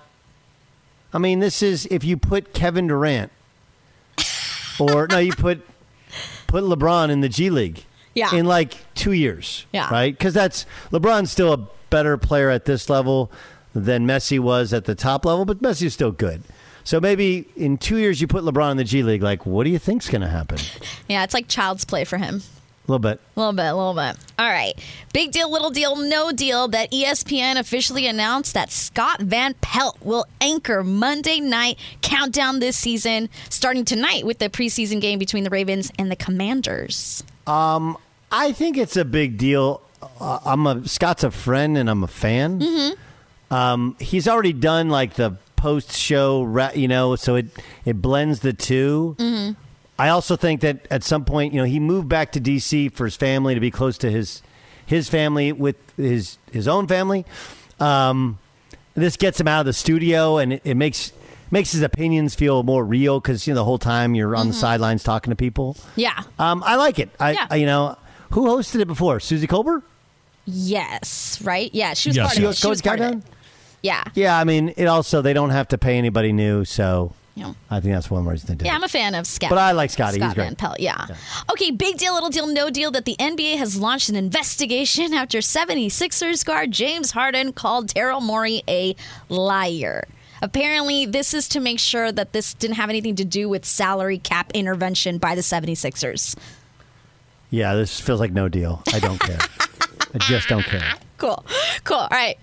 I 1.13 1.17
mean, 1.19 1.39
this 1.39 1.61
is 1.61 1.86
if 1.91 2.03
you 2.03 2.17
put 2.17 2.53
Kevin 2.53 2.88
Durant, 2.88 3.32
or 4.80 5.07
no, 5.07 5.19
you 5.19 5.34
put 5.34 5.61
put 6.47 6.63
LeBron 6.63 7.09
in 7.09 7.21
the 7.21 7.30
G 7.30 7.49
League. 7.51 7.86
Yeah. 8.16 8.36
In 8.36 8.45
like 8.45 8.76
two 8.95 9.14
years. 9.14 9.66
Yeah. 9.72 9.89
Right? 9.89 10.18
Because 10.18 10.34
that's 10.34 10.66
LeBron's 10.91 11.32
still 11.32 11.53
a 11.53 11.68
better 11.89 12.18
player 12.18 12.49
at 12.49 12.66
this 12.66 12.89
level 12.89 13.32
than 13.74 14.05
Messi 14.05 14.39
was 14.39 14.74
at 14.74 14.86
the 14.86 14.95
top 14.95 15.26
level, 15.26 15.45
but 15.45 15.61
Messi's 15.61 15.93
still 15.93 16.11
good. 16.11 16.43
So 16.84 16.99
maybe 16.99 17.47
in 17.55 17.78
two 17.78 17.97
years 17.97 18.20
you 18.22 18.28
put 18.28 18.43
LeBron 18.43 18.72
in 18.72 18.78
the 18.78 18.84
G 18.84 19.03
League. 19.03 19.24
Like, 19.24 19.45
what 19.45 19.64
do 19.64 19.70
you 19.70 19.80
think's 19.80 20.09
going 20.09 20.22
to 20.22 20.28
happen? 20.28 20.59
Yeah, 21.07 21.24
it's 21.24 21.34
like 21.34 21.47
child's 21.47 21.86
play 21.86 22.03
for 22.03 22.18
him. 22.18 22.41
A 22.86 22.91
little 22.91 22.99
bit. 22.99 23.22
A 23.38 23.39
little 23.39 23.53
bit, 23.53 23.66
a 23.66 23.76
little 23.76 23.93
bit. 23.93 24.18
All 24.38 24.49
right. 24.49 24.74
Big 25.14 25.32
deal, 25.32 25.49
little 25.49 25.70
deal, 25.70 25.95
no 25.95 26.34
deal 26.34 26.68
that 26.68 26.91
ESPN 26.91 27.57
officially 27.57 28.07
announced 28.07 28.53
that 28.55 28.72
Scott 28.72 29.22
Van 29.22 29.53
Pelt 29.61 29.97
will 30.01 30.26
anchor 30.41 30.84
Monday 30.84 31.39
night 31.39 31.80
countdown 32.01 32.59
this 32.59 32.76
season, 32.76 33.30
starting 33.49 33.86
tonight 33.86 34.26
with 34.26 34.39
the 34.39 34.49
preseason 34.49 34.99
game 34.99 35.18
between 35.18 35.45
the 35.45 35.49
Ravens 35.49 35.93
and 35.97 36.11
the 36.11 36.18
Commanders. 36.18 37.24
Um, 37.47 37.97
I 38.31 38.51
think 38.51 38.77
it's 38.77 38.97
a 38.97 39.05
big 39.05 39.37
deal. 39.37 39.81
Uh, 40.19 40.39
I'm 40.45 40.65
a 40.67 40.87
Scott's 40.87 41.23
a 41.23 41.31
friend 41.31 41.77
and 41.77 41.89
I'm 41.89 42.03
a 42.03 42.07
fan. 42.07 42.59
Mm-hmm. 42.59 43.53
Um, 43.53 43.95
he's 43.99 44.27
already 44.27 44.53
done 44.53 44.89
like 44.89 45.13
the 45.13 45.37
post 45.55 45.95
show, 45.95 46.69
you 46.75 46.87
know, 46.87 47.15
so 47.15 47.35
it 47.35 47.47
it 47.85 48.01
blends 48.01 48.39
the 48.39 48.53
2 48.53 49.15
Mm-hmm. 49.19 49.53
I 49.99 50.09
also 50.09 50.35
think 50.35 50.61
that 50.61 50.87
at 50.89 51.03
some 51.03 51.23
point, 51.23 51.53
you 51.53 51.59
know, 51.59 51.65
he 51.65 51.79
moved 51.79 52.09
back 52.09 52.31
to 52.31 52.41
DC 52.41 52.91
for 52.91 53.05
his 53.05 53.15
family 53.15 53.53
to 53.53 53.59
be 53.59 53.69
close 53.71 53.97
to 53.99 54.09
his 54.09 54.41
his 54.85 55.07
family 55.07 55.51
with 55.51 55.75
his 55.95 56.37
his 56.51 56.67
own 56.67 56.87
family. 56.87 57.25
Um, 57.79 58.39
this 58.95 59.17
gets 59.17 59.39
him 59.39 59.47
out 59.47 59.61
of 59.61 59.65
the 59.65 59.73
studio, 59.73 60.37
and 60.37 60.53
it, 60.53 60.61
it 60.63 60.75
makes 60.75 61.13
makes 61.54 61.72
his 61.72 61.82
opinions 61.84 62.36
feel 62.36 62.64
more 62.64 62.84
real 62.84 63.20
because 63.22 63.47
you 63.47 63.54
know 63.54 63.60
the 63.62 63.64
whole 63.66 63.78
time 63.78 64.14
you're 64.16 64.36
on 64.36 64.47
the 64.49 64.54
Mhm. 64.54 64.58
sidelines 64.60 65.04
talking 65.04 65.32
to 65.32 65.36
people. 65.36 65.78
Yeah. 65.95 66.20
Um, 66.39 66.62
I 66.66 66.76
like 66.76 66.99
it. 66.99 67.10
I, 67.20 67.32
Yeah. 67.32 67.47
I- 67.49 67.56
you 67.56 67.66
know, 67.66 67.95
who 68.32 68.47
hosted 68.47 68.82
it 68.82 68.88
before? 68.88 69.20
Suzy 69.22 69.47
Kolber. 69.47 69.84
Yes, 70.45 71.39
right? 71.43 71.70
Yeah, 71.74 71.93
she 71.93 72.10
was 72.10 72.16
Yes. 72.18 72.26
part 72.26 72.34
She 72.36 72.39
of 72.39 72.43
it. 72.43 72.47
hosts 72.47 72.62
She 72.62 72.68
was 72.68 72.82
part 72.82 72.99
of 72.99 73.12
it. 73.14 73.24
Yeah. 73.82 74.04
Yeah, 74.14 74.38
I 74.38 74.43
mean, 74.43 74.74
it 74.78 74.86
also 74.86 75.22
they 75.22 75.34
don't 75.34 75.51
have 75.51 75.68
to 75.70 75.78
pay 75.78 75.97
anybody 75.97 76.34
new, 76.34 76.66
so 76.66 77.14
Yeah. 77.36 77.54
I 77.72 77.80
think 77.80 77.93
that's 77.95 78.12
one 78.12 78.26
reason 78.26 78.47
they 78.47 78.54
did. 78.56 78.62
It. 78.62 78.66
Yeah, 78.68 78.74
it. 78.74 78.76
I'm 78.76 78.84
a 78.84 78.88
fan 78.88 79.16
of 79.16 79.26
Scott. 79.26 79.49
But 79.49 79.58
I 79.60 79.72
like 79.72 79.89
Scotty. 79.89 80.18
He's 80.18 80.24
Scott 80.24 80.36
great. 80.36 80.43
Van 80.45 80.56
Pelt, 80.56 80.80
yeah. 80.80 81.08
Okay, 81.51 81.72
big 81.72 81.97
deal, 81.97 82.14
little 82.14 82.30
deal, 82.30 82.45
no 82.47 82.70
deal 82.70 82.91
that 82.91 83.06
the 83.06 83.16
NBA 83.20 83.58
has 83.58 83.78
launched 83.78 84.10
an 84.10 84.16
investigation 84.16 85.14
after 85.22 85.39
76ers 85.39 86.43
guard 86.45 86.72
James 86.72 87.12
Harden 87.12 87.51
called 87.54 87.88
Daryl 87.93 88.22
Morey 88.22 88.64
a 88.68 88.95
liar. 89.30 90.08
Apparently, 90.43 91.05
this 91.05 91.33
is 91.33 91.47
to 91.47 91.61
make 91.61 91.79
sure 91.79 92.11
that 92.11 92.33
this 92.33 92.53
didn't 92.53 92.75
have 92.75 92.89
anything 92.89 93.15
to 93.15 93.23
do 93.23 93.47
with 93.47 93.63
salary 93.63 94.17
cap 94.17 94.51
intervention 94.53 95.17
by 95.17 95.35
the 95.35 95.41
76ers. 95.41 96.35
Yeah, 97.49 97.75
this 97.75 98.01
feels 98.01 98.19
like 98.19 98.33
no 98.33 98.49
deal. 98.49 98.83
I 98.93 98.99
don't 98.99 99.19
care. 99.19 99.39
I 100.13 100.17
just 100.19 100.47
don't 100.49 100.65
care. 100.65 100.93
Cool. 101.19 101.45
Cool. 101.85 101.95
All 101.97 102.07
right. 102.11 102.37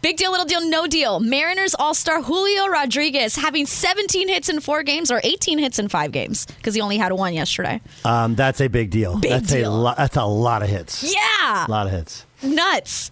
Big 0.00 0.16
deal, 0.18 0.30
little 0.30 0.46
deal, 0.46 0.60
no 0.70 0.86
deal. 0.86 1.18
Mariners 1.18 1.74
All 1.74 1.92
Star 1.92 2.22
Julio 2.22 2.68
Rodriguez 2.68 3.34
having 3.34 3.66
17 3.66 4.28
hits 4.28 4.48
in 4.48 4.60
four 4.60 4.84
games 4.84 5.10
or 5.10 5.20
18 5.24 5.58
hits 5.58 5.80
in 5.80 5.88
five 5.88 6.12
games 6.12 6.46
because 6.46 6.74
he 6.76 6.80
only 6.80 6.96
had 6.96 7.10
one 7.12 7.34
yesterday. 7.34 7.80
Um, 8.04 8.36
that's 8.36 8.60
a 8.60 8.68
big 8.68 8.90
deal. 8.90 9.18
Big 9.18 9.32
that's 9.32 9.50
deal. 9.50 9.68
a 9.68 9.74
lot. 9.74 9.96
That's 9.96 10.16
a 10.16 10.24
lot 10.24 10.62
of 10.62 10.68
hits. 10.68 11.02
Yeah. 11.02 11.66
A 11.66 11.70
lot 11.70 11.86
of 11.86 11.92
hits. 11.92 12.24
Nuts. 12.40 13.10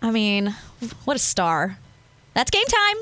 I 0.00 0.10
mean, 0.10 0.54
what 1.04 1.16
a 1.16 1.20
star. 1.20 1.76
That's 2.34 2.50
game 2.50 2.64
time. 2.66 2.96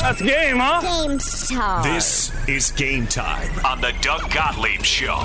That's 0.00 0.20
game, 0.20 0.56
huh? 0.56 0.80
Game 1.06 1.18
time. 1.18 1.94
This 1.94 2.48
is 2.48 2.72
game 2.72 3.06
time 3.06 3.64
on 3.64 3.80
the 3.80 3.94
Doug 4.00 4.28
Gottlieb 4.32 4.82
Show. 4.82 5.20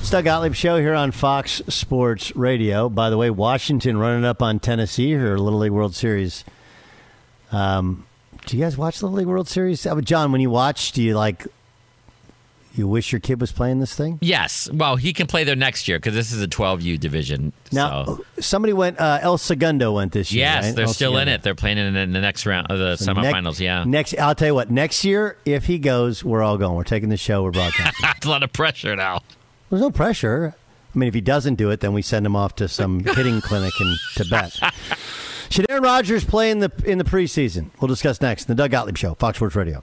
It's 0.00 0.08
Doug 0.08 0.24
Gottlieb 0.24 0.54
Show 0.54 0.78
here 0.78 0.94
on 0.94 1.10
Fox 1.10 1.60
Sports 1.68 2.34
Radio. 2.34 2.88
By 2.88 3.10
the 3.10 3.18
way, 3.18 3.28
Washington 3.28 3.98
running 3.98 4.24
up 4.24 4.40
on 4.40 4.60
Tennessee 4.60 5.08
here, 5.08 5.36
Little 5.36 5.58
League 5.58 5.72
World 5.72 5.94
Series. 5.94 6.42
Um, 7.52 8.06
do 8.46 8.56
you 8.56 8.64
guys 8.64 8.78
watch 8.78 9.02
Little 9.02 9.18
League 9.18 9.26
World 9.26 9.46
Series? 9.46 9.84
Uh, 9.84 10.00
John, 10.00 10.32
when 10.32 10.40
you 10.40 10.48
watch, 10.48 10.92
do 10.92 11.02
you 11.02 11.18
like? 11.18 11.46
You 12.72 12.86
wish 12.86 13.10
your 13.12 13.20
kid 13.20 13.40
was 13.40 13.50
playing 13.50 13.80
this 13.80 13.94
thing? 13.94 14.18
Yes. 14.22 14.70
Well, 14.72 14.94
he 14.96 15.12
can 15.12 15.26
play 15.26 15.42
there 15.42 15.56
next 15.56 15.88
year 15.88 15.98
because 15.98 16.14
this 16.14 16.30
is 16.32 16.40
a 16.40 16.46
12U 16.46 17.00
division. 17.00 17.52
Now, 17.72 18.04
so. 18.04 18.24
somebody 18.38 18.72
went. 18.72 19.00
Uh, 19.00 19.18
El 19.22 19.38
Segundo 19.38 19.92
went 19.92 20.12
this 20.12 20.32
year. 20.32 20.44
Yes, 20.46 20.64
right? 20.66 20.76
they're 20.76 20.84
El 20.86 20.92
still 20.92 21.18
in 21.18 21.26
it. 21.26 21.42
They're 21.42 21.56
playing 21.56 21.78
in, 21.78 21.94
the 21.94 22.06
next 22.06 22.46
round 22.46 22.70
of 22.70 22.78
the 22.78 22.96
So 22.96 23.12
semifinals. 23.12 23.58
yeah. 23.58 23.82
Next, 23.84 24.16
I'll 24.18 24.34
tell 24.36 24.48
you 24.48 24.54
what. 24.54 24.70
Next 24.70 25.04
year, 25.04 25.36
if 25.44 25.64
he 25.66 25.78
goes, 25.78 26.22
we're 26.24 26.42
all 26.42 26.58
going. 26.58 26.76
We're 26.76 26.84
taking 26.84 27.08
the 27.08 27.16
show. 27.16 27.42
We're 27.42 27.50
broadcasting. 27.50 27.92
That's 28.02 28.26
a 28.26 28.30
lot 28.30 28.42
of 28.44 28.52
pressure 28.52 28.94
now. 28.94 29.20
There's 29.68 29.82
no 29.82 29.90
pressure. 29.90 30.54
I 30.94 30.98
mean, 30.98 31.08
if 31.08 31.14
he 31.14 31.20
doesn't 31.20 31.54
do 31.56 31.70
it, 31.70 31.80
then 31.80 31.92
we 31.92 32.02
send 32.02 32.24
him 32.24 32.36
off 32.36 32.54
to 32.56 32.68
some 32.68 33.00
hitting 33.04 33.40
clinic 33.40 33.72
in 33.80 33.96
Tibet. 34.16 34.58
Should 35.48 35.66
Aaron 35.68 35.82
Rodgers 35.82 36.24
play 36.24 36.50
in 36.52 36.60
the 36.60 36.70
in 36.84 36.98
the 36.98 37.04
preseason? 37.04 37.70
We'll 37.80 37.88
discuss 37.88 38.20
next. 38.20 38.48
in 38.48 38.56
The 38.56 38.62
Doug 38.62 38.70
Gottlieb 38.70 38.96
Show, 38.96 39.14
Fox 39.14 39.38
Sports 39.38 39.56
Radio. 39.56 39.82